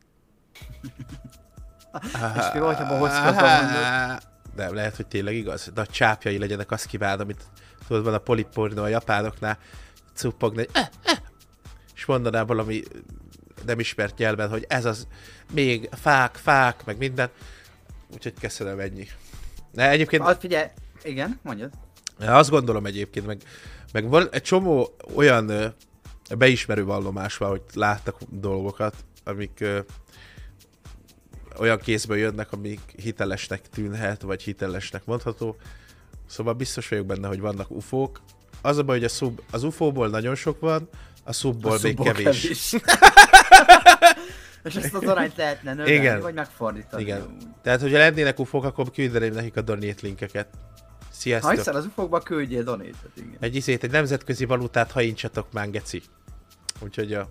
És 2.40 2.46
mi 2.54 2.60
volt, 2.60 2.78
ha 2.78 2.86
bohockodva 2.86 3.62
mondod? 3.62 4.22
De 4.56 4.70
lehet, 4.80 4.96
hogy 4.96 5.08
tényleg 5.08 5.36
igaz. 5.36 5.72
De 5.74 5.82
a 5.82 5.86
csápjai 5.86 6.38
legyenek, 6.38 6.72
azt 6.72 6.86
kívánom, 6.86 7.20
amit 7.22 7.44
tudod, 7.88 8.04
van 8.04 8.14
a 8.14 8.18
polipornó 8.18 8.84
a 8.84 8.88
japánoknál, 8.88 9.58
cuppogni, 10.14 10.58
hogy 10.58 10.70
eh, 10.74 10.88
eh, 11.04 11.18
és 11.96 12.06
mondaná 12.06 12.44
valami 12.44 12.84
nem 13.66 13.80
ismert 13.80 14.18
nyelven, 14.18 14.50
hogy 14.50 14.66
ez 14.68 14.86
az 14.86 15.08
még 15.52 15.90
fák, 15.92 16.36
fák, 16.36 16.86
meg 16.86 16.98
minden. 16.98 17.30
Úgyhogy 18.14 18.34
köszönöm 18.40 18.80
ennyi. 18.80 19.08
De 19.72 19.90
egyébként 19.90 20.24
Ah, 20.24 20.38
figyelj, 20.40 20.68
igen, 21.04 21.40
mondjad. 21.44 21.72
azt 22.20 22.50
gondolom 22.50 22.86
egyébként, 22.86 23.26
meg, 23.26 23.42
meg 23.94 24.10
van 24.10 24.28
egy 24.32 24.42
csomó 24.42 24.96
olyan 25.16 25.50
ö, 25.50 25.68
beismerő 26.38 26.84
vallomás 26.84 27.38
van, 27.38 27.50
hogy 27.50 27.62
láttak 27.74 28.18
dolgokat, 28.30 28.96
amik 29.24 29.58
ö, 29.60 29.80
olyan 31.58 31.80
kézből 31.80 32.18
jönnek, 32.18 32.52
amik 32.52 32.80
hitelesnek 32.96 33.70
tűnhet, 33.70 34.22
vagy 34.22 34.44
hitelesnek 34.44 35.06
mondható. 35.06 35.56
Szóval 36.26 36.54
biztos 36.54 36.88
vagyok 36.88 37.06
benne, 37.06 37.28
hogy 37.28 37.40
vannak 37.40 37.72
ufók. 37.72 38.22
Az 38.62 38.78
a 38.78 38.84
baj, 38.84 38.96
hogy 38.96 39.06
a 39.06 39.10
sub, 39.10 39.42
az 39.52 39.64
ufóból 39.64 40.08
nagyon 40.10 40.36
sok 40.36 40.60
van, 40.60 40.90
a 41.24 41.34
subból 41.34 41.72
még 41.72 41.80
szubból 41.80 42.06
kevés. 42.06 42.52
És 44.64 44.76
ezt 44.76 44.94
az 44.94 45.04
arányt 45.04 45.36
lehetne 45.36 45.74
növelni, 45.74 46.00
Igen. 46.00 46.22
vagy 46.22 46.34
megfordítani. 46.34 47.02
Igen. 47.02 47.38
Tehát, 47.62 47.82
hogyha 47.82 47.98
lennének 47.98 48.40
ufók, 48.40 48.64
akkor 48.64 48.92
küldeném 48.92 49.34
nekik 49.34 49.58
a 49.58 49.62
donate 49.62 50.00
linkeket. 50.02 50.48
Ha 50.52 50.60
Sziasztok! 51.12 51.52
hiszen 51.52 51.76
az 51.76 51.86
ufókba 51.86 52.20
küldjél 52.20 52.64
donétet, 52.64 53.12
igen. 53.16 53.38
Egy 53.40 53.56
izét, 53.56 53.84
egy 53.84 53.92
nemzetközi 53.92 54.46
valutát 54.46 54.92
haincsatok 54.92 55.52
már, 55.52 55.70
geci. 55.70 56.02
Úgyhogy 56.80 57.14
a... 57.14 57.30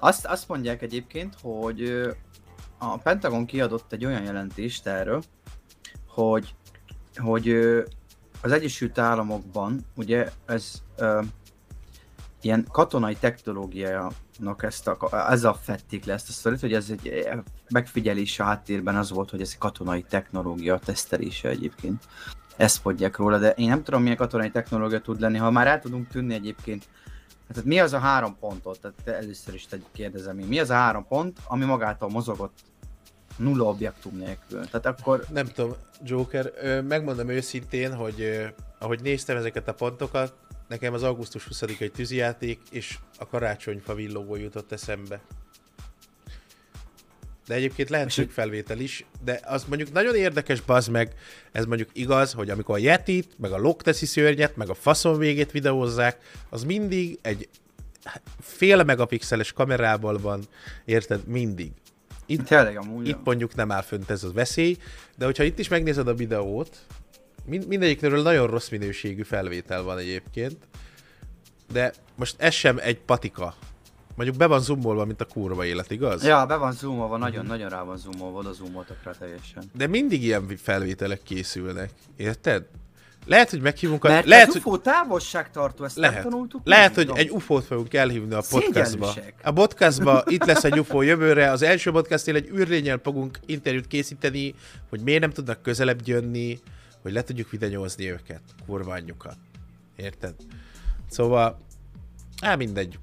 Azt, 0.00 0.26
azt 0.26 0.48
mondják 0.48 0.82
egyébként, 0.82 1.34
hogy 1.42 2.08
a 2.82 2.96
Pentagon 2.96 3.46
kiadott 3.46 3.92
egy 3.92 4.04
olyan 4.04 4.22
jelentést 4.22 4.86
erről, 4.86 5.22
hogy, 6.08 6.54
hogy 7.16 7.48
az 8.42 8.52
Egyesült 8.52 8.98
Államokban, 8.98 9.80
ugye 9.96 10.30
ez 10.46 10.82
ö, 10.96 11.20
ilyen 12.40 12.66
katonai 12.70 13.14
technológiának 13.14 14.62
ezt 14.62 14.88
a, 14.88 15.28
ezzel 15.30 15.52
fették 15.52 16.04
le 16.04 16.12
ezt 16.12 16.28
a 16.28 16.32
sztorit, 16.32 16.60
hogy 16.60 16.72
ez 16.72 16.90
egy 16.90 17.08
ö, 17.08 17.36
megfigyelés 17.70 18.40
a 18.40 18.44
háttérben 18.44 18.96
az 18.96 19.10
volt, 19.10 19.30
hogy 19.30 19.40
ez 19.40 19.50
egy 19.52 19.58
katonai 19.58 20.02
technológia 20.02 20.78
tesztelése 20.78 21.48
egyébként. 21.48 22.04
Ezt 22.56 22.84
mondják 22.84 23.16
róla, 23.16 23.38
de 23.38 23.50
én 23.50 23.68
nem 23.68 23.82
tudom 23.82 24.02
milyen 24.02 24.16
katonai 24.16 24.50
technológia 24.50 25.00
tud 25.00 25.20
lenni, 25.20 25.38
ha 25.38 25.50
már 25.50 25.66
el 25.66 25.80
tudunk 25.80 26.08
tűnni 26.08 26.34
egyébként 26.34 26.88
tehát 27.48 27.68
mi 27.68 27.80
az 27.80 27.92
a 27.92 27.98
három 27.98 28.36
pontot? 28.40 28.80
Tehát 28.80 28.96
te 29.04 29.16
először 29.16 29.54
is 29.54 29.66
kérdezem 29.92 30.38
én. 30.38 30.46
Mi 30.46 30.58
az 30.58 30.70
a 30.70 30.74
három 30.74 31.06
pont, 31.06 31.38
ami 31.46 31.64
magától 31.64 32.08
mozogott 32.08 32.58
nulla 33.36 33.64
objektum 33.64 34.16
nélkül? 34.16 34.68
Tehát 34.70 34.86
akkor 34.86 35.24
Nem 35.32 35.46
tudom, 35.46 35.74
Joker, 36.04 36.52
megmondom 36.82 37.28
őszintén, 37.28 37.94
hogy 37.94 38.46
ahogy 38.78 39.00
néztem 39.02 39.36
ezeket 39.36 39.68
a 39.68 39.74
pontokat, 39.74 40.34
nekem 40.68 40.94
az 40.94 41.02
augusztus 41.02 41.48
20-ai 41.50 41.90
tűzijáték 41.90 42.60
és 42.70 42.98
a 43.18 43.26
karácsonyfa 43.26 43.94
villogó 43.94 44.36
jutott 44.36 44.72
eszembe. 44.72 45.20
De 47.46 47.54
egyébként 47.54 47.90
lehet 47.90 48.26
felvétel 48.30 48.78
is, 48.78 49.04
de 49.24 49.40
az 49.44 49.64
mondjuk 49.64 49.92
nagyon 49.92 50.14
érdekes, 50.14 50.60
bazd 50.60 50.90
meg, 50.90 51.14
ez 51.52 51.64
mondjuk 51.64 51.88
igaz, 51.92 52.32
hogy 52.32 52.50
amikor 52.50 52.74
a 52.74 52.78
Yetit, 52.78 53.38
meg 53.38 53.52
a 53.52 53.58
Lokteszi 53.58 54.06
szörnyet, 54.06 54.56
meg 54.56 54.68
a 54.68 54.74
faszon 54.74 55.18
végét 55.18 55.50
videózzák, 55.50 56.18
az 56.48 56.64
mindig 56.64 57.18
egy 57.22 57.48
fél 58.40 58.82
megapixeles 58.82 59.52
kamerával 59.52 60.18
van, 60.18 60.42
érted? 60.84 61.26
Mindig. 61.26 61.72
Itt, 62.26 62.42
Tényleg 62.46 62.76
amúgy. 62.76 63.08
itt 63.08 63.24
mondjuk 63.24 63.54
nem 63.54 63.70
áll 63.72 63.82
fönt 63.82 64.10
ez 64.10 64.24
a 64.24 64.32
veszély, 64.32 64.76
de 65.16 65.24
hogyha 65.24 65.42
itt 65.42 65.58
is 65.58 65.68
megnézed 65.68 66.08
a 66.08 66.14
videót, 66.14 66.76
mind, 67.44 67.66
mindegyikről 67.66 68.22
nagyon 68.22 68.46
rossz 68.46 68.68
minőségű 68.68 69.22
felvétel 69.22 69.82
van 69.82 69.98
egyébként, 69.98 70.56
de 71.72 71.92
most 72.14 72.34
ez 72.38 72.54
sem 72.54 72.78
egy 72.80 73.00
patika. 73.00 73.54
Mondjuk 74.14 74.36
be 74.38 74.46
van 74.46 74.60
zoomolva, 74.60 75.04
mint 75.04 75.20
a 75.20 75.24
kurva 75.24 75.64
élet, 75.64 75.90
igaz? 75.90 76.24
Ja, 76.24 76.46
be 76.46 76.56
van 76.56 76.72
zoomolva, 76.72 77.16
nagyon-nagyon 77.16 77.68
rá 77.68 77.82
van 77.82 77.96
zoomolva, 77.96 78.38
oda 78.38 78.52
zoomoltak 78.52 79.02
rá 79.02 79.10
teljesen. 79.10 79.64
De 79.74 79.86
mindig 79.86 80.22
ilyen 80.22 80.56
felvételek 80.62 81.22
készülnek, 81.22 81.90
érted? 82.16 82.64
Lehet, 83.24 83.50
hogy 83.50 83.60
meghívunk 83.60 84.04
a... 84.04 84.08
Mert 84.08 84.26
lehet, 84.26 84.46
az 84.46 84.52
hogy... 84.52 84.62
UFO 84.64 84.78
távolságtartó, 84.78 85.84
ezt 85.84 85.96
Lehet. 85.96 86.22
nem 86.22 86.30
tanultuk? 86.30 86.60
Lehet, 86.64 86.94
hogy 86.94 87.10
egy 87.14 87.30
UFO-t 87.30 87.64
fogunk 87.64 87.94
elhívni 87.94 88.34
a 88.34 88.42
podcastba. 88.50 89.14
A 89.42 89.52
podcastba 89.52 90.22
itt 90.26 90.44
lesz 90.44 90.64
egy 90.64 90.78
UFO 90.78 91.02
jövőre. 91.02 91.50
Az 91.50 91.62
első 91.62 91.90
podcastnél 91.90 92.34
egy 92.34 92.48
űrlényel 92.48 93.00
fogunk 93.02 93.38
interjút 93.46 93.86
készíteni, 93.86 94.54
hogy 94.88 95.00
miért 95.00 95.20
nem 95.20 95.30
tudnak 95.30 95.62
közelebb 95.62 96.00
jönni, 96.04 96.58
hogy 97.02 97.12
le 97.12 97.22
tudjuk 97.22 97.50
videózni 97.50 98.10
őket, 98.10 98.42
kurva 98.66 98.92
anyjukat. 98.92 99.36
Érted? 99.96 100.34
Szóval, 101.10 101.60
á, 102.40 102.54
mindegy. 102.54 102.98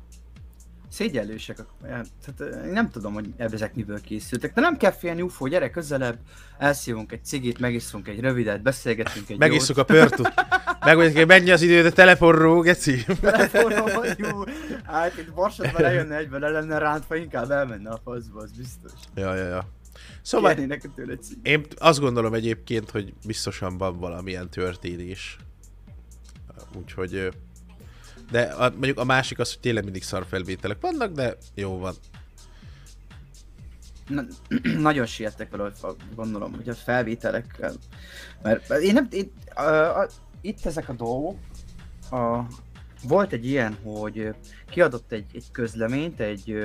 Szégyellősek. 0.89 1.57
Tehát, 1.81 2.65
én 2.65 2.71
nem 2.71 2.89
tudom, 2.89 3.13
hogy 3.13 3.33
ezek 3.37 3.75
miből 3.75 4.01
készültek. 4.01 4.53
De 4.53 4.61
nem 4.61 4.77
kell 4.77 4.91
félni, 4.91 5.21
UFO, 5.21 5.47
gyere 5.47 5.69
közelebb, 5.69 6.17
elszívunk 6.57 7.11
egy 7.11 7.25
cigit, 7.25 7.59
megiszunk 7.59 8.07
egy 8.07 8.19
rövidet, 8.19 8.61
beszélgetünk 8.61 9.29
egy 9.29 9.37
Megisszuk 9.37 9.77
a 9.77 9.83
pörtut. 9.83 10.33
Megmondjuk, 10.79 11.17
hogy 11.17 11.27
mennyi 11.27 11.51
az 11.51 11.61
idő, 11.61 11.81
de 11.81 11.91
telefonról, 11.91 12.61
geci. 12.61 13.05
telefonon 13.21 13.89
vagy, 13.95 14.19
jó. 14.19 14.43
Hát 14.85 15.17
itt 15.17 15.33
Borsodban 15.33 15.81
lejönne 15.81 16.15
egyben, 16.15 16.39
le 16.39 16.49
lenne 16.49 16.77
rántva, 16.77 17.15
inkább 17.15 17.51
elmenne 17.51 17.89
a 17.89 17.99
faszba, 18.03 18.41
az 18.41 18.51
biztos. 18.51 18.91
Ja, 19.15 19.35
ja, 19.35 19.47
ja. 19.47 19.67
Szóval 20.21 20.55
én 21.43 21.65
azt 21.77 21.99
gondolom 21.99 22.33
egyébként, 22.33 22.89
hogy 22.89 23.13
biztosan 23.25 23.77
van 23.77 23.99
valamilyen 23.99 24.49
történés. 24.49 25.37
Úgyhogy... 26.77 27.31
De 28.29 28.41
a, 28.41 28.69
mondjuk 28.69 28.99
a 28.99 29.03
másik 29.03 29.39
az, 29.39 29.49
hogy 29.49 29.59
tényleg 29.59 29.83
mindig 29.83 30.03
szar 30.03 30.25
felvételek 30.29 30.77
vannak, 30.81 31.11
de 31.11 31.37
jó 31.55 31.77
van. 31.77 31.93
Na, 34.07 34.23
nagyon 34.89 35.05
siettek 35.05 35.51
vele, 35.51 35.71
gondolom, 36.15 36.53
hogy 36.53 36.69
a 36.69 36.73
felvételekkel. 36.73 37.73
Mert 38.41 38.69
én 38.69 38.93
nem, 38.93 39.07
én, 39.11 39.31
a, 39.55 39.61
a, 39.61 40.07
itt 40.41 40.65
ezek 40.65 40.89
a 40.89 40.93
dolgok, 40.93 41.37
a, 42.11 42.41
volt 43.03 43.33
egy 43.33 43.45
ilyen, 43.45 43.77
hogy 43.83 44.35
kiadott 44.69 45.11
egy, 45.11 45.25
egy 45.33 45.45
közleményt, 45.51 46.19
egy, 46.19 46.57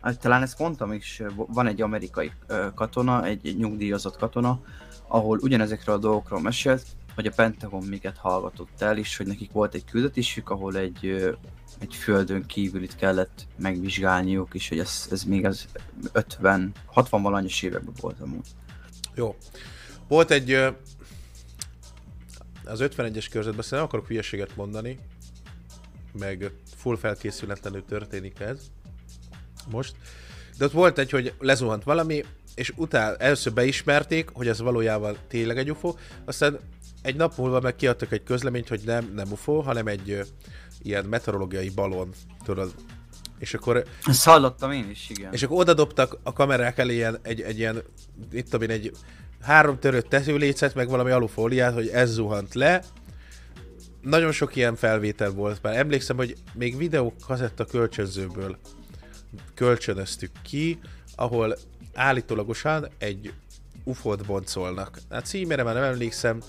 hát 0.00 0.20
talán 0.20 0.42
ezt 0.42 0.58
mondtam 0.58 0.92
is, 0.92 1.22
van 1.36 1.66
egy 1.66 1.82
amerikai 1.82 2.32
katona, 2.74 3.24
egy 3.24 3.54
nyugdíjazott 3.58 4.16
katona, 4.16 4.60
ahol 5.08 5.38
ugyanezekről 5.38 5.94
a 5.94 5.98
dolgokról 5.98 6.40
mesélt, 6.40 6.86
hogy 7.14 7.26
a 7.26 7.30
Pentagon 7.30 7.84
miket 7.84 8.16
hallgatott 8.16 8.80
el, 8.80 8.98
és 8.98 9.16
hogy 9.16 9.26
nekik 9.26 9.52
volt 9.52 9.74
egy 9.74 9.84
küldetésük, 9.84 10.50
ahol 10.50 10.76
egy, 10.76 11.34
egy 11.78 11.94
földön 11.94 12.46
kívülit 12.46 12.96
kellett 12.96 13.46
megvizsgálniuk, 13.56 14.54
és 14.54 14.68
hogy 14.68 14.78
ez, 14.78 15.08
ez 15.10 15.22
még 15.22 15.44
az 15.44 15.66
50, 16.12 16.72
60 16.86 17.22
valanyos 17.22 17.62
években 17.62 17.94
volt 18.00 18.20
amúgy. 18.20 18.46
Jó. 19.14 19.36
Volt 20.08 20.30
egy... 20.30 20.52
Az 22.64 22.80
51-es 22.82 23.26
körzetben 23.30 23.64
nem 23.70 23.82
akarok 23.82 24.06
hülyeséget 24.06 24.56
mondani, 24.56 24.98
meg 26.18 26.52
full 26.76 26.96
felkészületlenül 26.96 27.84
történik 27.84 28.40
ez 28.40 28.70
most. 29.70 29.94
De 30.58 30.64
ott 30.64 30.72
volt 30.72 30.98
egy, 30.98 31.10
hogy 31.10 31.34
lezuhant 31.38 31.84
valami, 31.84 32.24
és 32.54 32.72
utána 32.76 33.16
először 33.16 33.52
beismerték, 33.52 34.28
hogy 34.32 34.48
ez 34.48 34.60
valójában 34.60 35.16
tényleg 35.28 35.58
egy 35.58 35.70
UFO, 35.70 35.94
aztán 36.24 36.58
egy 37.04 37.16
nap 37.16 37.36
múlva 37.36 37.60
meg 37.60 37.76
kiadtak 37.76 38.12
egy 38.12 38.22
közleményt, 38.22 38.68
hogy 38.68 38.80
nem, 38.84 39.12
nem 39.14 39.30
UFO, 39.30 39.60
hanem 39.60 39.86
egy 39.86 40.10
ö, 40.10 40.22
ilyen 40.82 41.04
meteorológiai 41.04 41.68
balon, 41.68 42.10
tudod. 42.44 42.74
És 43.38 43.54
akkor 43.54 43.84
Ezt 44.04 44.24
hallottam 44.24 44.72
én 44.72 44.90
is, 44.90 45.10
igen. 45.10 45.32
és 45.32 45.42
akkor 45.42 45.58
oda 45.60 45.74
dobtak 45.74 46.18
a 46.22 46.32
kamerák 46.32 46.78
elé 46.78 46.94
ilyen, 46.94 47.18
egy, 47.22 47.40
egy 47.40 47.58
ilyen, 47.58 47.82
itt 48.32 48.44
tudom 48.44 48.62
én, 48.62 48.70
egy 48.70 48.92
három 49.40 49.78
törött 49.78 50.08
tetőlécet, 50.08 50.74
meg 50.74 50.88
valami 50.88 51.10
alufóliát, 51.10 51.74
hogy 51.74 51.88
ez 51.88 52.10
zuhant 52.10 52.54
le. 52.54 52.82
Nagyon 54.00 54.32
sok 54.32 54.56
ilyen 54.56 54.76
felvétel 54.76 55.30
volt 55.30 55.62
már. 55.62 55.76
Emlékszem, 55.76 56.16
hogy 56.16 56.36
még 56.54 56.76
videó 56.76 57.14
kazetta 57.26 57.64
kölcsönzőből 57.64 58.58
kölcsönöztük 59.54 60.30
ki, 60.42 60.78
ahol 61.16 61.56
állítólagosan 61.94 62.88
egy 62.98 63.32
ufót 63.84 64.26
boncolnak. 64.26 64.98
Hát 65.10 65.26
címére 65.26 65.62
már 65.62 65.74
nem 65.74 65.82
emlékszem, 65.82 66.42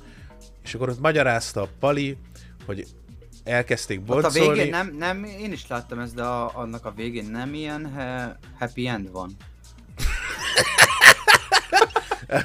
és 0.66 0.74
akkor 0.74 0.90
ott 0.90 1.00
magyarázta 1.00 1.62
a 1.62 1.68
Pali, 1.80 2.18
hogy 2.66 2.86
elkezdték 3.44 4.02
Ott 4.08 4.24
a 4.24 4.30
végén 4.30 4.70
nem, 4.70 4.96
nem, 4.98 5.24
én 5.24 5.52
is 5.52 5.68
láttam 5.68 6.00
ezt, 6.00 6.16
de 6.16 6.24
a, 6.24 6.52
annak 6.54 6.86
a 6.86 6.94
végén 6.96 7.26
nem 7.26 7.54
ilyen 7.54 7.94
he, 7.94 8.38
happy 8.60 8.88
end 8.88 9.12
van. 9.12 9.36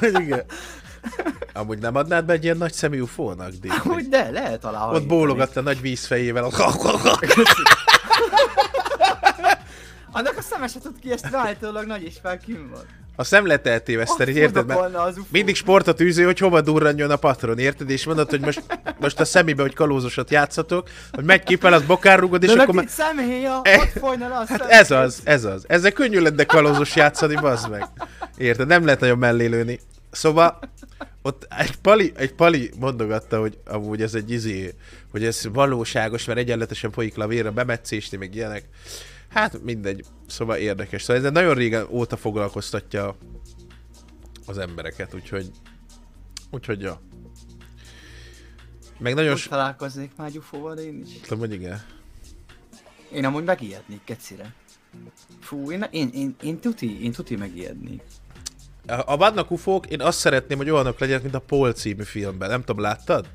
Igen. 0.01 0.45
Amúgy 1.53 1.79
nem 1.79 1.95
adnád 1.95 2.25
be 2.25 2.33
egy 2.33 2.45
ilyen 2.45 2.57
nagy 2.57 2.73
szemű 2.73 3.01
ufónak, 3.01 3.51
Dick? 3.51 3.75
Hogy 3.75 4.09
de, 4.09 4.31
lehet 4.31 4.65
alá 4.65 4.91
Ott 4.91 5.07
bólogatta 5.07 5.61
nagy 5.61 5.81
vízfejével. 5.81 6.45
Annak 10.13 10.37
a 10.37 10.43
szeme 10.43 10.67
se 10.67 10.79
tud 10.79 10.99
ki, 11.01 11.13
ezt 11.13 11.35
állítólag 11.35 11.87
nagy 11.87 12.03
és 12.03 12.17
fel 12.23 12.39
kim 12.39 12.71
van. 12.71 12.85
Azt 13.21 13.31
nem 13.31 13.47
lehet 13.47 13.67
eltéveszteni, 13.67 14.33
érted? 14.33 14.67
Mert 14.67 15.17
mindig 15.33 15.55
sportot 15.55 16.01
űző, 16.01 16.25
hogy 16.25 16.39
hova 16.39 16.61
durranjon 16.61 17.11
a 17.11 17.17
patron, 17.17 17.59
érted? 17.59 17.91
És 17.91 18.05
mondod, 18.05 18.31
hogy 18.31 18.41
most, 18.41 18.63
most 19.01 19.21
a 19.21 19.25
szemébe, 19.25 19.63
hogy 19.63 19.75
kalózosat 19.75 20.31
játszatok, 20.31 20.89
hogy 21.13 21.25
megy 21.25 21.43
ki 21.43 21.57
fel, 21.57 21.73
az 21.73 21.83
bokárrugod, 21.83 22.43
és 22.43 22.53
De 22.53 22.63
akkor 22.63 22.75
már... 22.75 22.89
szemhéja, 22.89 23.61
Eh, 23.63 23.81
ott 23.81 23.99
folyna 23.99 24.27
a 24.27 24.45
Hát 24.49 24.61
ez 24.61 24.91
az, 24.91 25.21
ez 25.25 25.45
az. 25.45 25.65
Ezzel 25.67 25.93
könnyű 25.93 26.21
lenne 26.21 26.45
kalózos 26.45 26.97
játszani, 26.97 27.35
bazd 27.35 27.71
meg. 27.71 27.87
Érted? 28.37 28.67
Nem 28.67 28.85
lehet 28.85 29.01
nagyon 29.01 29.19
mellé 29.19 29.47
lőni. 29.47 29.81
Szóval 30.11 30.59
ott 31.23 31.47
egy 31.59 31.77
pali, 31.77 32.13
egy 32.17 32.33
pali 32.33 32.71
mondogatta, 32.79 33.41
hogy 33.41 33.59
amúgy 33.67 34.03
ez 34.03 34.15
egy 34.15 34.31
izé, 34.31 34.75
hogy 35.11 35.25
ez 35.25 35.43
valóságos, 35.53 36.25
mert 36.25 36.39
egyenletesen 36.39 36.91
folyik 36.91 37.17
le 37.17 37.25
a 37.25 37.29
vér 37.29 37.47
a 37.47 37.53
bemetszésni, 37.53 38.17
meg 38.17 38.35
ilyenek. 38.35 38.65
Hát 39.31 39.63
mindegy. 39.63 40.05
Szóval 40.27 40.57
érdekes. 40.57 41.03
Szóval 41.03 41.25
ez 41.25 41.33
nagyon 41.33 41.55
régen 41.55 41.87
óta 41.91 42.17
foglalkoztatja 42.17 43.17
az 44.47 44.59
embereket, 44.59 45.15
úgyhogy 45.15 45.51
úgyhogy 46.51 46.81
ja. 46.81 47.01
Meg 48.99 49.15
nagyon 49.15 49.31
Most 49.31 49.49
találkoznék 49.49 50.11
már 50.17 50.31
UFO-val 50.37 50.79
én 50.79 51.03
is. 51.07 51.21
Tudom, 51.21 51.39
hogy 51.39 51.53
igen. 51.53 51.83
Én 53.13 53.25
amúgy 53.25 53.45
megijednék, 53.45 54.01
kecire. 54.05 54.55
Fú, 55.41 55.71
én, 55.71 55.87
én, 55.91 56.11
én, 56.15 56.37
én, 56.43 56.59
tuti, 56.59 57.05
én 57.05 57.13
tuti 57.13 57.37
megijednék. 57.37 58.03
A 58.87 59.17
vannak 59.17 59.51
ufók, 59.51 59.87
én 59.87 60.01
azt 60.01 60.19
szeretném, 60.19 60.59
hogy 60.59 60.71
olyanok 60.71 60.99
legyenek, 60.99 61.23
mint 61.23 61.35
a 61.35 61.39
Paul 61.39 61.73
című 61.73 62.03
filmben. 62.03 62.49
Nem 62.49 62.65
tudom, 62.65 62.83
láttad? 62.83 63.29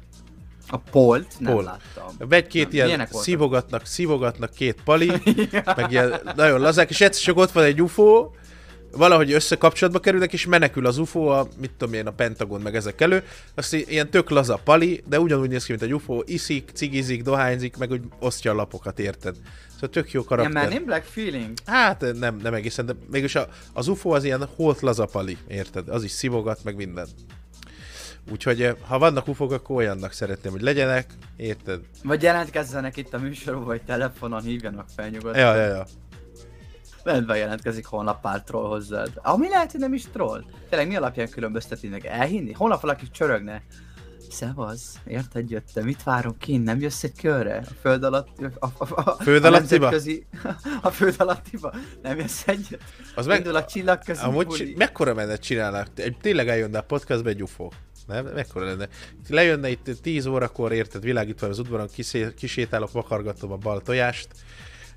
A 0.68 0.78
Polt 0.78 1.28
nem 1.40 1.54
Pol. 1.54 1.64
láttam. 1.64 2.32
Egy 2.32 2.48
két 2.48 2.72
Nem, 2.72 2.88
ilyen 2.88 3.08
szívogatnak, 3.12 3.86
szívogatnak 3.86 4.54
két 4.54 4.82
pali, 4.84 5.12
meg 5.76 5.92
ilyen 5.92 6.20
nagyon 6.36 6.60
lazák, 6.60 6.90
és 6.90 7.02
egyszer 7.02 7.24
csak 7.24 7.38
ott 7.38 7.52
van 7.52 7.64
egy 7.64 7.82
UFO, 7.82 8.30
valahogy 8.98 9.32
összekapcsolatba 9.32 10.00
kerülnek, 10.00 10.34
és 10.34 10.46
menekül 10.46 10.86
az 10.86 10.98
UFO, 10.98 11.26
a, 11.28 11.48
mit 11.60 11.72
tudom 11.78 11.94
én, 11.94 12.08
a 12.08 12.12
Pentagon, 12.12 12.62
meg 12.62 12.76
ezek 12.76 13.02
elő. 13.02 13.24
Azt 13.56 13.74
ilyen 13.74 14.10
tök 14.10 14.30
laza 14.30 14.60
pali, 14.64 15.04
de 15.08 15.20
ugyanúgy 15.20 15.50
néz 15.50 15.66
ki, 15.66 15.72
mint 15.72 15.84
egy 15.84 15.94
UFO, 15.94 16.22
iszik, 16.26 16.70
cigizik, 16.74 17.24
dohányzik, 17.24 17.78
meg 17.78 17.92
úgy 17.92 18.02
osztja 18.20 18.52
a 18.52 18.56
lapokat, 18.56 19.00
érted? 19.00 19.36
Szóval 19.74 19.90
tök 19.90 20.12
jó 20.12 20.22
Ilyen 20.22 20.26
karakter. 20.26 20.70
Men 20.70 20.80
in 20.80 20.86
Black 20.86 21.06
feeling. 21.06 21.54
Hát 21.66 22.06
nem, 22.20 22.40
nem 22.44 22.54
egészen, 22.54 22.86
de 22.86 22.94
mégis 23.12 23.36
a, 23.36 23.48
az 23.74 23.88
UFO 23.88 24.10
az 24.10 24.24
ilyen 24.24 24.48
holt 24.56 24.82
lazapali, 24.82 25.38
érted? 25.48 25.90
Az 25.90 26.04
is 26.04 26.12
szivogat, 26.12 26.64
meg 26.64 26.76
minden. 26.76 27.08
Úgyhogy 28.32 28.62
eh, 28.62 28.76
ha 28.88 29.00
vannak 29.00 29.28
ufók, 29.28 29.52
akkor 29.52 29.76
olyannak 29.76 30.12
szeretném, 30.12 30.52
hogy 30.52 30.62
legyenek, 30.62 31.06
érted? 31.36 31.80
Vagy 32.04 32.22
jelentkezzenek 32.22 32.98
itt 32.98 33.14
a 33.14 33.18
műsorba, 33.20 33.64
vagy 33.64 33.82
telefonon 33.82 34.42
hívjanak 34.42 34.86
fel 34.96 35.10
nyugodtan. 35.10 35.42
Ja, 35.42 35.56
ja, 35.56 35.66
ja. 35.76 35.86
Lehet 37.04 37.26
bejelentkezik 37.26 37.86
holnap 37.86 38.22
pár 38.22 38.44
troll 38.44 38.68
hozzád. 38.68 39.12
Ami 39.16 39.50
lehet, 39.50 39.72
hogy 39.72 39.80
nem 39.80 39.94
is 39.94 40.04
troll. 40.12 40.44
Tényleg 40.70 40.88
mi 40.88 40.96
alapján 40.96 41.30
különböztetnének? 41.30 42.06
Elhinni? 42.06 42.52
Holnap 42.52 42.82
valaki 42.82 43.10
csörögne. 43.12 43.62
Szevasz, 44.30 44.96
érted 45.08 45.50
jöttem, 45.50 45.84
mit 45.84 46.04
várok 46.04 46.38
kint, 46.38 46.64
nem 46.64 46.80
jössz 46.80 47.04
egy 47.04 47.20
körre? 47.22 47.58
A 47.58 47.74
föld 47.82 48.04
alatt... 48.04 48.28
A, 48.60 48.66
a, 48.78 49.02
a, 49.02 49.12
Föld 49.24 49.44
a 49.44 49.48
alattiba? 49.48 49.90
nemzetközi- 49.90 50.26
A 50.82 50.90
föld 50.90 51.16
alattiba? 51.18 51.74
Nem 52.02 52.18
jössz 52.18 52.48
egyet? 52.48 52.82
Az 53.16 53.26
Meg... 53.26 53.38
meg, 53.38 53.38
Indul 53.38 53.56
a 53.56 53.66
csillagközi 53.66 54.24
amúgy 54.24 54.46
buli. 54.46 54.58
csi- 54.58 54.78
mekkora 54.78 55.14
menet 55.14 55.42
csinálnak? 55.42 55.88
Egy, 55.96 56.18
tényleg 56.22 56.48
eljönne 56.48 56.78
a 56.78 56.82
podcastba 56.84 57.30
egy 57.30 57.42
UFO. 57.42 57.70
Nem? 58.08 58.26
Mekkora 58.26 58.66
lenne? 58.66 58.88
Lejönne 59.30 59.70
itt 59.70 59.90
10 60.02 60.26
órakor, 60.26 60.72
érted, 60.72 61.04
világítva 61.04 61.48
az 61.48 61.60
udvaron, 61.60 61.88
kiszé- 61.94 62.34
kisétálok, 62.34 62.92
vakargatom 62.92 63.52
a 63.52 63.58
bal 63.58 63.82
tojást, 63.82 64.28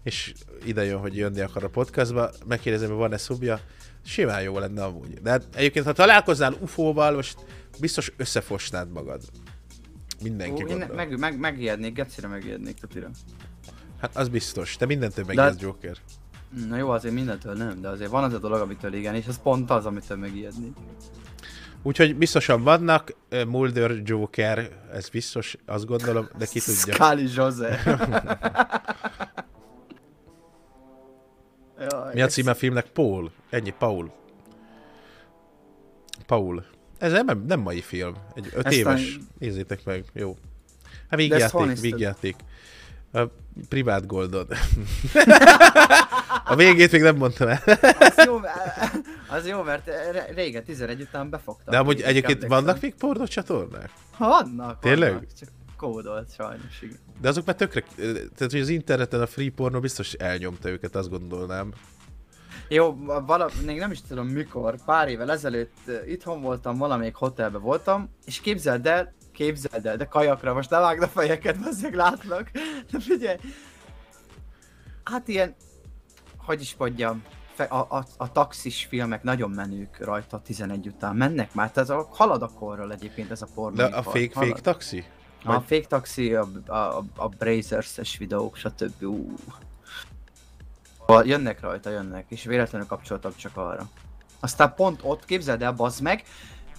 és 0.02 0.32
ide 0.64 0.84
jön, 0.84 0.98
hogy 0.98 1.16
jönni 1.16 1.40
akar 1.40 1.64
a 1.64 1.68
podcastba, 1.68 2.30
megkérdezem, 2.46 2.88
hogy 2.88 2.98
van-e 2.98 3.16
szubja, 3.16 3.60
Simán 4.04 4.42
jó 4.42 4.58
lenne 4.58 4.84
amúgy. 4.84 5.14
De 5.22 5.30
hát 5.30 5.44
egyébként, 5.54 5.84
ha 5.84 5.92
találkoznál 5.92 6.56
UFO-val, 6.60 7.14
most 7.14 7.38
biztos 7.80 8.12
összefosnád 8.16 8.92
magad. 8.92 9.22
Mindenki 10.22 10.62
Ó, 10.62 10.66
én 10.66 10.78
gondol. 10.78 10.96
meg, 10.96 11.18
meg, 11.18 11.38
megijednék, 11.38 11.94
gecire 11.94 12.28
megijednék, 12.28 12.74
tutira. 12.74 13.10
Hát 14.00 14.16
az 14.16 14.28
biztos. 14.28 14.76
Te 14.76 14.86
mindentől 14.86 15.24
De- 15.24 15.34
megijedsz, 15.34 15.60
Joker. 15.62 15.96
Na 16.68 16.76
jó, 16.76 16.90
azért 16.90 17.14
mindentől 17.14 17.52
nem, 17.54 17.80
de 17.80 17.88
azért 17.88 18.10
van 18.10 18.24
az 18.24 18.32
a 18.32 18.38
dolog, 18.38 18.60
amitől 18.60 18.92
igen, 18.94 19.14
és 19.14 19.26
az 19.26 19.40
pont 19.42 19.70
az, 19.70 19.86
amitől 19.86 20.16
megijednék. 20.16 20.72
Úgyhogy 21.82 22.16
biztosan 22.16 22.62
vannak, 22.62 23.14
Mulder, 23.46 24.00
Joker, 24.04 24.70
ez 24.92 25.08
biztos, 25.08 25.56
azt 25.66 25.86
gondolom, 25.86 26.28
de 26.38 26.46
ki 26.46 26.60
tudja. 26.60 26.94
Scully 26.94 27.28
Jose. 27.34 27.80
Jaj, 31.90 32.14
Mi 32.14 32.20
a 32.20 32.26
címe 32.26 32.50
a 32.50 32.54
filmnek? 32.54 32.86
Paul. 32.86 33.30
Ennyi, 33.50 33.74
Paul. 33.78 34.12
Paul. 36.26 36.64
Ez 36.98 37.12
nem, 37.12 37.44
nem 37.46 37.60
mai 37.60 37.80
film. 37.80 38.14
Egy 38.34 38.50
öt 38.54 38.66
Ezt 38.66 38.76
éves. 38.76 39.16
a- 39.16 39.22
Nézzétek 39.38 39.84
meg. 39.84 40.04
Jó. 40.12 40.36
Hát 41.10 41.28
De 41.28 41.34
ezt 41.34 41.54
A 43.12 43.20
privát 43.68 44.06
Goldon. 44.06 44.46
a 46.44 46.54
végét 46.56 46.92
még 46.92 47.02
nem 47.02 47.16
mondtam 47.16 47.48
el. 47.48 47.62
Az 47.98 48.24
jó, 48.26 48.40
az 49.28 49.46
jó, 49.46 49.62
mert 49.62 49.90
régen 50.34 50.64
11 50.64 51.00
után 51.00 51.30
befogtam. 51.30 51.72
De 51.72 51.78
amúgy 51.78 52.00
egyébként 52.00 52.46
vannak 52.46 52.80
még 52.80 52.94
pornocsatornák? 52.94 53.90
Vannak, 54.18 54.80
Tényleg? 54.80 55.12
Vannak, 55.12 55.32
csak 55.38 55.48
kódolt 55.76 56.34
sajnos, 56.34 56.82
igen. 56.82 56.98
De 57.20 57.28
azok 57.28 57.46
már 57.46 57.56
tökre... 57.56 57.84
Tehát, 57.96 58.52
hogy 58.52 58.60
az 58.60 58.68
interneten 58.68 59.20
a 59.20 59.26
free 59.26 59.50
porno 59.56 59.80
biztos 59.80 60.12
elnyomta 60.12 60.68
őket, 60.68 60.94
azt 60.96 61.10
gondolnám. 61.10 61.72
Jó, 62.68 62.96
vala, 63.26 63.50
még 63.66 63.78
nem 63.78 63.90
is 63.90 64.02
tudom 64.02 64.26
mikor, 64.26 64.74
pár 64.84 65.08
évvel 65.08 65.30
ezelőtt 65.30 65.76
itthon 66.06 66.42
voltam, 66.42 66.76
valamelyik 66.76 67.14
hotelben 67.14 67.60
voltam, 67.60 68.08
és 68.24 68.40
képzeld 68.40 68.86
el, 68.86 69.12
képzeld 69.38 69.86
el, 69.86 69.96
de 69.96 70.04
kajakra 70.04 70.54
most 70.54 70.70
ne 70.70 70.78
vágd 70.78 71.02
a 71.02 71.08
fejeket, 71.08 71.60
bazzeg 71.60 71.94
látlak. 71.94 72.50
De 72.90 73.00
figyelj, 73.00 73.36
hát 75.04 75.28
ilyen, 75.28 75.54
hogy 76.36 76.60
is 76.60 76.74
mondjam, 76.78 77.22
a, 77.68 77.76
a, 77.76 78.04
a 78.16 78.32
taxis 78.32 78.84
filmek 78.84 79.22
nagyon 79.22 79.50
menők 79.50 79.98
rajta 80.04 80.40
11 80.40 80.86
után, 80.86 81.16
mennek 81.16 81.54
már, 81.54 81.70
tehát 81.70 81.90
a, 81.90 82.08
halad 82.10 82.42
a 82.42 82.48
korral 82.48 82.92
egyébként 82.92 83.30
ez 83.30 83.42
a 83.42 83.46
pornó. 83.54 83.76
De 83.76 83.84
a 83.84 84.02
fake, 84.02 84.30
fake 84.30 84.60
taxi? 84.60 85.04
A 85.44 85.60
fake 85.60 85.86
taxi, 85.86 86.34
a, 86.34 86.48
a, 86.66 87.04
a, 87.16 87.28
Brazers-es 87.28 88.16
videók, 88.16 88.56
stb. 88.56 89.02
Ú. 89.02 89.34
Jönnek 91.22 91.60
rajta, 91.60 91.90
jönnek, 91.90 92.24
és 92.28 92.44
véletlenül 92.44 92.86
kapcsoltam 92.86 93.32
csak 93.36 93.56
arra. 93.56 93.88
Aztán 94.40 94.74
pont 94.74 95.00
ott, 95.02 95.24
képzeld 95.24 95.62
el, 95.62 95.72
bazd 95.72 96.02
meg, 96.02 96.22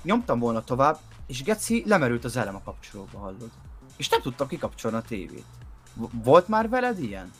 nyomtam 0.03 0.39
volna 0.39 0.64
tovább, 0.64 0.97
és 1.30 1.43
Geci 1.43 1.84
lemerült 1.88 2.23
az 2.23 2.38
elem 2.38 2.55
a 2.55 2.61
kapcsolóba, 2.63 3.17
hallod? 3.19 3.49
És 3.97 4.09
nem 4.09 4.21
tudtam 4.21 4.47
kikapcsolni 4.47 4.97
a 4.97 5.01
tévét. 5.01 5.45
Volt 6.23 6.47
már 6.47 6.69
veled 6.69 6.99
ilyen? 6.99 7.32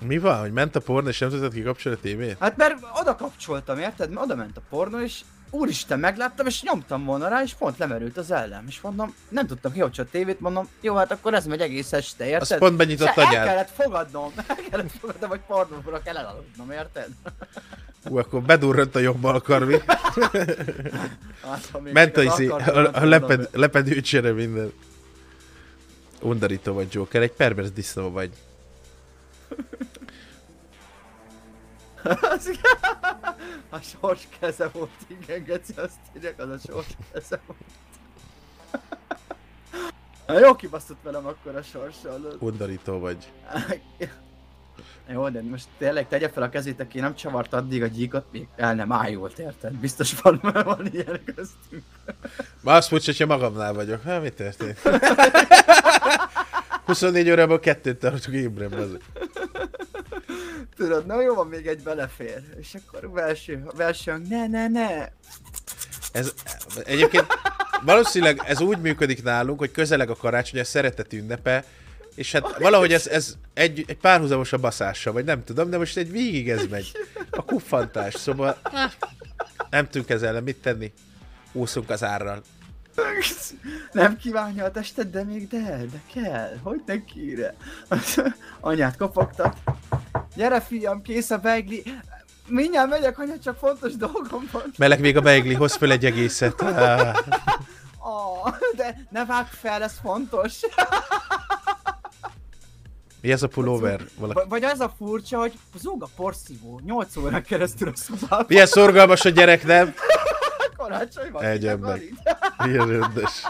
Mi 0.00 0.18
van, 0.18 0.40
hogy 0.40 0.52
ment 0.52 0.76
a 0.76 0.80
porno 0.80 1.08
és 1.08 1.18
nem 1.18 1.28
tudtad 1.28 1.52
kikapcsolni 1.52 1.98
a 1.98 2.00
tévét? 2.00 2.38
Hát 2.38 2.56
mert 2.56 2.84
oda 3.00 3.16
kapcsoltam, 3.16 3.78
érted? 3.78 4.10
Mert 4.10 4.24
oda 4.24 4.34
ment 4.34 4.56
a 4.56 4.62
pornó, 4.68 5.00
és 5.00 5.20
úristen, 5.50 5.98
megláttam, 5.98 6.46
és 6.46 6.62
nyomtam 6.62 7.04
volna 7.04 7.28
rá, 7.28 7.42
és 7.42 7.54
pont 7.54 7.78
lemerült 7.78 8.16
az 8.16 8.30
ellem. 8.30 8.64
És 8.66 8.80
mondom, 8.80 9.14
nem 9.28 9.46
tudtam 9.46 9.72
kikapcsolni 9.72 10.10
a 10.10 10.12
tévét, 10.12 10.40
mondom, 10.40 10.68
jó, 10.80 10.94
hát 10.94 11.10
akkor 11.10 11.34
ez 11.34 11.46
megy 11.46 11.60
egész 11.60 11.92
este, 11.92 12.24
érted? 12.24 12.40
Azt 12.40 12.58
pont 12.58 12.76
benyitott 12.76 13.12
Se- 13.12 13.22
El 13.22 13.44
kellett 13.44 13.70
fogadnom, 13.70 14.32
el 14.48 14.56
kellett 14.70 14.90
fogadnom, 14.90 15.30
hogy 15.30 15.40
pornóra 15.40 16.02
kell 16.02 16.16
elaludnom, 16.16 16.70
érted? 16.70 17.08
Ú, 18.08 18.18
akkor 18.18 18.42
bedurrant 18.42 18.94
a 18.94 18.98
jobb 18.98 19.24
alkarmi. 19.24 19.76
Hát, 21.42 21.80
Ment 21.92 22.16
a, 22.16 22.22
izé, 22.22 22.46
a, 22.46 22.90
a 22.92 23.04
leped, 23.04 23.48
lepedőcsere 23.52 24.32
minden. 24.32 24.72
Undorító 26.20 26.72
vagy 26.72 26.92
Joker, 26.92 27.22
egy 27.22 27.32
pervers 27.32 27.72
disznó 27.72 28.10
vagy. 28.10 28.30
A 33.72 33.78
sors 33.80 34.28
keze 34.40 34.68
volt, 34.68 34.90
igen, 35.06 35.44
Geci, 35.44 35.72
azt 35.76 35.98
írják, 36.16 36.38
az 36.38 36.48
a 36.48 36.58
sors 36.58 36.86
keze 37.12 37.40
volt. 37.46 37.60
Na, 40.26 40.38
jó 40.38 40.54
kibaszott 40.54 41.02
velem 41.02 41.26
akkor 41.26 41.56
a 41.56 41.62
sorssal. 41.62 42.36
Undorító 42.38 42.98
vagy. 42.98 43.32
Jó, 45.12 45.28
de 45.28 45.42
most 45.42 45.66
tényleg 45.78 46.08
tegye 46.08 46.28
fel 46.28 46.42
a 46.42 46.48
kezét, 46.48 46.80
aki 46.80 47.00
nem 47.00 47.14
csavart 47.14 47.52
addig 47.52 47.82
a 47.82 47.86
gyíkot, 47.86 48.24
még 48.32 48.46
el 48.56 48.74
nem 48.74 48.92
ájult, 48.92 49.38
érted? 49.38 49.72
Biztos 49.72 50.20
van, 50.20 50.40
van 50.64 50.88
ilyen 50.92 51.20
köztünk. 51.24 51.82
Ma 52.60 52.72
azt 52.72 52.90
mondja, 52.90 53.12
hogyha 53.12 53.34
magamnál 53.36 53.72
vagyok. 53.72 54.02
Hát 54.02 54.22
mi 54.22 54.28
történt? 54.28 54.78
24 56.84 57.30
órában 57.30 57.60
kettőt 57.60 57.98
tartok 57.98 58.34
ébren, 58.34 58.72
az. 58.72 58.96
Tudod, 60.76 61.06
na 61.06 61.22
jó 61.22 61.34
van, 61.34 61.46
még 61.46 61.66
egy 61.66 61.82
belefér. 61.82 62.42
És 62.60 62.74
akkor 62.74 63.10
belső, 63.10 63.64
belső 63.76 64.10
hang, 64.10 64.28
ne, 64.28 64.46
ne, 64.46 64.68
ne. 64.68 65.08
Ez, 66.12 66.34
egyébként 66.84 67.26
valószínűleg 67.84 68.42
ez 68.44 68.60
úgy 68.60 68.78
működik 68.78 69.22
nálunk, 69.22 69.58
hogy 69.58 69.70
közeleg 69.70 70.10
a 70.10 70.16
karácsony, 70.16 70.60
a 70.60 70.64
szeretet 70.64 71.12
ünnepe, 71.12 71.64
és 72.20 72.32
hát 72.32 72.58
valahogy 72.58 72.92
ez, 72.92 73.06
ez 73.06 73.34
egy, 73.54 73.84
egy 73.86 73.96
párhuzamos 73.96 74.52
a 74.52 74.58
baszással, 74.58 75.12
vagy 75.12 75.24
nem 75.24 75.44
tudom, 75.44 75.70
de 75.70 75.78
most 75.78 75.96
egy 75.96 76.10
végig 76.10 76.50
ez 76.50 76.66
megy. 76.66 76.92
A 77.30 77.44
kuffantás, 77.44 78.14
szóval 78.14 78.58
nem 79.70 79.88
tudunk 79.88 80.10
ezzel 80.10 80.28
ellen 80.28 80.42
mit 80.42 80.56
tenni. 80.56 80.92
Úszunk 81.52 81.90
az 81.90 82.04
árral. 82.04 82.42
Nem 83.92 84.16
kívánja 84.16 84.64
a 84.64 84.70
tested, 84.70 85.10
de 85.10 85.24
még 85.24 85.48
de, 85.48 85.84
de 85.92 86.00
kell. 86.12 86.58
Hogy 86.62 86.82
ne 86.86 87.04
kére? 87.04 87.54
Anyát 88.60 88.96
kopogtat. 88.96 89.56
Gyere 90.36 90.60
fiam, 90.60 91.02
kész 91.02 91.30
a 91.30 91.38
beigli. 91.38 91.82
Mindjárt 92.46 92.88
megyek, 92.88 93.18
anya, 93.18 93.38
csak 93.38 93.58
fontos 93.58 93.96
dolgom 93.96 94.48
van. 94.52 94.72
Meleg 94.78 95.00
még 95.00 95.16
a 95.16 95.20
beigli, 95.20 95.54
hoz 95.54 95.74
föl 95.74 95.90
egy 95.90 96.04
egészet. 96.04 96.60
Ah, 96.60 97.16
Oh, 98.02 98.54
de 98.76 99.06
ne 99.10 99.24
vágj 99.24 99.48
fel, 99.50 99.82
ez 99.82 99.94
fontos. 100.02 100.60
Mi 103.20 103.32
ez 103.32 103.42
a 103.42 103.48
pulóver? 103.48 104.00
Valaki... 104.18 104.48
Vagy 104.48 104.64
az 104.64 104.80
a 104.80 104.92
furcsa, 104.98 105.38
hogy 105.38 105.52
zúg 105.78 106.02
a 106.02 106.08
porszívó 106.16 106.80
8 106.84 107.16
órán 107.16 107.42
keresztül 107.42 107.88
a 107.88 107.92
szobában. 107.96 108.44
Milyen 108.48 108.66
szorgalmas 108.66 109.24
a 109.24 109.28
gyerek, 109.28 109.64
nem? 109.64 109.94
Karácsony 110.76 111.30
van. 111.32 111.42
Egy 111.42 111.66
ember. 111.66 111.98
Milyen 112.64 112.86
rendes. 112.86 113.42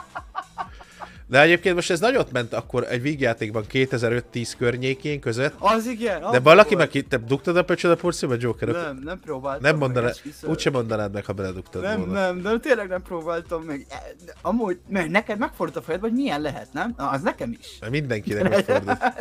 De 1.31 1.41
egyébként 1.41 1.75
most 1.75 1.91
ez 1.91 2.01
nagyot 2.01 2.33
ment 2.33 2.53
akkor 2.53 2.87
egy 2.89 3.03
vígjátékban 3.03 3.65
2005-10 3.73 4.53
környékén 4.59 5.21
között. 5.21 5.55
Az 5.59 5.87
igen. 5.87 6.31
De 6.31 6.41
valaki 6.41 6.75
meg 6.75 7.05
te 7.09 7.17
dugtad 7.17 7.57
a 7.57 7.63
pöcsöd 7.65 7.91
a 7.91 7.97
porszíba, 7.97 8.35
Joker? 8.39 8.69
Nem, 8.69 9.01
nem 9.05 9.21
próbáltam. 9.21 9.63
nem 9.63 9.71
meg, 9.71 9.81
mondaná, 9.81 10.09
esküszöm. 10.09 10.51
úgyse 10.51 10.71
mondanád 10.71 11.13
meg, 11.13 11.25
ha 11.25 11.33
beledugtad 11.33 11.83
Nem, 11.83 11.99
volna. 11.99 12.13
nem, 12.13 12.43
de 12.43 12.59
tényleg 12.59 12.89
nem 12.89 13.03
próbáltam 13.03 13.63
meg. 13.63 13.87
E, 13.89 14.03
Amúgy, 14.43 14.79
mert 14.89 15.09
neked 15.09 15.39
megfordult 15.39 15.77
a 15.79 15.83
fejed, 15.83 16.01
hogy 16.01 16.13
milyen 16.13 16.41
lehet, 16.41 16.69
nem? 16.73 16.95
Na, 16.97 17.09
az 17.11 17.23
nekem 17.23 17.57
is. 17.61 17.67
Mert 17.81 17.93
Mindenkinek 17.93 18.49
megfordult. 18.49 18.99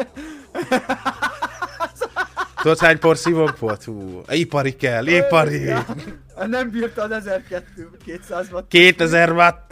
Tudod 2.62 2.78
hány 2.80 3.00
porszívónk 3.00 3.60
volt? 3.60 3.84
Hú, 3.84 4.22
ipari 4.30 4.76
kell, 4.76 5.08
ipari! 5.08 5.74
Nem 6.48 6.70
bírta 6.70 7.02
az 7.02 7.12
1200 7.12 8.48
watt. 8.52 8.68
2000 8.68 9.32
watt! 9.32 9.69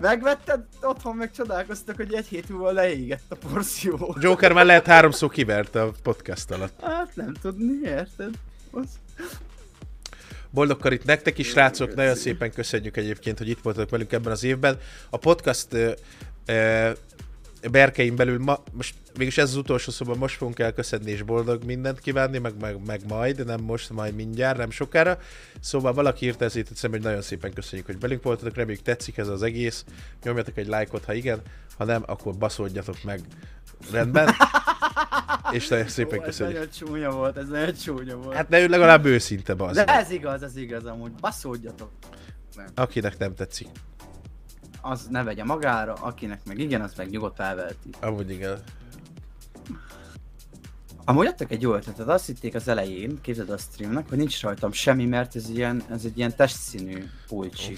Megvetted, 0.00 0.60
otthon 0.82 1.16
meg 1.16 1.30
csodálkoztak, 1.30 1.96
hogy 1.96 2.14
egy 2.14 2.26
hét 2.26 2.48
múlva 2.48 2.70
leégett 2.70 3.24
a 3.28 3.34
porszívó. 3.34 4.16
Joker 4.20 4.52
már 4.52 4.64
lehet 4.64 4.86
háromszor 4.86 5.30
kiverte 5.30 5.82
a 5.82 5.92
podcast 6.02 6.50
alatt. 6.50 6.80
Hát 6.82 7.16
nem 7.16 7.34
tudni, 7.42 7.88
érted? 7.88 8.34
Az... 8.70 8.88
Boldog 10.50 10.78
karit 10.78 11.04
nektek 11.04 11.38
is, 11.38 11.48
srácok, 11.48 11.94
nagyon 11.94 12.14
szépen 12.14 12.52
köszönjük 12.52 12.96
egyébként, 12.96 13.38
hogy 13.38 13.48
itt 13.48 13.62
voltatok 13.62 13.90
velünk 13.90 14.12
ebben 14.12 14.32
az 14.32 14.44
évben. 14.44 14.78
A 15.10 15.16
podcast 15.16 15.72
ö, 15.72 15.92
ö, 16.46 16.90
berkeim 17.70 18.16
belül 18.16 18.38
ma, 18.38 18.62
most 18.72 18.94
mégis 19.18 19.38
ez 19.38 19.48
az 19.48 19.56
utolsó 19.56 19.90
szóban 19.90 20.18
most 20.18 20.36
fogunk 20.36 20.58
elköszönni 20.58 21.10
és 21.10 21.22
boldog 21.22 21.64
mindent 21.64 22.00
kívánni, 22.00 22.38
meg, 22.38 22.54
meg, 22.60 22.86
meg 22.86 23.00
majd, 23.08 23.46
nem 23.46 23.60
most, 23.60 23.90
majd 23.90 24.14
mindjárt, 24.14 24.58
nem 24.58 24.70
sokára. 24.70 25.18
Szóval 25.60 25.92
valaki 25.92 26.26
írta 26.26 26.44
ezért, 26.44 26.68
hiszem, 26.68 26.90
hogy 26.90 27.02
nagyon 27.02 27.22
szépen 27.22 27.52
köszönjük, 27.52 27.86
hogy 27.86 28.00
velünk 28.00 28.22
voltatok, 28.22 28.54
reméljük 28.54 28.82
tetszik 28.82 29.16
ez 29.16 29.28
az 29.28 29.42
egész. 29.42 29.84
Nyomjatok 30.22 30.56
egy 30.56 30.66
lájkot, 30.66 31.04
ha 31.04 31.12
igen, 31.12 31.40
ha 31.78 31.84
nem, 31.84 32.02
akkor 32.06 32.34
baszódjatok 32.34 33.02
meg 33.04 33.20
rendben. 33.92 34.28
És 35.50 35.68
nagyon 35.68 35.88
szépen 35.88 36.18
Ó, 36.18 36.22
ez 36.22 36.26
köszönjük. 36.26 36.56
nagyon 36.56 36.72
csúnya 36.72 37.10
volt, 37.10 37.36
ez 37.36 37.48
nagyon 37.48 37.74
csúnya 37.74 38.16
volt. 38.16 38.36
Hát 38.36 38.48
ne 38.48 38.60
ő 38.60 38.68
legalább 38.68 39.04
őszinte, 39.04 39.54
bazd. 39.54 39.74
De 39.74 39.84
ez 39.84 40.10
igaz, 40.10 40.42
ez 40.42 40.56
igaz 40.56 40.84
amúgy. 40.84 41.12
Baszódjatok. 41.12 41.90
Akinek 42.74 43.18
nem 43.18 43.34
tetszik. 43.34 43.68
Az 44.80 45.06
ne 45.10 45.22
vegye 45.22 45.44
magára, 45.44 45.92
akinek 45.92 46.40
meg 46.44 46.58
igen, 46.58 46.80
az 46.80 46.94
meg 46.96 47.10
nyugodt 47.10 47.40
elveheti. 47.40 47.90
Amúgy 48.00 48.30
igen. 48.30 48.58
Amúgy 51.04 51.26
adtak 51.26 51.50
egy 51.50 51.62
jó 51.62 51.74
ötletet, 51.74 52.08
azt 52.08 52.26
hitték 52.26 52.54
az 52.54 52.68
elején, 52.68 53.20
képzeld 53.20 53.50
a 53.50 53.56
streamnek, 53.56 54.08
hogy 54.08 54.18
nincs 54.18 54.42
rajtam 54.42 54.72
semmi, 54.72 55.06
mert 55.06 55.36
ez, 55.36 55.48
ilyen, 55.48 55.82
ez 55.90 56.04
egy 56.04 56.18
ilyen 56.18 56.36
testszínű 56.36 57.04
pulcsi. 57.26 57.76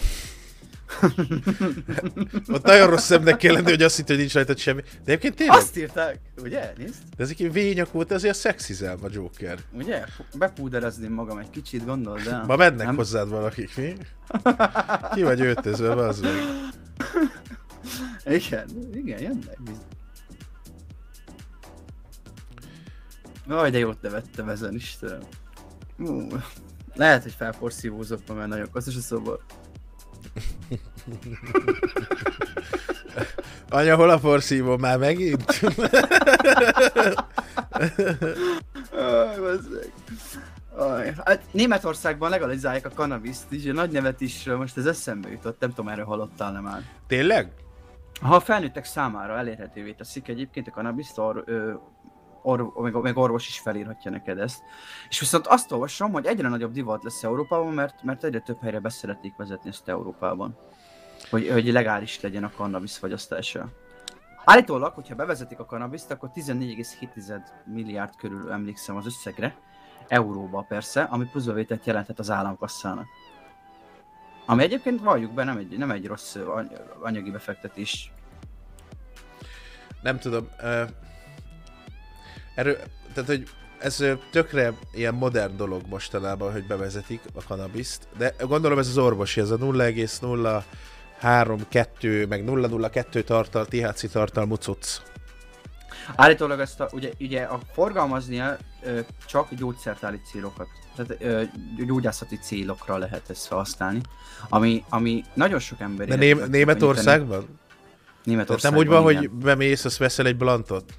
Ott 2.54 2.64
nagyon 2.64 2.90
rossz 2.90 3.04
szemnek 3.04 3.36
kell 3.36 3.52
lenni, 3.52 3.70
hogy 3.70 3.82
azt 3.82 3.96
hitt, 3.96 4.06
hogy 4.06 4.16
nincs 4.16 4.34
rajtad 4.34 4.58
semmi. 4.58 4.80
De 4.80 4.88
egyébként 5.04 5.34
tényleg, 5.34 5.56
Azt 5.56 5.76
írták, 5.76 6.18
ugye? 6.42 6.72
Nézd? 6.76 6.94
de 7.16 7.22
ezek 7.22 7.36
vényak 7.36 7.92
volt, 7.92 8.10
azért 8.12 8.38
szexizel 8.38 8.98
a 9.02 9.06
Joker. 9.10 9.58
Ugye? 9.72 10.04
Bepúderezném 10.38 11.12
magam 11.12 11.38
egy 11.38 11.50
kicsit, 11.50 11.84
gondold 11.84 12.26
el. 12.26 12.44
Ma 12.46 12.56
mennek 12.56 12.86
Nem? 12.86 12.96
hozzád 12.96 13.28
valakik, 13.28 13.76
mi? 13.76 13.96
Ki 15.14 15.22
vagy 15.22 15.40
öltözve, 15.40 15.94
az 15.94 16.20
meg. 16.20 16.32
Igen, 18.26 18.68
igen, 18.94 19.20
jönnek. 19.20 19.58
Aj, 23.48 23.70
de 23.70 23.78
jót 23.78 24.02
nevettem 24.02 24.48
ezen, 24.48 24.74
Istenem. 24.74 25.20
Ú, 25.98 26.26
lehet, 26.94 27.22
hogy 27.22 27.32
felporszívózok 27.32 28.20
ma, 28.28 28.34
mert 28.34 28.48
nagyon 28.48 28.70
koszos 28.70 28.96
a 28.96 29.00
szobor. 29.00 29.40
Anya, 33.70 33.96
hol 33.96 34.10
a 34.10 34.18
porszívó 34.18 34.76
már 34.76 34.98
megint? 34.98 35.44
Aj, 40.76 41.14
hát 41.24 41.42
Németországban 41.50 42.30
legalizálják 42.30 42.86
a 42.86 42.90
kannabiszt 42.94 43.52
is, 43.52 43.66
a 43.66 43.72
nagy 43.72 43.90
nevet 43.90 44.20
is 44.20 44.44
most 44.44 44.76
ez 44.76 44.86
eszembe 44.86 45.30
jutott, 45.30 45.60
nem 45.60 45.70
tudom 45.70 45.88
erről 45.88 46.04
hallottál 46.04 46.52
nem 46.52 46.62
már. 46.62 46.82
Tényleg? 47.06 47.52
Ha 48.20 48.34
a 48.34 48.40
felnőttek 48.40 48.84
számára 48.84 49.38
elérhetővé 49.38 49.92
teszik 49.92 50.28
egyébként 50.28 50.68
a 50.68 50.70
kannabiszt, 50.70 51.18
or, 51.18 51.42
ö, 51.46 51.72
or, 52.42 52.72
meg, 52.76 52.94
meg 52.94 53.16
orvos 53.16 53.48
is 53.48 53.58
felírhatja 53.58 54.10
neked 54.10 54.38
ezt. 54.38 54.62
És 55.08 55.20
viszont 55.20 55.46
azt 55.46 55.72
olvasom, 55.72 56.12
hogy 56.12 56.26
egyre 56.26 56.48
nagyobb 56.48 56.72
divat 56.72 57.02
lesz 57.02 57.22
Európában, 57.22 57.72
mert, 57.72 58.02
mert 58.02 58.24
egyre 58.24 58.40
több 58.40 58.60
helyre 58.60 58.80
beszeretnék 58.80 59.36
vezetni 59.36 59.68
ezt 59.68 59.88
Európában. 59.88 60.56
Hogy, 61.30 61.48
hogy 61.48 61.66
legális 61.66 62.20
legyen 62.20 62.44
a 62.44 62.52
kannabisz 62.56 62.96
fogyasztása. 62.96 63.68
Állítólag, 64.44 64.94
hogyha 64.94 65.14
bevezetik 65.14 65.58
a 65.58 65.64
kannabiszt, 65.64 66.10
akkor 66.10 66.30
14,7 66.34 67.40
milliárd 67.64 68.16
körül 68.16 68.52
emlékszem 68.52 68.96
az 68.96 69.06
összegre, 69.06 69.56
euróba 70.08 70.64
persze, 70.68 71.02
ami 71.02 71.24
pluszbevételt 71.24 71.86
jelenthet 71.86 72.18
az 72.18 72.30
államkasszának. 72.30 73.06
Ami 74.46 74.62
egyébként 74.62 75.00
valljuk 75.00 75.32
be, 75.32 75.44
nem 75.44 75.56
egy, 75.56 75.78
nem 75.78 75.90
egy 75.90 76.06
rossz 76.06 76.36
anyagi 77.00 77.30
befektetés. 77.30 78.12
Nem 80.02 80.18
tudom. 80.18 80.48
Uh, 80.62 80.88
erről, 82.54 82.76
tehát, 83.14 83.28
hogy 83.28 83.48
ez 83.78 84.04
tökre 84.30 84.72
ilyen 84.92 85.14
modern 85.14 85.56
dolog 85.56 85.82
mostanában, 85.88 86.52
hogy 86.52 86.64
bevezetik 86.64 87.20
a 87.34 87.42
kanabiszt, 87.42 88.08
de 88.18 88.34
gondolom 88.40 88.78
ez 88.78 88.88
az 88.88 88.98
orvosi, 88.98 89.40
ez 89.40 89.50
a 89.50 89.56
0,032 89.56 92.26
meg 92.26 92.44
002 92.92 93.22
tartal, 93.22 93.66
THC 93.66 94.10
tartalmú 94.10 94.54
cucc. 94.54 95.00
Állítólag 96.16 96.60
ezt 96.60 96.80
a, 96.80 96.88
ugye, 96.92 97.10
ugye 97.20 97.42
a 97.42 97.60
forgalmaznia 97.72 98.56
ö, 98.82 99.00
csak 99.26 99.54
gyógyszertáli 99.54 100.20
célokat, 100.32 100.68
tehát 100.96 101.22
ö, 101.22 101.42
gyógyászati 101.86 102.38
célokra 102.38 102.96
lehet 102.96 103.30
ezt 103.30 103.46
felhasználni, 103.46 104.00
ami, 104.48 104.84
ami 104.88 105.24
nagyon 105.34 105.58
sok 105.58 105.80
ember... 105.80 106.06
De 106.06 106.46
Németországban? 106.46 107.40
Tehát 107.40 107.60
Németországban, 108.24 108.84
nem 108.84 108.88
úgy 108.88 109.02
van, 109.02 109.10
igen. 109.10 109.20
hogy 109.20 109.30
bemész, 109.30 109.84
azt 109.84 109.96
veszel 109.96 110.26
egy 110.26 110.36
blantot? 110.36 110.94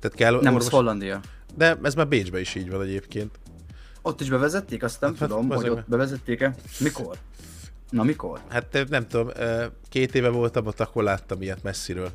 Tehát 0.00 0.16
kell 0.16 0.32
Nem, 0.40 0.54
orvos... 0.54 0.66
az 0.66 0.72
Hollandia. 0.72 1.20
De 1.54 1.78
ez 1.82 1.94
már 1.94 2.08
Bécsben 2.08 2.40
is 2.40 2.54
így 2.54 2.70
van 2.70 2.82
egyébként. 2.82 3.38
Ott 4.02 4.20
is 4.20 4.28
bevezették, 4.28 4.82
azt 4.82 5.00
nem 5.00 5.16
Hát, 5.18 5.28
tudom, 5.28 5.50
azért 5.50 5.68
hogy 5.68 5.78
ott 5.78 5.88
bevezették-e. 5.88 6.54
Mikor? 6.80 7.16
Na 7.90 8.02
mikor? 8.02 8.40
Hát 8.48 8.86
nem 8.88 9.06
tudom, 9.06 9.28
két 9.88 10.14
éve 10.14 10.28
voltam 10.28 10.66
ott, 10.66 10.80
akkor 10.80 11.02
láttam 11.02 11.42
ilyet 11.42 11.62
messziről. 11.62 12.10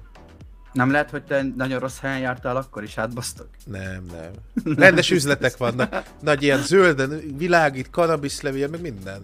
Nem 0.74 0.92
lehet, 0.92 1.10
hogy 1.10 1.24
te 1.24 1.46
nagyon 1.56 1.80
rossz 1.80 2.00
helyen 2.00 2.20
jártál 2.20 2.56
akkor 2.56 2.84
is 2.84 2.98
átbasztok? 2.98 3.48
Nem, 3.66 4.06
nem. 4.12 4.32
Rendes 4.76 5.12
üzletek 5.12 5.58
vannak. 5.58 6.04
Nagy 6.22 6.44
ilyen 6.44 6.62
zölden, 6.62 7.22
világít, 7.38 7.90
kanabiszlevél, 7.90 8.68
meg 8.68 8.82
minden. 8.82 9.22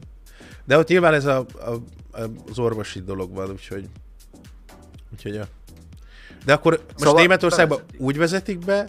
De 0.65 0.77
ott 0.77 0.87
nyilván 0.87 1.13
ez 1.13 1.25
a, 1.25 1.45
a, 1.65 1.69
a, 2.21 2.29
az 2.49 2.59
orvosi 2.59 3.01
dolog 3.01 3.33
van, 3.33 3.49
úgyhogy... 3.49 3.89
Úgyhogy 5.13 5.33
ja. 5.33 5.45
De 6.45 6.53
akkor 6.53 6.71
most 6.71 6.97
Szóval 6.97 7.21
Németországban 7.21 7.77
bevezetik. 7.77 8.01
úgy 8.01 8.17
vezetik 8.17 8.59
be, 8.59 8.87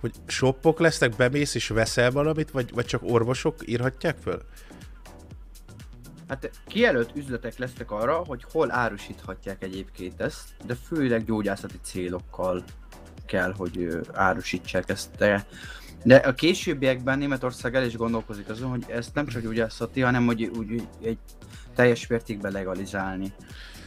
hogy 0.00 0.12
shoppok 0.26 0.78
lesznek, 0.78 1.16
bemész 1.16 1.54
és 1.54 1.68
veszel 1.68 2.10
valamit, 2.10 2.50
vagy, 2.50 2.70
vagy 2.74 2.84
csak 2.86 3.02
orvosok 3.02 3.54
írhatják 3.64 4.16
föl? 4.22 4.42
Hát 6.28 6.50
kijelölt 6.66 7.10
üzletek 7.14 7.58
lesznek 7.58 7.90
arra, 7.90 8.16
hogy 8.26 8.44
hol 8.52 8.72
árusíthatják 8.72 9.62
egyébként 9.62 10.20
ezt, 10.20 10.42
de 10.66 10.74
főleg 10.86 11.24
gyógyászati 11.24 11.78
célokkal 11.82 12.64
kell, 13.26 13.54
hogy 13.56 14.00
árusítsák 14.12 14.88
ezt. 14.88 15.10
De, 15.16 15.46
de 16.02 16.16
a 16.16 16.34
későbbiekben 16.34 17.18
Németország 17.18 17.74
el 17.74 17.84
is 17.84 17.96
gondolkozik 17.96 18.48
azon, 18.48 18.70
hogy 18.70 18.84
ezt 18.88 19.14
nem 19.14 19.26
csak 19.26 19.42
gyógyászati, 19.42 20.00
hanem 20.00 20.26
hogy 20.26 20.44
úgy 20.44 20.88
egy 21.02 21.18
teljes 21.74 22.06
mértékben 22.06 22.52
legalizálni 22.52 23.32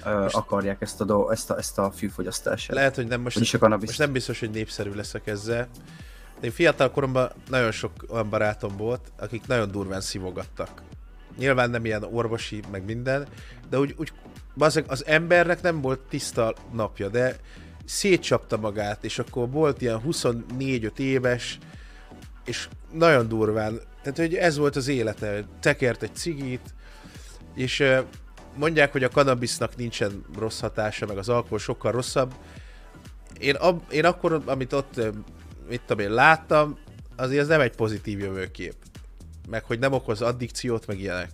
ö, 0.07 0.27
akarják 0.31 0.81
ezt 0.81 1.01
a, 1.01 1.03
do, 1.03 1.29
ezt 1.29 1.49
a, 1.49 1.57
ezt 1.57 1.77
a 1.77 1.91
fűfogyasztását. 1.91 2.75
Lehet, 2.75 2.95
hogy 2.95 3.07
nem 3.07 3.21
most, 3.21 3.35
Vagyis 3.35 3.53
a 3.53 3.57
cannabis. 3.57 3.87
most 3.87 3.99
nem 3.99 4.11
biztos, 4.11 4.39
hogy 4.39 4.49
népszerű 4.49 4.91
leszek 4.93 5.27
ezzel. 5.27 5.67
Én 6.41 6.51
fiatal 6.51 6.91
koromban 6.91 7.31
nagyon 7.49 7.71
sok 7.71 7.91
olyan 8.09 8.29
barátom 8.29 8.77
volt, 8.77 9.11
akik 9.19 9.47
nagyon 9.47 9.71
durván 9.71 10.01
szivogattak. 10.01 10.81
Nyilván 11.37 11.69
nem 11.69 11.85
ilyen 11.85 12.03
orvosi, 12.03 12.61
meg 12.71 12.85
minden, 12.85 13.27
de 13.69 13.79
úgy, 13.79 13.95
úgy 13.97 14.11
az 14.87 15.05
embernek 15.05 15.61
nem 15.61 15.81
volt 15.81 15.99
tiszta 15.99 16.53
napja, 16.73 17.09
de 17.09 17.35
szétcsapta 17.85 18.57
magát, 18.57 19.03
és 19.03 19.19
akkor 19.19 19.49
volt 19.49 19.81
ilyen 19.81 20.01
24-5 20.07 20.97
éves, 20.97 21.57
és 22.45 22.67
nagyon 22.91 23.27
durván, 23.27 23.79
tehát 24.01 24.17
hogy 24.17 24.35
ez 24.35 24.57
volt 24.57 24.75
az 24.75 24.87
élete, 24.87 25.43
tekert 25.59 26.03
egy 26.03 26.15
cigit, 26.15 26.73
és 27.55 27.83
mondják, 28.57 28.91
hogy 28.91 29.03
a 29.03 29.09
kannabisznak 29.09 29.75
nincsen 29.75 30.25
rossz 30.37 30.59
hatása, 30.59 31.05
meg 31.05 31.17
az 31.17 31.29
alkohol 31.29 31.59
sokkal 31.59 31.91
rosszabb. 31.91 32.33
Én, 33.39 33.55
ab, 33.55 33.81
én 33.91 34.05
akkor, 34.05 34.41
amit 34.45 34.73
ott, 34.73 35.01
mit 35.69 35.81
tudom 35.85 36.05
én, 36.05 36.11
láttam, 36.13 36.77
azért 37.15 37.41
ez 37.41 37.47
nem 37.47 37.61
egy 37.61 37.75
pozitív 37.75 38.19
jövőkép. 38.19 38.73
Meg 39.49 39.63
hogy 39.63 39.79
nem 39.79 39.93
okoz 39.93 40.21
addikciót, 40.21 40.87
meg 40.87 40.99
ilyenek. 40.99 41.29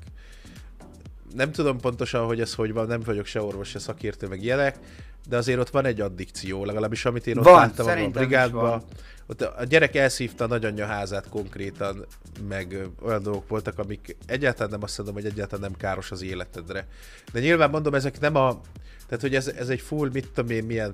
Nem 1.36 1.52
tudom 1.52 1.80
pontosan, 1.80 2.26
hogy 2.26 2.42
ez 2.42 2.54
hogy 2.54 2.74
van, 2.74 2.88
nem 2.88 3.02
vagyok 3.02 3.26
se 3.26 3.42
orvos, 3.42 3.70
se 3.70 3.80
szakértő, 3.80 4.28
meg 4.28 4.44
ilyenek, 4.44 4.78
de 5.28 5.38
azért 5.38 5.60
ott 5.60 5.70
van 5.70 5.86
egy 5.86 6.02
addikció, 6.02 6.66
legalábbis 6.66 7.06
amit 7.06 7.28
én 7.28 7.38
ott 7.38 7.44
Van, 7.44 7.54
láttam 7.54 7.88
a 7.88 8.08
brigádban. 8.10 8.84
Ott 9.26 9.42
a 9.42 9.64
gyerek 9.64 9.96
elszívta 9.96 10.44
a 10.44 10.48
nagyanyja 10.48 10.86
házát 10.86 11.30
konkrétan, 11.30 12.06
meg 12.48 12.88
olyan 13.02 13.24
dolgok 13.24 13.48
voltak, 13.48 13.80
amik 13.80 14.16
egyáltalán 14.26 14.72
nem 14.72 14.84
azt 14.84 14.98
mondom, 14.98 15.16
hogy 15.16 15.26
egyáltalán 15.26 15.70
nem 15.70 15.80
káros 15.80 16.12
az 16.12 16.22
életedre. 16.22 16.88
De 17.32 17.40
nyilván 17.40 17.70
mondom, 17.70 17.94
ezek 17.94 18.20
nem 18.20 18.36
a... 18.36 18.62
Tehát, 19.08 19.22
hogy 19.22 19.36
ez, 19.36 19.48
ez 19.48 19.70
egy 19.70 19.82
full, 19.82 20.10
mit 20.14 20.30
tudom 20.32 20.50
én, 20.52 20.64
milyen 20.64 20.94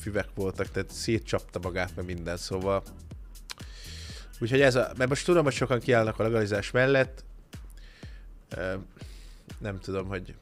füvek 0.00 0.28
voltak, 0.34 0.70
tehát 0.70 0.90
szétcsapta 0.90 1.58
magát, 1.62 1.96
meg 1.96 2.04
minden, 2.04 2.36
szóval... 2.36 2.82
Úgyhogy 4.38 4.60
ez 4.60 4.74
a... 4.74 4.90
Mert 4.96 5.10
most 5.10 5.24
tudom, 5.24 5.44
hogy 5.44 5.52
sokan 5.52 5.80
kiállnak 5.80 6.18
a 6.18 6.22
legalizás 6.22 6.70
mellett. 6.70 7.24
Nem 9.58 9.78
tudom, 9.78 10.06
hogy 10.06 10.34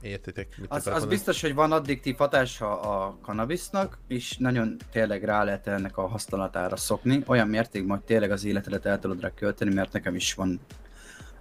értitek, 0.00 0.58
mit 0.58 0.70
Az, 0.70 0.86
az 0.86 1.06
biztos, 1.06 1.40
hogy 1.40 1.54
van 1.54 1.72
addiktív 1.72 2.16
hatása 2.16 2.80
a 2.80 3.16
kannabisznak, 3.22 3.98
és 4.08 4.36
nagyon 4.36 4.76
tényleg 4.90 5.24
rá 5.24 5.44
lehet 5.44 5.66
ennek 5.66 5.96
a 5.96 6.06
használatára 6.06 6.76
szokni, 6.76 7.22
olyan 7.26 7.48
mértékben, 7.48 7.96
hogy 7.96 8.06
tényleg 8.06 8.30
az 8.30 8.44
életedet 8.44 8.86
el 8.86 8.98
tudod 8.98 9.20
rá 9.20 9.34
költeni, 9.34 9.74
mert 9.74 9.92
nekem 9.92 10.14
is 10.14 10.34
van, 10.34 10.60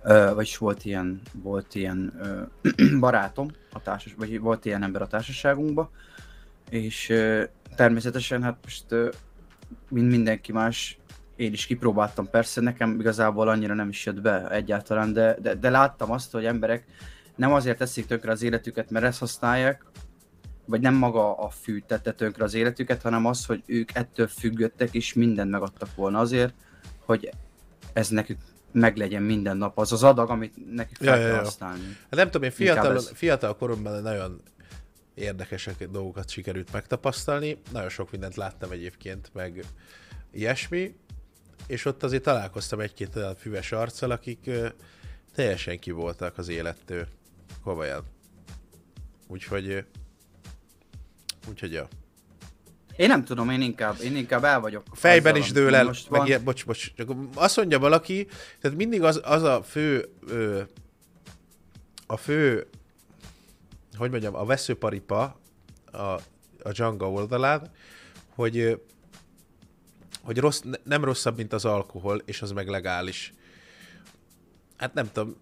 ö, 0.04 0.32
vagyis 0.34 0.58
volt 0.58 0.86
ilyen, 0.86 1.22
volt 1.34 1.76
ilyen 1.76 2.14
ö, 2.22 2.42
barátom, 3.00 3.48
a 3.72 3.82
társas, 3.82 4.14
vagy 4.18 4.40
volt 4.40 4.66
ilyen 4.66 4.84
ember 4.84 5.02
a 5.02 5.08
társaságunkban, 5.08 5.90
és 6.70 7.10
ö, 7.10 7.44
természetesen 7.76 8.44
hát 8.44 8.58
most, 8.64 8.92
ö, 8.92 9.10
mint 9.90 10.10
mindenki 10.10 10.52
más, 10.52 10.99
én 11.40 11.54
is 11.54 11.66
kipróbáltam, 11.66 12.30
persze 12.30 12.62
nekem 12.62 13.00
igazából 13.00 13.48
annyira 13.50 13.74
nem 13.74 13.90
is 13.90 14.06
jött 14.06 14.22
be 14.22 14.50
egyáltalán, 14.50 15.14
de, 15.14 15.38
de, 15.42 15.56
de 15.56 15.70
láttam 15.70 16.12
azt, 16.12 16.32
hogy 16.32 16.46
emberek 16.46 16.84
nem 17.36 17.54
azért 17.54 17.78
teszik 17.78 18.06
tönkre 18.06 18.32
az 18.32 18.42
életüket, 18.42 18.90
mert 18.90 19.06
ezt 19.06 19.20
használják, 19.20 19.86
vagy 20.66 20.82
nem 20.82 20.94
maga 20.94 21.38
a 21.38 21.50
fű 21.50 21.80
tette 21.88 22.12
tönkre 22.14 22.44
az 22.44 22.54
életüket, 22.54 23.02
hanem 23.02 23.26
az, 23.26 23.46
hogy 23.46 23.64
ők 23.66 23.96
ettől 23.96 24.28
függöttek, 24.28 24.94
és 24.94 25.14
mindent 25.14 25.52
megadtak 25.52 25.96
volna 25.96 26.20
azért, 26.20 26.54
hogy 27.06 27.30
ez 27.94 28.10
nekük 28.10 28.38
meglegyen 28.72 29.24
minden 29.24 29.58
nap, 29.58 29.78
az 29.78 29.92
az 29.92 30.04
adag, 30.04 30.30
amit 30.30 30.74
nekik 30.74 30.98
fel 30.98 31.08
Ja, 31.08 31.14
kell 31.14 31.30
ja, 31.30 31.36
ja. 31.36 31.44
használni. 31.44 31.84
Hát 31.84 32.16
nem 32.16 32.26
tudom, 32.26 32.44
én 32.44 32.52
fiatal, 32.52 32.96
ez. 32.96 33.12
fiatal 33.14 33.56
koromban 33.56 34.02
nagyon 34.02 34.42
érdekesek 35.14 35.88
dolgokat 35.90 36.30
sikerült 36.30 36.72
megtapasztalni. 36.72 37.62
Nagyon 37.72 37.90
sok 37.90 38.12
mindent 38.12 38.36
láttam 38.36 38.72
egyébként, 38.72 39.30
meg 39.34 39.66
ilyesmi, 40.32 40.96
és 41.68 41.86
ott 41.86 42.04
azért 42.04 42.24
találkoztam 42.24 42.80
egy-két 42.80 43.16
olyan 43.16 43.36
füves 43.36 43.72
arccal, 43.72 44.12
akik 44.12 44.40
ö, 44.46 44.68
teljesen 45.36 45.80
ki 45.80 45.92
voltak 45.92 46.38
az 46.38 46.48
élettől. 46.48 47.08
Komolyan. 47.64 48.04
Úgyhogy, 49.28 49.70
ö, 49.70 49.80
úgyhogy 51.50 51.72
ja. 51.72 51.88
Én 52.96 53.08
nem 53.08 53.24
tudom, 53.24 53.50
én 53.50 53.62
inkább, 53.62 53.96
én 54.02 54.16
inkább 54.16 54.44
el 54.44 54.60
vagyok. 54.60 54.84
Fejben 54.92 55.34
azzal, 55.34 55.46
is 55.46 55.52
dől 55.52 55.76
el, 55.76 55.86
meg 55.86 55.96
van. 56.10 56.26
ilyen, 56.26 56.44
bocs, 56.44 56.66
bocs, 56.66 56.94
csak 56.94 57.12
azt 57.34 57.58
mondja 57.58 57.80
valaki, 57.80 58.28
tehát 58.62 58.78
mindig 58.78 59.04
az, 59.04 59.22
az 59.24 59.44
a 59.44 59.64
fő, 59.64 60.10
ö, 60.28 60.62
a 62.08 62.18
fő, 62.18 62.68
hogy 63.98 64.10
mondjam, 64.10 64.36
a 64.36 64.46
veszőparipa 64.46 65.40
a, 65.92 65.98
a 66.64 66.72
Django 66.72 67.06
oldalán, 67.06 67.72
hogy, 68.36 68.82
hogy 70.30 70.38
rossz, 70.38 70.60
ne- 70.60 70.78
nem 70.84 71.04
rosszabb, 71.04 71.38
mint 71.38 71.54
az 71.54 71.66
alkohol, 71.66 72.22
és 72.26 72.42
az 72.42 72.52
meg 72.52 72.68
legális. 72.68 73.34
Hát 74.78 74.94
nem 74.94 75.10
tudom, 75.12 75.36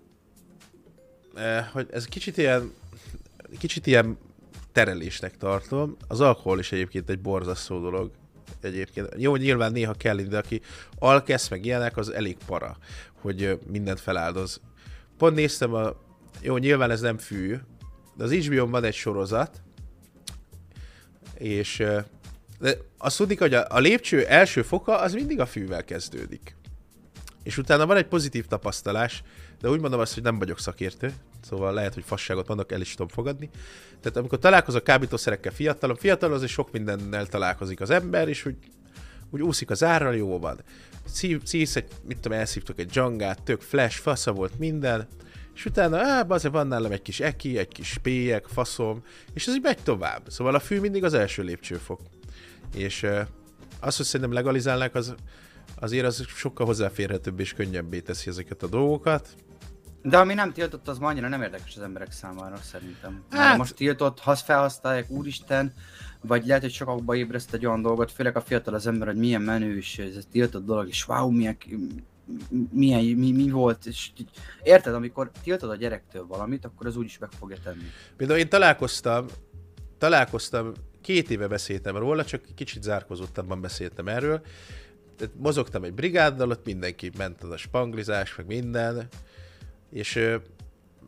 hogy 1.71 1.88
ez 1.91 2.05
kicsit 2.05 2.38
ilyen, 2.38 2.73
kicsit 3.57 3.88
ilyen 3.88 4.17
terelésnek 4.71 5.38
tartom. 5.38 5.97
Az 6.07 6.21
alkohol 6.21 6.59
is 6.59 6.71
egyébként 6.71 7.09
egy 7.09 7.19
borzasztó 7.19 7.79
dolog. 7.79 8.11
Egyébként. 8.61 9.13
Jó, 9.17 9.35
nyilván 9.35 9.71
néha 9.71 9.93
kell, 9.93 10.15
de 10.15 10.38
aki 10.38 10.61
alkesz, 10.99 11.47
meg 11.47 11.65
ilyenek, 11.65 11.97
az 11.97 12.09
elég 12.09 12.38
para, 12.45 12.77
hogy 13.21 13.59
mindent 13.71 13.99
feláldoz. 13.99 14.61
Pont 15.17 15.35
néztem 15.35 15.73
a... 15.73 15.95
Jó, 16.41 16.57
nyilván 16.57 16.91
ez 16.91 17.01
nem 17.01 17.17
fű, 17.17 17.57
de 18.15 18.23
az 18.23 18.33
HBO-n 18.33 18.71
van 18.71 18.83
egy 18.83 18.93
sorozat, 18.93 19.61
és 21.33 21.83
de 22.60 22.78
azt 22.97 23.18
tudni, 23.18 23.36
hogy 23.36 23.53
a, 23.53 23.66
a 23.70 23.80
lépcső 23.80 24.26
első 24.26 24.62
foka 24.62 24.99
az 24.99 25.14
mindig 25.14 25.39
a 25.39 25.45
fűvel 25.45 25.84
kezdődik. 25.84 26.55
És 27.43 27.58
utána 27.58 27.86
van 27.86 27.97
egy 27.97 28.08
pozitív 28.08 28.45
tapasztalás, 28.45 29.24
de 29.62 29.70
úgy 29.70 29.80
mondom 29.80 29.99
azt, 29.99 30.14
hogy 30.14 30.24
nem 30.24 30.39
vagyok 30.39 30.60
szakértő, 30.60 31.14
szóval 31.41 31.74
lehet, 31.74 31.93
hogy 31.93 32.03
fasságot 32.05 32.47
mondok, 32.47 32.72
el 32.72 32.82
is 32.82 32.91
tudom 32.91 33.08
fogadni. 33.08 33.49
Tehát 34.01 34.18
amikor 34.18 34.39
találkozok 34.39 34.84
kábítószerekkel 34.84 35.51
fiatalon, 35.51 35.95
fiatalon 35.95 36.36
azért 36.36 36.51
sok 36.51 36.72
mindennel 36.72 37.26
találkozik 37.26 37.82
az 37.82 37.89
ember, 37.89 38.28
és 38.28 38.45
úgy, 38.45 38.58
úgy 39.30 39.41
úszik 39.41 39.70
az 39.70 39.84
árral, 39.84 40.16
jó 40.16 40.39
van. 40.39 40.60
Szív, 41.05 41.41
szívsz 41.43 41.76
egy, 41.76 41.88
mit 42.08 42.20
tudom, 42.20 42.38
elszívtok 42.38 42.80
egy 42.80 42.88
dzsangát, 42.88 43.43
tök 43.43 43.62
flash, 43.62 43.99
fasza 43.99 44.32
volt 44.32 44.60
minden, 44.60 45.08
és 45.55 45.66
utána, 45.66 45.97
á, 45.97 46.26
azért 46.28 46.53
van 46.53 46.68
nálam 46.68 46.91
egy 46.91 47.01
kis 47.01 47.20
eki, 47.20 47.58
egy 47.58 47.68
kis 47.68 47.97
pélyek, 48.01 48.45
faszom, 48.45 49.03
és 49.34 49.47
ez 49.47 49.55
így 49.55 49.62
megy 49.62 49.78
tovább. 49.84 50.22
Szóval 50.28 50.55
a 50.55 50.60
fű 50.60 50.80
mindig 50.80 51.03
az 51.03 51.14
első 51.14 51.43
lépcsőfok. 51.43 51.99
És 52.76 53.07
azt, 53.80 53.97
hogy 53.97 54.05
szerintem 54.05 54.36
legalizálnák, 54.36 54.95
az, 54.95 55.15
azért 55.80 56.05
az 56.05 56.26
sokkal 56.28 56.65
hozzáférhetőbb 56.65 57.39
és 57.39 57.53
könnyebbé 57.53 57.99
teszi 57.99 58.30
ezeket 58.30 58.63
a 58.63 58.68
dolgokat. 58.68 59.36
De 60.01 60.18
ami 60.18 60.34
nem 60.34 60.53
tiltott, 60.53 60.88
az 60.88 60.97
ma 60.97 61.07
annyira 61.07 61.28
nem 61.28 61.41
érdekes 61.41 61.76
az 61.76 61.82
emberek 61.82 62.11
számára, 62.11 62.57
szerintem. 62.57 63.24
Hát-. 63.30 63.57
Most 63.57 63.76
tiltott, 63.76 64.20
ha 64.20 64.36
felhasználják, 64.36 65.09
úristen, 65.09 65.74
vagy 66.22 66.45
lehet, 66.45 66.61
hogy 66.61 66.72
sokakba 66.72 67.15
ébreszt 67.15 67.53
egy 67.53 67.65
olyan 67.65 67.82
dolgot, 67.82 68.11
főleg 68.11 68.36
a 68.36 68.41
fiatal 68.41 68.74
az 68.74 68.88
ember, 68.88 69.07
hogy 69.07 69.18
milyen 69.18 69.41
menő, 69.41 69.78
és 69.78 69.97
ez 69.97 70.15
egy 70.15 70.28
tiltott 70.28 70.65
dolog, 70.65 70.88
és 70.88 71.07
wow, 71.07 71.30
milyen, 71.30 71.57
milyen, 72.72 73.03
mi, 73.03 73.32
mi 73.32 73.49
volt, 73.49 73.86
és 73.86 74.11
érted, 74.63 74.93
amikor 74.93 75.32
tiltod 75.43 75.70
a 75.70 75.76
gyerektől 75.76 76.28
valamit, 76.28 76.65
akkor 76.65 76.88
az 76.88 76.97
úgyis 76.97 77.18
meg 77.18 77.30
fogja 77.39 77.57
tenni. 77.63 77.84
Például 78.18 78.39
én 78.39 78.49
találkoztam, 78.49 79.26
találkoztam, 79.97 80.72
két 81.08 81.30
éve 81.30 81.47
beszéltem 81.47 81.97
róla, 81.97 82.26
csak 82.26 82.43
kicsit 82.55 82.84
zárkozottabban 82.84 83.62
beszéltem 83.62 84.08
erről. 84.08 84.41
Tehát 85.18 85.34
mozogtam 85.38 85.84
egy 85.84 85.93
brigáddal, 85.93 86.49
ott 86.49 86.66
mindenki 86.66 87.12
ment 87.18 87.43
az 87.43 87.49
a 87.49 87.58
spanglizás, 87.58 88.36
meg 88.36 88.45
minden, 88.45 89.08
és 89.91 90.16
ö, 90.16 90.36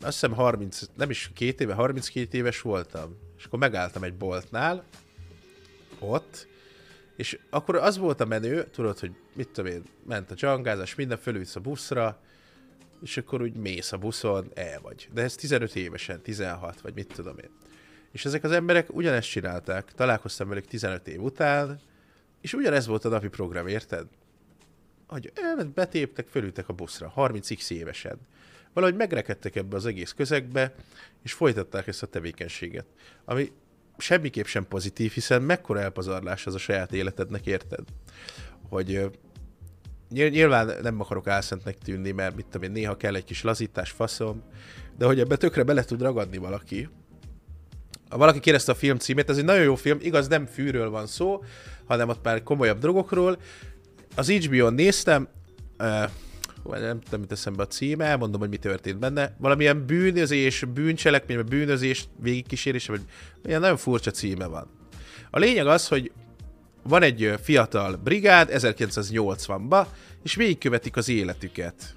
azt 0.02 0.20
hiszem 0.20 0.34
30, 0.34 0.82
nem 0.96 1.10
is 1.10 1.32
két 1.34 1.62
éve, 1.62 1.74
32 1.74 2.38
éves 2.38 2.62
voltam, 2.62 3.18
és 3.38 3.46
akkor 3.46 3.60
megálltam 3.60 4.04
egy 4.04 4.14
boltnál, 4.14 4.84
ott, 6.00 6.48
és 7.16 7.40
akkor 7.50 7.76
az 7.76 7.98
volt 7.98 8.22
a 8.22 8.26
menő, 8.26 8.64
tudod, 8.64 9.00
hogy 9.00 9.12
mit 9.34 9.50
tudom 9.50 9.72
én, 9.72 9.84
ment 10.08 10.32
a 10.32 10.34
dzsangázás, 10.34 10.96
minden 10.96 11.18
fölülsz 11.18 11.56
a 11.56 11.60
buszra, 11.60 12.22
és 13.02 13.18
akkor 13.18 13.42
úgy 13.42 13.56
mész 13.56 13.92
a 13.92 13.98
buszon, 13.98 14.52
el 14.54 14.80
vagy. 14.82 15.10
De 15.14 15.22
ez 15.22 15.36
15 15.36 15.76
évesen, 15.76 16.22
16, 16.22 16.82
vagy 16.82 16.94
mit 16.94 17.14
tudom 17.14 17.38
én. 17.38 17.50
És 18.12 18.26
ezek 18.26 18.44
az 18.44 18.52
emberek 18.52 18.96
ugyanezt 18.96 19.30
csinálták, 19.30 19.92
találkoztam 19.92 20.48
velük 20.48 20.66
15 20.66 21.08
év 21.08 21.22
után, 21.22 21.80
és 22.42 22.54
ugyanez 22.54 22.88
volt 22.88 23.06
a 23.06 23.10
napi 23.10 23.28
program, 23.28 23.68
érted? 23.68 24.08
Hogy 25.08 25.32
elment, 25.36 25.74
betéptek, 25.74 26.28
fölültek 26.28 26.70
a 26.70 26.74
buszra, 26.74 27.14
30x 27.16 27.72
évesen. 27.72 28.18
Valahogy 28.74 28.96
megrekedtek 28.96 29.56
ebbe 29.56 29.76
az 29.76 29.86
egész 29.86 30.12
közegbe, 30.12 30.74
és 31.24 31.34
folytatták 31.34 31.88
ezt 31.88 32.04
a 32.04 32.08
tevékenységet. 32.08 32.86
Ami 33.26 33.52
semmiképp 33.98 34.46
sem 34.46 34.68
pozitív, 34.68 35.12
hiszen 35.12 35.42
mekkora 35.42 35.80
elpazarlás 35.80 36.46
az 36.46 36.54
a 36.54 36.58
saját 36.58 36.94
életednek, 36.94 37.46
érted? 37.46 37.84
Hogy 38.70 39.10
Nyilván 40.10 40.72
nem 40.82 41.00
akarok 41.00 41.28
álszentnek 41.28 41.78
tűnni, 41.78 42.12
mert 42.12 42.36
mit 42.36 42.46
tudom 42.46 42.64
én, 42.64 42.72
néha 42.72 42.98
kell 42.98 43.16
egy 43.16 43.24
kis 43.24 43.44
lazítás, 43.44 43.92
faszom, 43.92 44.44
de 44.98 45.06
hogy 45.06 45.20
ebbe 45.20 45.36
tökre 45.36 45.64
bele 45.64 45.84
tud 45.84 46.02
ragadni 46.02 46.38
valaki. 46.38 46.90
Valaki 48.10 48.40
kérdezte 48.40 48.72
a 48.72 48.76
film 48.76 48.98
címét, 48.98 49.30
ez 49.30 49.38
egy 49.38 49.46
nagyon 49.46 49.64
jó 49.64 49.76
film, 49.76 49.98
igaz, 50.02 50.28
nem 50.28 50.46
fűről 50.46 50.90
van 50.90 51.08
szó, 51.08 51.44
hanem 51.86 52.10
ott 52.10 52.24
már 52.24 52.44
komolyabb 52.44 52.80
drogokról. 52.80 53.38
Az 54.16 54.32
HBO-n 54.32 54.74
néztem, 54.74 55.28
uh, 55.80 56.80
nem 56.80 57.02
tudom, 57.02 57.20
mit 57.20 57.32
eszembe 57.32 57.64
a 57.64 57.68
címe, 57.68 58.06
elmondom, 58.06 58.40
hogy 58.40 58.50
mi 58.50 58.58
történt 58.58 59.00
benne. 59.00 59.36
Valamilyen 59.38 59.86
bűnözés, 59.86 60.64
bűncselekmény, 60.74 61.38
vagy 61.38 61.48
bűnözés 61.48 62.08
végigkísérése, 62.22 62.92
vagy 62.92 63.02
ilyen 63.46 63.60
nagyon 63.60 63.78
furcsa 63.78 64.12
címe 64.12 64.46
van. 64.46 64.68
A 65.30 65.40
lényeg 65.40 65.68
az, 65.68 65.88
hogy 65.88 66.12
van 66.84 67.02
egy 67.02 67.34
fiatal 67.42 67.96
brigád 67.96 68.50
1980-ba, 68.52 69.86
és 70.24 70.36
végigkövetik 70.36 70.96
az 70.96 71.10
életüket. 71.10 71.96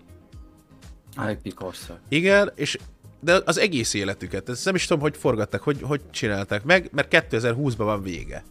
IP 1.30 1.54
korszak. 1.54 2.00
Igen, 2.08 2.52
és 2.54 2.78
de 3.22 3.42
az 3.44 3.58
egész 3.58 3.94
életüket. 3.94 4.48
Ezt 4.48 4.64
nem 4.64 4.74
is 4.74 4.86
tudom, 4.86 5.02
hogy 5.02 5.16
forgatták, 5.16 5.60
hogy, 5.60 5.78
hogy 5.82 6.00
csinálták 6.10 6.64
meg, 6.64 6.88
mert 6.92 7.26
2020-ban 7.30 7.74
van 7.76 8.02
vége. 8.02 8.44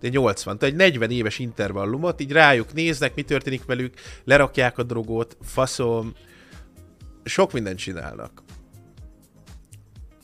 De 0.00 0.08
80, 0.08 0.58
tehát 0.58 0.74
egy 0.74 0.80
40 0.80 1.10
éves 1.10 1.38
intervallumot, 1.38 2.20
így 2.20 2.32
rájuk 2.32 2.72
néznek, 2.72 3.14
mi 3.14 3.22
történik 3.22 3.64
velük, 3.64 3.94
lerakják 4.24 4.78
a 4.78 4.82
drogot, 4.82 5.36
faszom, 5.42 6.12
sok 7.24 7.52
mindent 7.52 7.78
csinálnak. 7.78 8.42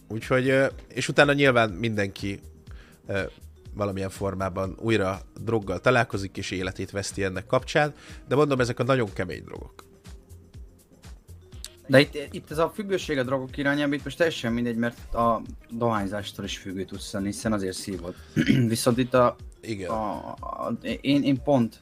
Úgyhogy, 0.09 0.55
és 0.89 1.09
utána 1.09 1.33
nyilván 1.33 1.71
mindenki 1.71 2.41
valamilyen 3.75 4.11
formában 4.11 4.77
újra 4.79 5.21
droggal 5.41 5.81
találkozik, 5.81 6.37
és 6.37 6.51
életét 6.51 6.91
veszti 6.91 7.25
ennek 7.25 7.47
kapcsán, 7.47 7.95
de 8.29 8.35
mondom, 8.35 8.61
ezek 8.61 8.79
a 8.79 8.85
nagyon 8.85 9.13
kemény 9.13 9.45
drogok. 9.45 9.92
De 11.87 12.01
itt, 12.01 12.19
itt 12.31 12.51
ez 12.51 12.59
a 12.59 12.73
függőség 12.75 13.19
a 13.19 13.23
drogok 13.23 13.57
irányába, 13.57 13.95
itt 13.95 14.05
most 14.05 14.17
teljesen 14.17 14.53
mindegy, 14.53 14.77
mert 14.77 15.15
a 15.15 15.43
dohányzástól 15.71 16.45
is 16.45 16.59
függő 16.59 16.85
tudsz 16.85 17.13
lenni, 17.13 17.27
hiszen 17.27 17.53
azért 17.53 17.77
szívod. 17.77 18.15
Viszont 18.69 18.99
itt 18.99 19.15
a, 19.15 19.37
Igen. 19.61 19.91
a, 19.91 20.17
a, 20.41 20.73
én, 21.01 21.23
én 21.23 21.43
pont, 21.43 21.81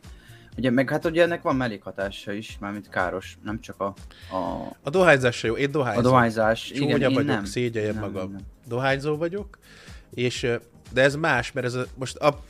ugye, 0.56 0.70
meg 0.70 0.90
hát 0.90 1.04
ugye 1.04 1.22
ennek 1.22 1.42
van 1.42 1.56
mellékhatása 1.56 2.32
is, 2.32 2.56
mármint 2.60 2.88
káros, 2.88 3.38
nem 3.44 3.60
csak 3.60 3.80
a, 3.80 3.84
a, 4.36 4.76
A 4.82 4.90
dohányzás 4.90 5.36
se 5.36 5.46
jó, 5.46 5.56
én 5.56 5.68
a 5.68 5.70
dohányzom. 5.70 6.02
dohányzás. 6.02 6.72
Csúnya 6.74 6.96
Igen, 6.96 7.08
én 7.10 7.14
vagyok, 7.14 7.30
nem. 7.30 7.44
szégyeljem 7.44 7.94
Nem, 7.94 8.02
magam. 8.02 8.30
nem. 8.30 8.40
Dohányzó 8.68 9.16
vagyok, 9.16 9.58
és 10.14 10.46
de 10.92 11.02
ez 11.02 11.14
más, 11.16 11.52
mert 11.52 11.66
ez 11.66 11.74
a, 11.74 11.84
most 11.94 12.16
a, 12.16 12.40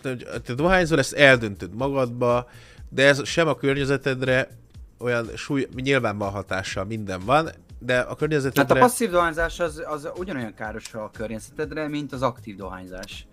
te 0.45 0.55
dohányzol, 0.55 0.99
ezt 0.99 1.13
eldöntöd 1.13 1.75
magadba, 1.75 2.49
de 2.89 3.07
ez 3.07 3.27
sem 3.27 3.49
a 3.49 3.55
környezetedre 3.55 4.49
olyan 5.01 5.27
súly, 5.37 5.69
nyilván 5.75 6.19
van 6.19 6.31
hatással, 6.31 6.85
minden 6.85 7.21
van, 7.25 7.49
de 7.79 7.99
a 7.99 8.15
környezetedre... 8.15 8.79
a 8.81 8.83
passzív 8.83 9.11
dohányzás 9.11 9.61
az, 9.61 9.83
az 9.87 10.09
ugyanolyan 10.17 10.55
káros 10.55 10.95
a 10.95 11.11
környezetedre, 11.11 11.89
mint 11.89 12.13
az 12.13 12.23
aktív 12.23 12.57
dohányzás. 12.57 13.27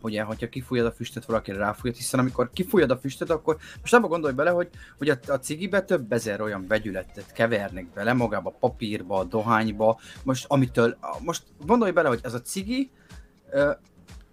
Ugye, 0.00 0.22
hogyha 0.22 0.48
kifújod 0.48 0.86
a 0.86 0.92
füstöt, 0.92 1.24
valakire 1.24 1.58
ráfújod, 1.58 1.96
hiszen 1.96 2.20
amikor 2.20 2.50
kifújod 2.52 2.90
a 2.90 2.96
füstöt, 2.96 3.30
akkor 3.30 3.56
most 3.80 3.94
abba 3.94 4.08
gondolj 4.08 4.34
bele, 4.34 4.50
hogy, 4.50 4.68
hogy 4.98 5.08
a, 5.08 5.18
a 5.26 5.38
cigibe 5.38 5.82
több 5.82 6.12
ezer 6.12 6.40
olyan 6.40 6.66
vegyületet 6.66 7.32
kevernek 7.32 7.92
bele 7.94 8.12
magába, 8.12 8.50
a 8.50 8.56
papírba, 8.60 9.18
a 9.18 9.24
dohányba, 9.24 10.00
most 10.22 10.44
amitől, 10.48 10.98
most 11.20 11.42
gondolj 11.66 11.90
bele, 11.90 12.08
hogy 12.08 12.20
ez 12.22 12.34
a 12.34 12.40
cigi, 12.40 12.90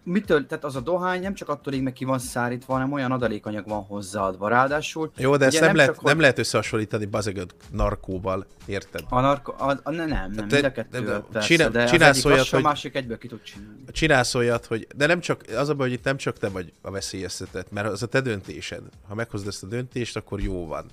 mitől, 0.09 0.45
tehát 0.45 0.63
az 0.63 0.75
a 0.75 0.79
dohány 0.79 1.21
nem 1.21 1.33
csak 1.33 1.49
attól 1.49 1.73
ég 1.73 1.81
meg 1.81 1.93
ki 1.93 2.05
van 2.05 2.19
szárítva, 2.19 2.73
hanem 2.73 2.91
olyan 2.91 3.11
adalékanyag 3.11 3.67
van 3.67 3.83
hozzáadva. 3.83 4.47
Ráadásul... 4.47 5.11
Jó, 5.17 5.37
de 5.37 5.45
ezt 5.45 5.59
nem, 5.59 5.65
nem, 5.65 5.75
lehet, 5.75 5.93
csak, 5.93 6.03
nem 6.03 6.19
lehet 6.19 6.39
összehasonlítani 6.39 7.05
bazegöd 7.05 7.55
narkóval, 7.71 8.45
érted? 8.65 9.01
A 9.09 9.19
narko... 9.19 9.53
A, 9.57 9.79
a, 9.83 9.91
nem, 9.91 10.07
nem, 10.07 10.31
nem, 10.31 10.45
mind 10.49 10.63
a 10.63 10.71
kettő, 10.71 11.03
de, 11.03 11.19
persze, 11.19 11.47
csinál, 11.47 11.69
de 11.69 11.85
csinálsz 11.85 12.25
olyat, 12.25 12.47
hogy... 12.47 12.59
A 12.59 12.63
másik 12.63 12.95
egyből 12.95 13.17
ki 13.17 13.27
tud 13.27 13.41
csinálni. 13.41 13.83
Csinálsz 13.91 14.35
olyat, 14.35 14.65
hogy... 14.65 14.87
De 14.95 15.05
nem 15.05 15.19
csak, 15.19 15.43
az 15.55 15.69
a 15.69 15.73
baj, 15.73 15.87
hogy 15.87 15.97
itt 15.97 16.03
nem 16.03 16.17
csak 16.17 16.37
te 16.37 16.49
vagy 16.49 16.73
a 16.81 16.91
veszélyeztetett, 16.91 17.71
mert 17.71 17.87
az 17.87 18.03
a 18.03 18.07
te 18.07 18.21
döntésed. 18.21 18.81
Ha 19.07 19.15
meghozod 19.15 19.47
ezt 19.47 19.63
a 19.63 19.67
döntést, 19.67 20.15
akkor 20.15 20.41
jó 20.41 20.67
van. 20.67 20.85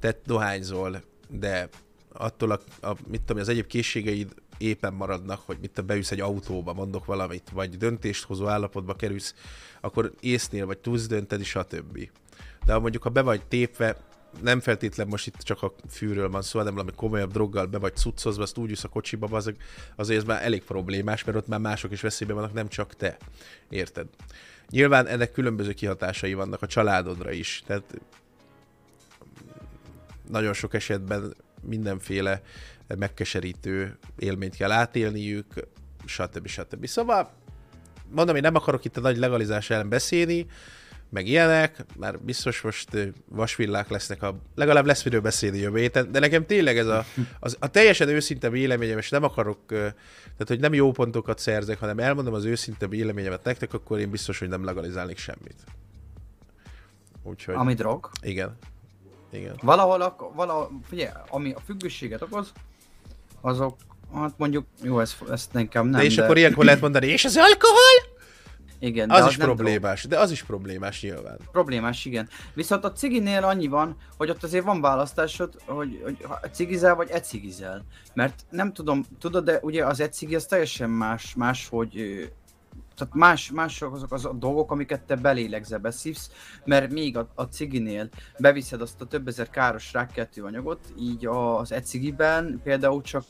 Te 0.00 0.18
dohányzol, 0.26 1.02
de 1.28 1.68
attól 2.12 2.50
a, 2.50 2.86
a 2.86 2.96
mit 3.08 3.20
tudom, 3.22 3.42
az 3.42 3.48
egyéb 3.48 3.66
készségeid 3.66 4.34
éppen 4.58 4.94
maradnak, 4.94 5.40
hogy 5.46 5.56
mit 5.60 5.70
te 5.70 5.82
beülsz 5.82 6.10
egy 6.10 6.20
autóba, 6.20 6.72
mondok 6.72 7.04
valamit, 7.04 7.50
vagy 7.52 7.76
döntést 7.76 8.24
hozó 8.24 8.46
állapotba 8.46 8.94
kerülsz, 8.94 9.34
akkor 9.80 10.12
észnél, 10.20 10.66
vagy 10.66 10.78
tudsz 10.78 11.06
dönteni, 11.06 11.44
stb. 11.44 12.10
De 12.64 12.72
ha 12.72 12.80
mondjuk, 12.80 13.02
ha 13.02 13.08
be 13.08 13.22
vagy 13.22 13.46
tépve, 13.46 13.96
nem 14.42 14.60
feltétlen 14.60 15.06
most 15.06 15.26
itt 15.26 15.38
csak 15.38 15.62
a 15.62 15.74
fűről 15.88 16.30
van 16.30 16.42
szó, 16.42 16.58
hanem 16.58 16.74
valami 16.74 16.92
komolyabb 16.96 17.32
droggal 17.32 17.66
be 17.66 17.78
vagy 17.78 17.96
cuccozva, 17.96 18.42
azt 18.42 18.58
úgy 18.58 18.78
a 18.82 18.88
kocsiba, 18.88 19.36
az, 19.36 19.52
azért 19.96 20.20
ez 20.20 20.26
már 20.26 20.44
elég 20.44 20.62
problémás, 20.62 21.24
mert 21.24 21.38
ott 21.38 21.46
már 21.46 21.60
mások 21.60 21.92
is 21.92 22.00
veszélyben 22.00 22.36
vannak, 22.36 22.52
nem 22.52 22.68
csak 22.68 22.94
te. 22.94 23.16
Érted? 23.68 24.06
Nyilván 24.70 25.06
ennek 25.06 25.32
különböző 25.32 25.72
kihatásai 25.72 26.34
vannak 26.34 26.62
a 26.62 26.66
családodra 26.66 27.30
is, 27.30 27.62
tehát 27.66 28.00
nagyon 30.28 30.52
sok 30.52 30.74
esetben 30.74 31.34
mindenféle 31.62 32.42
megkeserítő 32.94 33.98
élményt 34.18 34.56
kell 34.56 34.70
átélniük, 34.70 35.46
stb. 36.04 36.46
stb. 36.46 36.86
Szóval 36.86 37.30
mondom, 38.10 38.36
én 38.36 38.42
nem 38.42 38.54
akarok 38.54 38.84
itt 38.84 38.96
a 38.96 39.00
nagy 39.00 39.16
legalizás 39.16 39.70
ellen 39.70 39.88
beszélni, 39.88 40.46
meg 41.08 41.26
ilyenek, 41.26 41.84
már 41.96 42.20
biztos 42.20 42.60
most 42.60 43.14
vasvillák 43.28 43.88
lesznek, 43.88 44.22
a, 44.22 44.38
legalább 44.54 44.86
lesz 44.86 45.04
miről 45.04 45.20
beszélni 45.20 45.58
jövő 45.58 45.78
héten, 45.78 46.12
de 46.12 46.18
nekem 46.18 46.46
tényleg 46.46 46.78
ez 46.78 46.86
a, 46.86 47.04
az, 47.40 47.56
a 47.60 47.68
teljesen 47.70 48.08
őszinte 48.08 48.50
véleményem, 48.50 48.98
és 48.98 49.10
nem 49.10 49.22
akarok, 49.22 49.66
tehát 49.66 50.46
hogy 50.46 50.60
nem 50.60 50.74
jó 50.74 50.90
pontokat 50.90 51.38
szerzek, 51.38 51.78
hanem 51.78 51.98
elmondom 51.98 52.34
az 52.34 52.44
őszinte 52.44 52.86
véleményemet 52.86 53.44
nektek, 53.44 53.74
akkor 53.74 53.98
én 53.98 54.10
biztos, 54.10 54.38
hogy 54.38 54.48
nem 54.48 54.64
legalizálnék 54.64 55.18
semmit. 55.18 55.64
Úgyhogy... 57.22 57.54
Ami 57.54 57.74
drog? 57.74 58.10
Igen. 58.22 58.56
Igen. 59.30 59.58
Valahol, 59.62 60.32
valahol, 60.34 60.80
figyelj, 60.88 61.10
ami 61.28 61.52
a 61.52 61.60
függőséget 61.60 62.22
okoz, 62.22 62.52
azok, 63.46 63.76
hát 64.14 64.34
mondjuk, 64.36 64.66
jó, 64.82 65.00
ezt, 65.00 65.16
ezt 65.30 65.52
nekem 65.52 65.86
nem, 65.86 66.00
de... 66.00 66.06
És 66.06 66.14
de... 66.14 66.24
akkor 66.24 66.36
ilyenkor 66.36 66.64
lehet 66.64 66.80
mondani, 66.80 67.06
és 67.06 67.24
az 67.24 67.36
alkohol? 67.36 68.14
Igen, 68.78 69.10
az, 69.10 69.18
de 69.18 69.24
az 69.24 69.30
is 69.30 69.36
problémás, 69.36 70.00
drog. 70.00 70.12
de 70.12 70.18
az 70.18 70.30
is 70.30 70.42
problémás 70.42 71.02
nyilván. 71.02 71.38
Problémás, 71.52 72.04
igen. 72.04 72.28
Viszont 72.54 72.84
a 72.84 72.92
ciginél 72.92 73.44
annyi 73.44 73.66
van, 73.66 73.96
hogy 74.16 74.30
ott 74.30 74.42
azért 74.42 74.64
van 74.64 74.80
választásod, 74.80 75.54
hogy, 75.66 76.00
hogy 76.04 76.16
cigizel 76.52 76.94
vagy 76.94 77.10
ecigizel. 77.10 77.84
Mert 78.14 78.44
nem 78.50 78.72
tudom, 78.72 79.04
tudod, 79.20 79.44
de 79.44 79.58
ugye 79.62 79.86
az 79.86 80.00
ecigi 80.00 80.34
az 80.34 80.46
teljesen 80.46 80.90
más, 80.90 81.34
más, 81.34 81.68
hogy 81.68 81.94
tehát 82.96 83.14
más, 83.14 83.50
mások 83.50 83.94
azok 83.94 84.12
az 84.12 84.24
a 84.24 84.32
dolgok, 84.32 84.70
amiket 84.70 85.00
te 85.00 85.16
belélegzel, 85.16 85.78
beszívsz, 85.78 86.30
mert 86.64 86.92
még 86.92 87.16
a, 87.16 87.28
a 87.34 87.42
ciginél 87.42 88.08
beviszed 88.38 88.80
azt 88.80 89.00
a 89.00 89.04
több 89.04 89.28
ezer 89.28 89.50
káros 89.50 89.92
rákkeltő 89.92 90.42
anyagot, 90.42 90.80
így 90.98 91.26
az 91.26 91.72
ecigiben 91.72 92.60
például 92.64 93.02
csak 93.02 93.24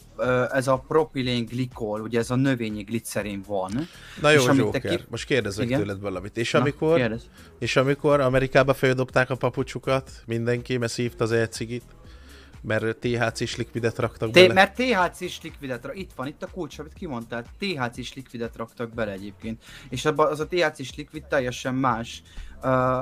ez 0.53 0.69
a 0.69 0.85
propilén 0.89 1.45
glikol, 1.45 2.01
ugye 2.01 2.19
ez 2.19 2.31
a 2.31 2.37
növényi 2.37 2.83
glicerén 2.83 3.43
van. 3.47 3.73
Na 4.21 4.31
jó, 4.31 4.53
Joker, 4.53 4.97
ki... 4.97 5.05
most 5.09 5.27
kérdezek 5.27 5.65
Igen? 5.65 5.81
tőled 5.81 6.01
valamit. 6.01 6.37
És 6.37 6.55
amikor, 6.55 6.99
Na, 6.99 7.17
és 7.59 7.77
amikor 7.77 8.21
Amerikába 8.21 8.75
feldobták 8.75 9.31
a 9.31 9.35
papucsukat, 9.35 10.11
mindenki, 10.27 10.77
mert 10.77 10.93
szívta 10.93 11.25
az 11.25 11.33
e-cigit, 11.33 11.85
mert 12.67 12.97
THC-s 12.97 13.57
likvidet 13.57 13.99
raktak 13.99 14.31
bele. 14.31 14.53
Mert 14.53 14.77
THC-s 14.77 15.43
likvidet, 15.43 15.91
itt 15.93 16.11
van, 16.17 16.27
itt 16.27 16.43
a 16.43 16.47
kulcs, 16.47 16.79
amit 16.79 16.93
kimondtál, 16.93 17.45
THC-s 17.59 18.15
likvidet 18.15 18.57
raktak 18.57 18.95
bele 18.95 19.13
egyébként. 19.13 19.65
És 19.89 20.05
az 20.05 20.41
a 20.41 20.47
THC-s 20.47 20.95
likvid 20.97 21.25
teljesen 21.25 21.75
más. 21.75 22.23
Uh, 22.63 22.99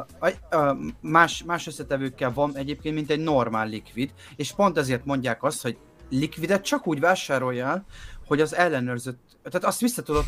uh, 0.50 0.76
más, 1.00 1.42
más 1.44 1.66
összetevőkkel 1.66 2.32
van 2.32 2.56
egyébként, 2.56 2.94
mint 2.94 3.10
egy 3.10 3.20
normál 3.20 3.68
likvid, 3.68 4.12
és 4.36 4.52
pont 4.52 4.78
ezért 4.78 5.04
mondják 5.04 5.42
azt, 5.42 5.62
hogy 5.62 5.76
likvidet 6.10 6.64
csak 6.64 6.86
úgy 6.86 7.00
vásároljál, 7.00 7.84
hogy 8.26 8.40
az 8.40 8.54
ellenőrzött, 8.54 9.33
tehát 9.50 9.64
azt 9.64 9.80
vissza 9.80 10.02
tudod 10.02 10.24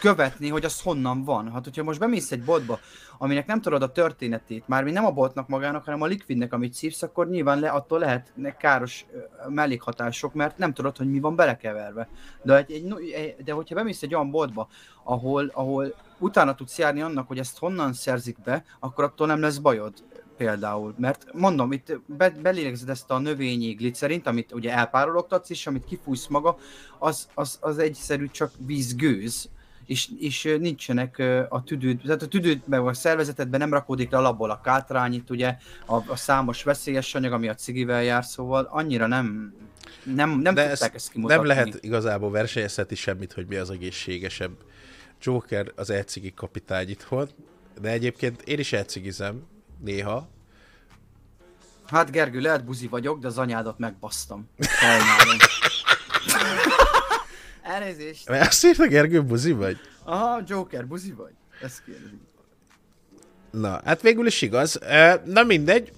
követni, 0.00 0.48
hogy 0.48 0.64
az 0.64 0.80
honnan 0.80 1.24
van. 1.24 1.52
Hát, 1.52 1.64
hogyha 1.64 1.82
most 1.82 1.98
bemész 1.98 2.32
egy 2.32 2.44
boltba, 2.44 2.78
aminek 3.18 3.46
nem 3.46 3.60
tudod 3.60 3.82
a 3.82 3.92
történetét, 3.92 4.68
már 4.68 4.84
nem 4.84 5.04
a 5.04 5.10
boltnak 5.10 5.48
magának, 5.48 5.84
hanem 5.84 6.02
a 6.02 6.06
likvidnek, 6.06 6.52
amit 6.52 6.74
szívsz, 6.74 7.02
akkor 7.02 7.28
nyilván 7.28 7.60
le, 7.60 7.68
attól 7.68 7.98
lehetnek 7.98 8.56
káros 8.56 9.06
mellékhatások, 9.48 10.34
mert 10.34 10.58
nem 10.58 10.72
tudod, 10.72 10.96
hogy 10.96 11.10
mi 11.10 11.20
van 11.20 11.36
belekeverve. 11.36 12.08
De, 12.42 12.56
egy, 12.56 12.94
egy, 13.14 13.36
de 13.44 13.52
hogyha 13.52 13.74
bemész 13.74 14.02
egy 14.02 14.14
olyan 14.14 14.30
boltba, 14.30 14.68
ahol, 15.04 15.50
ahol 15.54 15.94
utána 16.18 16.54
tudsz 16.54 16.78
járni 16.78 17.00
annak, 17.00 17.28
hogy 17.28 17.38
ezt 17.38 17.58
honnan 17.58 17.92
szerzik 17.92 18.36
be, 18.44 18.64
akkor 18.80 19.04
attól 19.04 19.26
nem 19.26 19.40
lesz 19.40 19.58
bajod 19.58 19.92
például. 20.36 20.94
Mert 20.98 21.26
mondom, 21.32 21.72
itt 21.72 22.00
be, 22.06 22.30
belélegzed 22.30 22.88
ezt 22.88 23.10
a 23.10 23.18
növényi 23.18 23.72
glicerint, 23.72 24.26
amit 24.26 24.52
ugye 24.52 24.72
elpárologtatsz, 24.72 25.50
és 25.50 25.66
amit 25.66 25.84
kifújsz 25.84 26.26
maga, 26.26 26.56
az, 26.98 27.28
az, 27.34 27.58
az 27.60 27.78
egyszerű 27.78 28.26
csak 28.26 28.50
vízgőz, 28.66 29.48
és, 29.86 30.08
és 30.18 30.56
nincsenek 30.60 31.18
a 31.48 31.62
tüdőd, 31.64 32.00
tehát 32.04 32.22
a 32.22 32.28
tüdődben, 32.28 32.86
a 32.86 32.94
szervezetedben 32.94 33.60
nem 33.60 33.72
rakódik 33.72 34.10
le 34.10 34.18
alapból 34.18 34.50
a 34.50 34.60
kátrányit, 34.60 35.30
ugye, 35.30 35.56
a, 35.86 35.94
a 35.94 36.16
számos 36.16 36.62
veszélyes 36.62 37.14
anyag, 37.14 37.32
ami 37.32 37.48
a 37.48 37.54
cigivel 37.54 38.02
jár, 38.02 38.24
szóval 38.24 38.68
annyira 38.70 39.06
nem, 39.06 39.54
nem, 40.02 40.38
nem 40.38 40.54
De 40.54 40.68
tudták 40.68 40.94
ezt 40.94 41.10
kimutatni. 41.10 41.46
Nem 41.46 41.56
lehet 41.56 41.78
igazából 41.80 42.30
versenyeztetni 42.30 42.96
semmit, 42.96 43.32
hogy 43.32 43.46
mi 43.46 43.56
az 43.56 43.70
egészségesebb. 43.70 44.52
Joker 45.20 45.72
az 45.76 45.90
elcigi 45.90 46.32
kapitány 46.34 46.88
itthon, 46.88 47.28
de 47.80 47.90
egyébként 47.90 48.42
én 48.42 48.58
is 48.58 48.72
elcigizem, 48.72 49.42
néha. 49.80 50.28
Hát 51.86 52.10
Gergő, 52.10 52.40
lehet 52.40 52.64
buzi 52.64 52.86
vagyok, 52.86 53.18
de 53.18 53.26
az 53.26 53.38
anyádat 53.38 53.78
megbasztam. 53.78 54.48
Sajnálom. 54.58 55.36
Elnézést. 57.62 58.28
Mert 58.28 58.46
azt 58.48 58.64
írta 58.64 58.86
Gergő, 58.86 59.22
buzi 59.22 59.52
vagy? 59.52 59.78
Aha, 60.04 60.40
Joker, 60.46 60.86
buzi 60.86 61.12
vagy. 61.12 61.32
Ezt 61.60 61.82
kérdezik. 61.84 62.20
Na, 63.50 63.80
hát 63.84 64.02
végül 64.02 64.26
is 64.26 64.42
igaz. 64.42 64.78
Na 65.24 65.42
mindegy. 65.42 65.92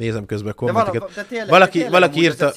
Nézem 0.00 0.26
közben 0.26 0.50
a 0.50 0.54
kommenteket. 0.54 0.92
De 0.92 0.98
vala, 0.98 1.14
de 1.14 1.24
tényleg, 1.24 1.48
valaki, 1.48 1.70
tényleg 1.72 1.90
valaki 1.90 2.20
írta 2.20 2.52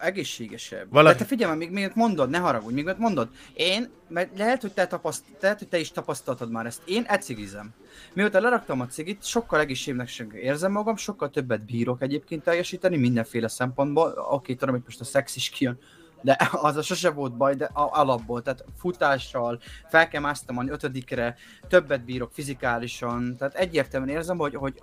egészségesebb. 0.00 0.86
Valaki... 0.90 1.16
De 1.16 1.22
te 1.22 1.28
figyelj, 1.28 1.56
még, 1.56 1.70
még 1.70 1.90
mondod, 1.94 2.30
ne 2.30 2.38
haragudj, 2.38 2.82
még 2.82 2.94
mondod. 2.98 3.28
Én, 3.54 3.90
mert 4.08 4.38
lehet, 4.38 4.60
hogy 4.60 4.72
te, 4.72 4.86
tapaszt, 4.86 5.24
lehet, 5.40 5.58
hogy 5.58 5.68
te 5.68 5.78
is 5.78 5.90
tapasztaltad 5.90 6.50
már 6.50 6.66
ezt. 6.66 6.82
Én 6.84 7.04
ecigizem. 7.06 7.70
Mióta 8.12 8.40
leraktam 8.40 8.80
a 8.80 8.86
cigit, 8.86 9.24
sokkal 9.24 9.60
egészségesnek 9.60 10.32
érzem 10.32 10.72
magam, 10.72 10.96
sokkal 10.96 11.30
többet 11.30 11.64
bírok 11.64 12.02
egyébként 12.02 12.42
teljesíteni 12.42 12.96
mindenféle 12.96 13.48
szempontból. 13.48 14.26
Oké, 14.30 14.54
tudom, 14.54 14.74
hogy 14.74 14.84
most 14.84 15.00
a 15.00 15.04
szex 15.04 15.36
is 15.36 15.48
kijön, 15.48 15.78
de 16.22 16.36
az 16.52 16.76
a 16.76 16.82
sose 16.82 17.10
volt 17.10 17.36
baj, 17.36 17.54
de 17.54 17.70
alapból, 17.74 18.42
tehát 18.42 18.64
futással, 18.76 19.60
fel 19.88 20.08
kell 20.08 20.20
másztam 20.20 20.68
ötödikre, 20.68 21.36
többet 21.68 22.04
bírok 22.04 22.32
fizikálisan, 22.32 23.36
tehát 23.36 23.54
egyértelműen 23.54 24.16
érzem, 24.16 24.38
hogy, 24.38 24.54
hogy 24.54 24.74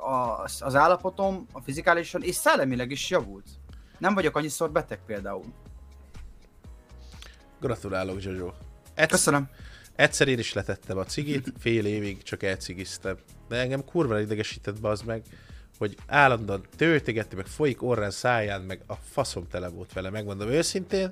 az, 0.44 0.62
az 0.62 0.76
állapotom 0.76 1.48
a 1.52 1.62
fizikálisan 1.62 2.24
és 2.24 2.36
szellemileg 2.36 2.92
is 2.92 3.10
javult. 3.10 3.46
Nem 3.98 4.14
vagyok 4.14 4.36
annyiszor 4.36 4.72
beteg 4.72 5.00
például. 5.06 5.46
Gratulálok, 7.60 8.20
Zsazsó. 8.20 8.54
Egyszer, 8.94 9.08
Köszönöm. 9.08 9.50
Egyszer 9.96 10.28
én 10.28 10.40
is 10.40 10.54
letettem 10.54 10.98
a 10.98 11.04
cigit, 11.04 11.54
fél 11.60 11.86
évig 11.86 12.24
csak 12.24 12.44
elcigiztem. 12.44 13.18
De 13.48 13.56
engem 13.56 13.86
kurva 13.86 14.20
idegesített 14.20 14.82
be 14.82 14.90
az 14.90 15.02
meg, 15.02 15.22
hogy 15.78 15.96
állandóan 16.08 16.66
töltegeti, 16.76 17.36
meg 17.36 17.46
folyik 17.46 17.84
orrán, 17.84 18.12
száján, 18.12 18.62
meg 18.62 18.82
a 18.88 18.94
faszom 19.12 19.48
tele 19.48 19.68
volt 19.68 19.94
vele, 19.94 20.10
megmondom 20.10 20.50
őszintén. 20.50 21.12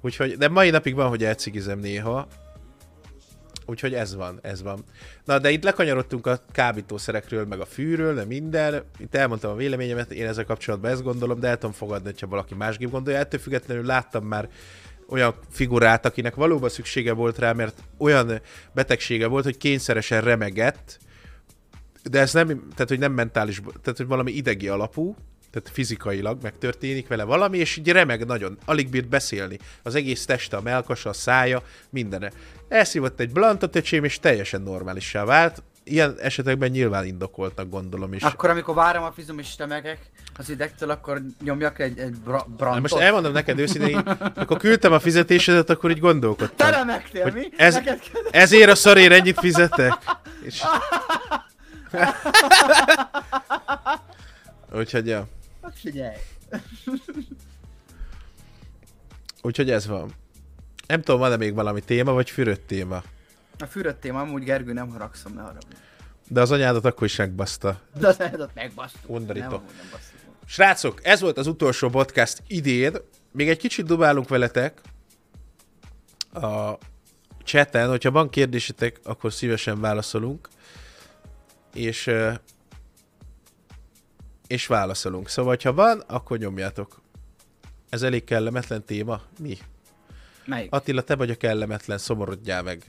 Úgyhogy, 0.00 0.36
de 0.36 0.48
mai 0.48 0.70
napig 0.70 0.94
van, 0.94 1.08
hogy 1.08 1.24
elcigizem 1.24 1.78
néha, 1.78 2.28
Úgyhogy 3.70 3.94
ez 3.94 4.14
van, 4.14 4.38
ez 4.42 4.62
van. 4.62 4.84
Na, 5.24 5.38
de 5.38 5.50
itt 5.50 5.62
lekanyarodtunk 5.62 6.26
a 6.26 6.40
kábítószerekről, 6.52 7.46
meg 7.46 7.60
a 7.60 7.64
fűről, 7.64 8.14
de 8.14 8.24
minden. 8.24 8.82
Itt 8.98 9.14
elmondtam 9.14 9.50
a 9.50 9.54
véleményemet, 9.54 10.12
én 10.12 10.26
ezzel 10.26 10.44
kapcsolatban 10.44 10.90
ezt 10.90 11.02
gondolom, 11.02 11.40
de 11.40 11.48
el 11.48 11.58
tudom 11.58 11.72
fogadni, 11.72 12.12
ha 12.20 12.26
valaki 12.26 12.54
másképp 12.54 12.90
gondolja. 12.90 13.18
Ettől 13.18 13.40
függetlenül 13.40 13.84
láttam 13.84 14.24
már 14.24 14.48
olyan 15.08 15.34
figurát, 15.50 16.06
akinek 16.06 16.34
valóban 16.34 16.68
szüksége 16.68 17.12
volt 17.12 17.38
rá, 17.38 17.52
mert 17.52 17.82
olyan 17.98 18.40
betegsége 18.72 19.26
volt, 19.26 19.44
hogy 19.44 19.56
kényszeresen 19.56 20.20
remegett, 20.20 20.98
de 22.02 22.18
ez 22.20 22.32
nem, 22.32 22.46
tehát 22.46 22.88
hogy 22.88 22.98
nem 22.98 23.12
mentális, 23.12 23.60
tehát 23.82 23.96
hogy 23.98 24.06
valami 24.06 24.32
idegi 24.32 24.68
alapú, 24.68 25.16
tehát 25.50 25.68
fizikailag 25.72 26.38
megtörténik 26.42 27.08
vele 27.08 27.24
valami, 27.24 27.58
és 27.58 27.76
így 27.76 27.88
remeg 27.92 28.26
nagyon, 28.26 28.58
alig 28.64 28.88
bírt 28.88 29.08
beszélni. 29.08 29.58
Az 29.82 29.94
egész 29.94 30.24
teste, 30.24 30.56
a 30.56 30.60
melkasa, 30.60 31.08
a 31.08 31.12
szája, 31.12 31.62
mindene. 31.90 32.30
Elszívott 32.68 33.20
egy 33.20 33.30
blantot, 33.32 33.76
öcsém, 33.76 34.04
és 34.04 34.18
teljesen 34.18 34.62
normálissá 34.62 35.24
vált. 35.24 35.62
Ilyen 35.84 36.16
esetekben 36.20 36.70
nyilván 36.70 37.04
indokoltnak 37.04 37.68
gondolom 37.70 38.12
is. 38.12 38.22
Akkor, 38.22 38.50
amikor 38.50 38.74
várom 38.74 39.02
a 39.02 39.12
fizum 39.12 39.38
és 39.38 39.54
temegek 39.56 39.98
az 40.38 40.50
idegtől, 40.50 40.90
akkor 40.90 41.22
nyomjak 41.44 41.78
egy, 41.78 41.98
egy 41.98 42.14
bra- 42.24 42.48
brantot. 42.56 42.80
most 42.80 42.96
elmondom 43.02 43.32
neked 43.32 43.58
őszintén, 43.58 43.96
akkor 44.34 44.56
küldtem 44.56 44.92
a 44.92 44.98
fizetésedet, 44.98 45.70
akkor 45.70 45.90
így 45.90 45.98
gondolkodtam. 46.00 46.70
Te 46.70 46.76
remegtél, 46.76 47.22
Hogy 47.22 47.32
mi? 47.34 47.48
ez- 47.56 47.74
Neked. 47.74 48.00
Ezért 48.30 48.70
a 48.70 48.74
szarért 48.74 49.12
ennyit 49.12 49.38
fizetek? 49.38 49.92
És... 50.42 50.62
Úgyhogy, 54.72 55.06
ja. 55.06 55.28
Hát 55.62 55.78
Figyelj. 55.78 56.16
Úgyhogy 59.42 59.70
ez 59.70 59.86
van. 59.86 60.10
Nem 60.86 61.02
tudom, 61.02 61.20
van-e 61.20 61.36
még 61.36 61.54
valami 61.54 61.80
téma, 61.80 62.12
vagy 62.12 62.30
fürött 62.30 62.66
téma? 62.66 63.02
A 63.58 63.64
fürödt 63.64 64.00
téma, 64.00 64.20
amúgy 64.20 64.44
Gergő, 64.44 64.72
nem 64.72 64.88
haragszom, 64.88 65.34
ne 65.34 65.40
haragudj. 65.40 65.76
De 66.28 66.40
az 66.40 66.50
anyádat 66.50 66.84
akkor 66.84 67.06
is 67.06 67.16
megbaszta. 67.16 67.80
De 67.98 68.08
az 68.08 68.20
eredet 68.20 68.50
megbasztuk. 68.54 69.10
Undorító. 69.10 69.46
Nem, 69.46 69.54
amúgy 69.54 69.74
nem 69.76 69.88
basztuk. 69.90 70.18
Srácok, 70.46 71.04
ez 71.04 71.20
volt 71.20 71.38
az 71.38 71.46
utolsó 71.46 71.88
podcast 71.88 72.42
idén. 72.46 72.92
Még 73.32 73.48
egy 73.48 73.58
kicsit 73.58 73.86
dubálunk 73.86 74.28
veletek 74.28 74.80
a 76.32 76.72
chaten, 77.44 77.88
hogyha 77.88 78.10
van 78.10 78.30
kérdésetek, 78.30 79.00
akkor 79.04 79.32
szívesen 79.32 79.80
válaszolunk. 79.80 80.48
És 81.78 82.10
és 84.48 84.66
válaszolunk. 84.66 85.28
Szóval, 85.28 85.56
ha 85.62 85.72
van, 85.72 86.02
akkor 86.06 86.38
nyomjátok. 86.38 87.00
Ez 87.88 88.02
elég 88.02 88.24
kellemetlen 88.24 88.84
téma. 88.84 89.20
Mi? 89.38 89.58
Melyik? 90.44 90.72
Attila, 90.72 91.02
te 91.02 91.16
vagy 91.16 91.30
a 91.30 91.34
kellemetlen, 91.34 91.98
szomorodjál 91.98 92.62
meg. 92.62 92.84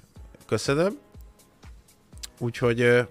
Köszönöm. 0.46 1.00
Úgyhogy... 2.38 2.82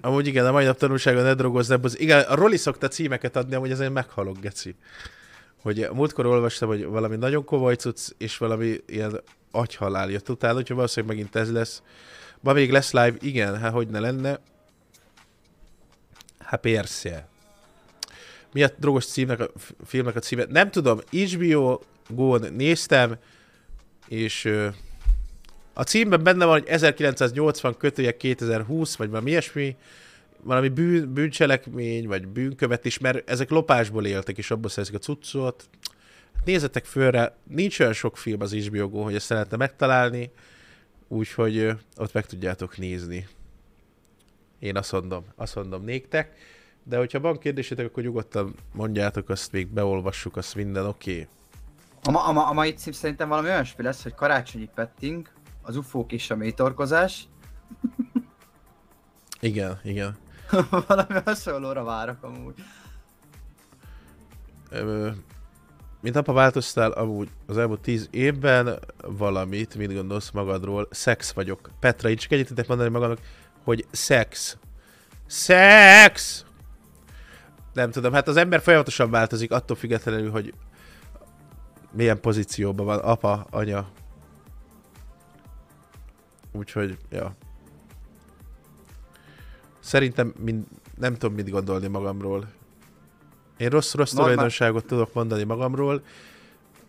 Amúgy 0.00 0.26
igen, 0.26 0.46
a 0.46 0.52
mai 0.52 0.64
nap 0.64 0.76
tanulsága 0.76 1.22
ne 1.22 1.34
drogozz, 1.34 1.68
ne 1.68 1.76
buzz. 1.76 1.94
Igen, 1.98 2.20
a 2.20 2.34
Roli 2.34 2.56
szokta 2.56 2.88
címeket 2.88 3.36
adni, 3.36 3.54
amúgy 3.54 3.70
ezen 3.70 3.92
meghalok, 3.92 4.40
geci. 4.40 4.76
Hogy 5.62 5.88
múltkor 5.92 6.26
olvastam, 6.26 6.68
hogy 6.68 6.84
valami 6.84 7.16
nagyon 7.16 7.44
komoly 7.44 7.74
cucc, 7.74 8.10
és 8.18 8.36
valami 8.36 8.76
ilyen 8.86 9.20
agyhalál 9.50 10.10
jött 10.10 10.28
utána, 10.28 10.58
úgyhogy 10.58 10.76
valószínűleg 10.76 11.16
megint 11.16 11.36
ez 11.36 11.52
lesz. 11.52 11.82
Ma 12.46 12.52
még 12.52 12.70
lesz 12.70 12.92
live, 12.92 13.14
igen, 13.20 13.58
hát 13.58 13.72
hogy 13.72 13.88
ne 13.88 14.00
lenne. 14.00 14.40
Hát 16.38 16.60
persze. 16.60 17.28
Mi 18.52 18.62
a 18.62 18.70
drogos 18.78 19.06
címnek 19.06 19.40
a 19.40 19.50
filmnek 19.84 20.16
a 20.16 20.18
címe? 20.18 20.44
Nem 20.48 20.70
tudom, 20.70 21.00
HBO 21.10 21.80
Go-n 22.08 22.52
néztem, 22.52 23.16
és 24.08 24.52
a 25.72 25.82
címben 25.82 26.22
benne 26.22 26.44
van, 26.44 26.58
hogy 26.58 26.68
1980 26.68 27.76
kötője 27.76 28.16
2020, 28.16 28.96
vagy 28.96 29.10
valami 29.10 29.30
ilyesmi, 29.30 29.76
valami 30.42 30.68
bűn, 30.68 31.12
bűncselekmény, 31.12 32.06
vagy 32.06 32.28
bűnkövetés, 32.28 32.98
mert 32.98 33.30
ezek 33.30 33.50
lopásból 33.50 34.06
éltek, 34.06 34.38
és 34.38 34.50
abból 34.50 34.70
szerzik 34.70 34.94
a 34.94 34.98
cuccot. 34.98 35.68
Nézzetek 36.44 36.84
fölre, 36.84 37.36
nincs 37.48 37.80
olyan 37.80 37.92
sok 37.92 38.16
film 38.16 38.40
az 38.40 38.52
HBO 38.52 38.88
Go, 38.88 39.02
hogy 39.02 39.14
ezt 39.14 39.28
lehetne 39.28 39.56
megtalálni, 39.56 40.30
úgyhogy 41.08 41.76
ott 41.96 42.12
meg 42.12 42.26
tudjátok 42.26 42.76
nézni. 42.76 43.28
Én 44.58 44.76
azt 44.76 44.92
mondom, 44.92 45.24
azt 45.34 45.54
mondom 45.54 45.84
néktek, 45.84 46.36
de 46.82 46.96
hogyha 46.96 47.20
van 47.20 47.38
kérdésetek, 47.38 47.86
akkor 47.86 48.02
nyugodtan 48.02 48.54
mondjátok, 48.72 49.28
azt 49.28 49.52
még 49.52 49.68
beolvassuk, 49.68 50.36
azt 50.36 50.54
minden 50.54 50.86
oké. 50.86 51.12
Okay. 51.12 51.26
A, 52.02 52.10
ma, 52.10 52.24
a, 52.24 52.32
ma, 52.32 52.46
a 52.46 52.52
mai 52.52 52.72
cím 52.74 52.92
szerintem 52.92 53.28
valami 53.28 53.48
olyasmi 53.48 53.84
lesz, 53.84 54.02
hogy 54.02 54.14
karácsonyi 54.14 54.68
petting, 54.74 55.28
az 55.62 55.76
ufók 55.76 56.12
és 56.12 56.30
a 56.30 56.36
mélytorkozás. 56.36 57.28
Igen, 59.40 59.80
igen. 59.84 60.16
valami 60.86 61.14
hasonlóra 61.24 61.84
várok 61.84 62.22
amúgy. 62.22 62.54
Ö, 64.70 65.10
mint 66.06 66.18
apa 66.18 66.32
változtál 66.32 66.90
amúgy 66.90 67.28
az 67.46 67.58
elmúlt 67.58 67.80
tíz 67.80 68.08
évben 68.10 68.78
valamit, 69.02 69.74
mit 69.74 69.94
gondolsz 69.94 70.30
magadról? 70.30 70.88
Szex 70.90 71.32
vagyok. 71.32 71.70
Petra, 71.80 72.08
így 72.08 72.18
csak 72.18 72.32
ennyit 72.32 72.46
tudok 72.46 72.66
mondani 72.66 72.90
magamnak, 72.90 73.18
hogy 73.64 73.86
szex. 73.90 74.56
Szex! 75.26 76.44
Nem 77.72 77.90
tudom, 77.90 78.12
hát 78.12 78.28
az 78.28 78.36
ember 78.36 78.60
folyamatosan 78.60 79.10
változik, 79.10 79.52
attól 79.52 79.76
függetlenül, 79.76 80.30
hogy 80.30 80.54
milyen 81.92 82.20
pozícióban 82.20 82.86
van 82.86 82.98
apa, 82.98 83.46
anya. 83.50 83.88
Úgyhogy, 86.52 86.98
ja. 87.10 87.36
Szerintem 89.80 90.34
mind, 90.38 90.64
nem 90.96 91.14
tudom 91.14 91.34
mit 91.34 91.50
gondolni 91.50 91.86
magamról. 91.86 92.48
Én 93.56 93.68
rossz-rossz 93.68 94.12
Normál- 94.12 94.34
tulajdonságot 94.34 94.86
tudok 94.86 95.12
mondani 95.12 95.44
magamról. 95.44 96.02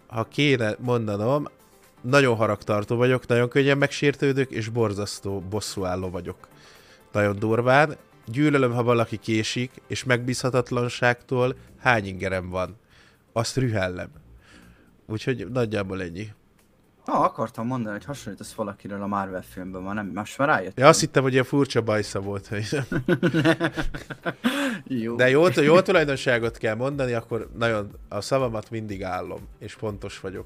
Ha 0.08 0.24
kéne 0.24 0.76
mondanom, 0.80 1.48
nagyon 2.02 2.36
haragtartó 2.36 2.96
vagyok, 2.96 3.28
nagyon 3.28 3.50
könnyen 3.50 3.78
megsértődök, 3.78 4.52
és 4.52 4.70
borzasztó 4.70 5.40
bosszúálló 5.40 6.10
vagyok. 6.10 6.48
Nagyon 7.12 7.40
durván. 7.40 7.96
Gyűlölöm, 8.26 8.74
ha 8.74 8.84
valaki 8.84 9.18
késik, 9.18 9.72
és 9.88 10.04
megbízhatatlanságtól 10.04 11.56
hány 11.80 12.06
ingerem 12.06 12.50
van. 12.50 12.76
Azt 13.34 13.56
rühellem. 13.58 14.10
Úgyhogy 15.06 15.48
nagyjából 15.52 16.02
ennyi. 16.02 16.28
Ha 17.08 17.24
akartam 17.24 17.68
mondani, 17.68 17.96
hogy 17.96 18.06
hasonlítasz 18.06 18.54
valakiről 18.54 19.02
a 19.02 19.08
Marvel 19.08 19.42
filmben, 19.42 19.82
ma 19.82 19.94
nem, 19.94 20.12
most 20.14 20.38
már 20.38 20.48
rájöttem. 20.48 20.84
Ja, 20.84 20.88
azt 20.88 21.00
hittem, 21.00 21.24
hogy 21.24 21.32
ilyen 21.32 21.44
furcsa 21.44 21.82
bajsza 21.82 22.20
volt. 22.20 22.48
Hogy... 22.48 22.68
Jó. 25.04 25.16
De 25.16 25.30
jó, 25.30 25.46
jó 25.56 25.82
tulajdonságot 25.82 26.58
kell 26.58 26.76
mondani, 26.76 27.14
akkor 27.14 27.50
nagyon 27.58 27.92
a 28.10 28.22
szavamat 28.22 28.70
mindig 28.70 29.04
állom, 29.04 29.48
és 29.60 29.76
pontos 29.76 30.20
vagyok. 30.20 30.46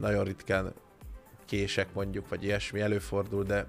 Nagyon 0.00 0.24
ritkán 0.24 0.72
kések 1.44 1.94
mondjuk, 1.94 2.28
vagy 2.28 2.44
ilyesmi 2.44 2.80
előfordul, 2.80 3.44
de 3.44 3.66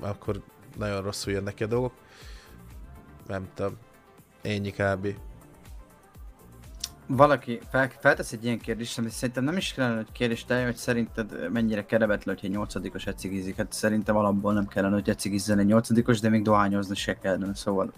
akkor 0.00 0.42
nagyon 0.78 1.02
rosszul 1.02 1.32
jönnek 1.32 1.54
ki 1.54 1.62
a 1.62 1.66
dolgok. 1.66 1.92
Nem 3.26 3.48
tudom. 3.54 3.76
Ennyi 4.42 4.70
kb. 4.70 5.06
Valaki 7.08 7.60
fel, 7.70 7.90
feltesz 8.00 8.32
egy 8.32 8.44
ilyen 8.44 8.58
kérdést, 8.58 8.98
ami 8.98 9.10
szerintem 9.10 9.44
nem 9.44 9.56
is 9.56 9.72
kellene, 9.72 9.96
hogy 9.96 10.12
kérdést 10.12 10.50
eljön, 10.50 10.66
hogy 10.66 10.76
szerinted 10.76 11.52
mennyire 11.52 11.86
kerevetlen, 11.86 12.34
hogyha 12.34 12.46
egy 12.50 12.56
nyolcadikos 12.56 13.06
ecigizik. 13.06 13.56
Hát 13.56 13.72
szerintem 13.72 14.16
alapból 14.16 14.52
nem 14.52 14.66
kellene, 14.66 14.94
hogy 14.94 15.08
ecigizzen 15.08 15.58
egy 15.58 15.66
nyolcadikos, 15.66 16.20
de 16.20 16.28
még 16.28 16.42
dohányozni 16.42 16.94
se 16.94 17.18
kellene, 17.18 17.54
szóval 17.54 17.92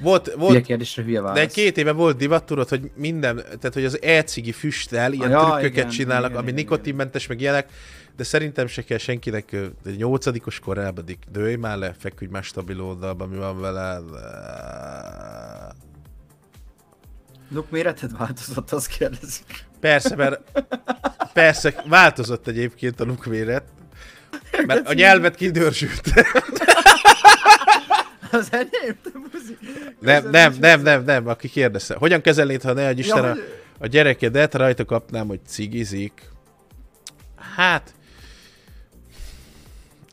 Volt, 0.00 0.24
hülye 0.24 0.36
volt, 0.36 0.64
kérdésre 0.64 1.02
hülye 1.02 1.20
válasz. 1.20 1.38
de 1.38 1.46
két 1.46 1.76
éve 1.76 1.92
volt 1.92 2.16
divat, 2.16 2.44
tudod, 2.44 2.68
hogy 2.68 2.90
minden, 2.94 3.36
tehát 3.36 3.72
hogy 3.72 3.84
az 3.84 4.02
e-cigi 4.02 4.52
füsttel 4.52 5.12
ilyen 5.12 5.30
Ja, 5.30 5.40
trükköket 5.40 5.76
igen, 5.76 5.88
csinálnak, 5.88 6.30
igen, 6.30 6.40
ami 6.42 6.50
igen, 6.50 6.60
nikotinmentes, 6.62 7.26
meg 7.26 7.40
ilyenek, 7.40 7.72
de 8.16 8.24
szerintem 8.24 8.66
se 8.66 8.82
kell 8.82 8.98
senkinek, 8.98 9.52
egy 9.84 9.96
nyolcadikos 9.96 10.58
korábbadik, 10.58 11.18
dőj 11.32 11.54
már 11.54 11.78
le, 11.78 11.94
feküdj 11.98 12.30
már 12.32 12.42
stabil 12.42 12.80
oldalba, 12.80 13.26
mi 13.26 13.36
van 13.36 13.60
vele. 13.60 14.00
Luk 17.50 17.70
méreted 17.70 18.16
változott, 18.16 18.72
azt 18.72 18.86
kérdezik. 18.86 19.64
Persze, 19.80 20.16
mert 20.16 20.40
persze, 21.32 21.82
változott 21.88 22.46
egyébként 22.46 23.00
a 23.00 23.04
lukméret, 23.04 23.64
mert 24.66 24.88
a 24.88 24.92
nyelvet 24.92 25.34
kidörzsült. 25.34 26.12
Az 28.30 28.48
enyém. 28.50 28.96
Nem, 30.00 30.30
nem, 30.30 30.54
nem, 30.60 30.82
nem, 30.82 31.04
nem, 31.04 31.26
aki 31.26 31.48
kérdezte. 31.48 31.94
Hogyan 31.94 32.20
kezelnéd, 32.20 32.62
ha 32.62 32.72
ne 32.72 32.90
Isten 32.90 33.24
Ja, 33.24 33.30
a, 33.30 33.36
a 33.78 33.86
gyerekedet, 33.86 34.54
rajta 34.54 34.84
kapnám, 34.84 35.26
hogy 35.26 35.40
cigizik? 35.46 36.30
Hát, 37.56 37.94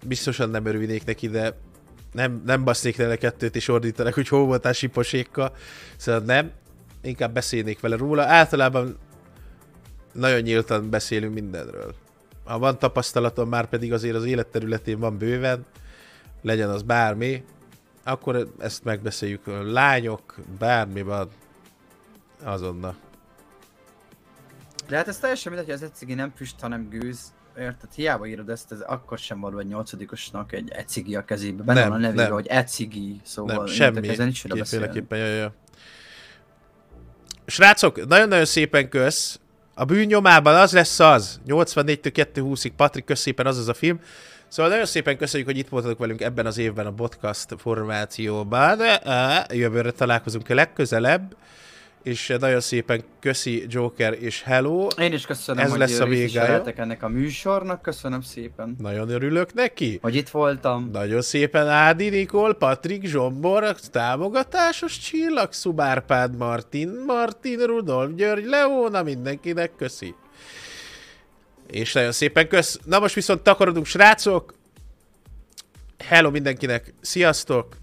biztosan 0.06 0.50
nem 0.50 0.66
örülnék 0.66 1.06
neki, 1.06 1.28
de 1.30 1.58
nem, 2.12 2.42
nem 2.46 2.64
basznék 2.64 2.98
le 2.98 3.16
kettőt 3.16 3.56
és 3.56 3.68
ordítanak, 3.68 4.14
hogy 4.14 4.28
hol 4.28 4.46
voltál 4.46 4.74
siposékkal. 4.74 5.56
Szóval 5.98 6.22
nem, 6.22 6.52
inkább 7.02 7.34
beszélnék 7.34 7.80
vele 7.80 7.96
róla. 7.96 8.24
Általában 8.24 8.98
nagyon 10.14 10.40
nyíltan 10.40 10.90
beszélünk 10.90 11.34
mindenről. 11.34 11.96
Ha 12.46 12.60
van 12.60 12.80
tapasztalatom, 12.80 13.50
már 13.50 13.66
pedig 13.66 13.94
azért 13.94 14.16
az 14.16 14.24
életterületén 14.24 15.00
van 15.00 15.18
bőven, 15.18 15.66
legyen 16.42 16.70
az 16.70 16.82
bármi, 16.82 17.44
akkor 18.04 18.48
ezt 18.60 18.84
megbeszéljük. 18.84 19.42
Lányok, 19.64 20.36
bármi 20.60 21.02
van, 21.02 21.30
azonnal. 22.44 22.96
De 24.88 24.96
hát 24.96 25.08
ez 25.08 25.20
teljesen 25.20 25.52
mindegy, 25.52 25.74
hogy 25.74 25.84
az 25.84 25.90
ecigi 25.90 26.14
nem 26.14 26.32
füst, 26.36 26.60
hanem 26.60 26.90
gőz. 26.90 27.34
érted, 27.58 27.94
hiába 27.96 28.28
írod 28.28 28.50
ezt, 28.50 28.72
ez 28.72 28.82
akkor 28.82 29.18
sem 29.18 29.40
való 29.40 29.58
egy 29.58 29.68
nyolcadikosnak 29.68 30.52
egy 30.52 30.70
ecigi 30.70 31.16
a 31.16 31.26
kezébe. 31.26 31.64
Benne 31.64 31.80
Nem, 31.80 31.90
van 31.90 31.98
a 31.98 32.02
nevében, 32.02 32.32
hogy 32.32 32.48
ecigi, 32.48 33.20
szóval 33.24 33.56
nem, 33.56 33.66
semmi. 33.66 34.08
Kétféleképpen, 34.32 35.20
jaj, 35.20 35.36
jaj. 35.36 35.52
Srácok, 37.46 38.08
nagyon-nagyon 38.08 38.46
szépen 38.46 38.90
kösz. 38.90 39.40
A 39.74 39.86
bűnnyomában 39.86 40.56
az 40.56 40.72
lesz 40.72 41.00
az. 41.00 41.40
84-től 41.48 42.28
220-ig. 42.34 42.72
Patrik, 42.76 43.04
kösz 43.06 43.20
szépen 43.20 43.46
az 43.46 43.58
az 43.58 43.68
a 43.68 43.74
film. 43.74 44.00
Szóval 44.48 44.72
nagyon 44.72 44.86
szépen 44.86 45.18
köszönjük, 45.18 45.50
hogy 45.50 45.58
itt 45.58 45.70
voltatok 45.70 45.98
velünk 46.00 46.22
ebben 46.22 46.46
az 46.46 46.58
évben 46.58 46.86
a 46.86 46.92
podcast 46.92 47.48
formációban. 47.58 48.82
Á, 49.04 49.46
Jövőre 49.50 49.92
találkozunk 49.92 50.48
legközelebb. 50.48 51.36
És 52.04 52.34
nagyon 52.40 52.60
szépen 52.60 53.04
köszi 53.20 53.66
Joker 53.68 54.14
és 54.20 54.42
Hello. 54.42 54.88
Én 54.98 55.14
is 55.14 55.26
köszönöm, 55.26 55.64
Ez 55.64 55.70
hogy 55.70 55.80
lesz 55.80 56.00
a 56.00 56.06
végája. 56.06 56.64
ennek 56.76 57.04
a 57.04 57.08
műsornak, 57.08 57.82
köszönöm 57.82 58.22
szépen, 58.22 58.76
Nagyon 58.80 59.10
örülök 59.10 59.54
neki. 59.54 60.00
hogy 60.02 60.16
itt 60.16 60.30
voltam. 60.30 60.90
Nagyon 60.92 61.22
szépen 61.22 61.68
Ádi, 61.68 62.10
Nikol, 62.10 62.54
Patrik, 62.54 63.06
Zsombor, 63.06 63.76
támogatásos 63.80 64.98
csillag, 64.98 65.54
Szubárpád, 65.54 66.38
Martin, 66.38 66.90
Martin, 67.06 67.60
Rudolf, 67.60 68.12
György, 68.16 68.46
Leóna, 68.46 69.04
mindenkinek 69.04 69.76
köszi. 69.76 70.16
És 71.68 71.94
nagyon 71.94 72.12
szépen 72.12 72.48
kösz. 72.48 72.80
Na 72.86 73.00
most 73.00 73.16
viszont 73.16 73.42
takarodunk, 73.42 73.86
srácok. 73.86 74.54
Hello 75.98 76.30
mindenkinek, 76.30 76.94
sziasztok. 77.02 77.76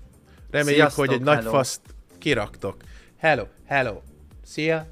Reméljük, 0.51 0.77
Sziasztok, 0.81 1.05
hogy 1.07 1.15
egy 1.15 1.23
nagy 1.23 1.36
hello. 1.36 1.51
faszt 1.51 1.81
kiraktok. 2.19 2.77
Hello, 3.19 3.45
hello. 3.66 4.01
Szia. 4.49 4.87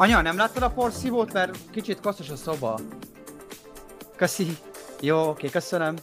Anya, 0.00 0.22
nem 0.22 0.36
láttad 0.36 0.62
a 0.62 0.70
porszívót, 0.70 1.32
mert 1.32 1.56
kicsit 1.70 2.00
koszos 2.00 2.30
a 2.30 2.36
szoba? 2.36 2.78
Köszi. 4.16 4.56
Jó, 5.00 5.28
oké, 5.28 5.48
köszönöm. 5.48 5.96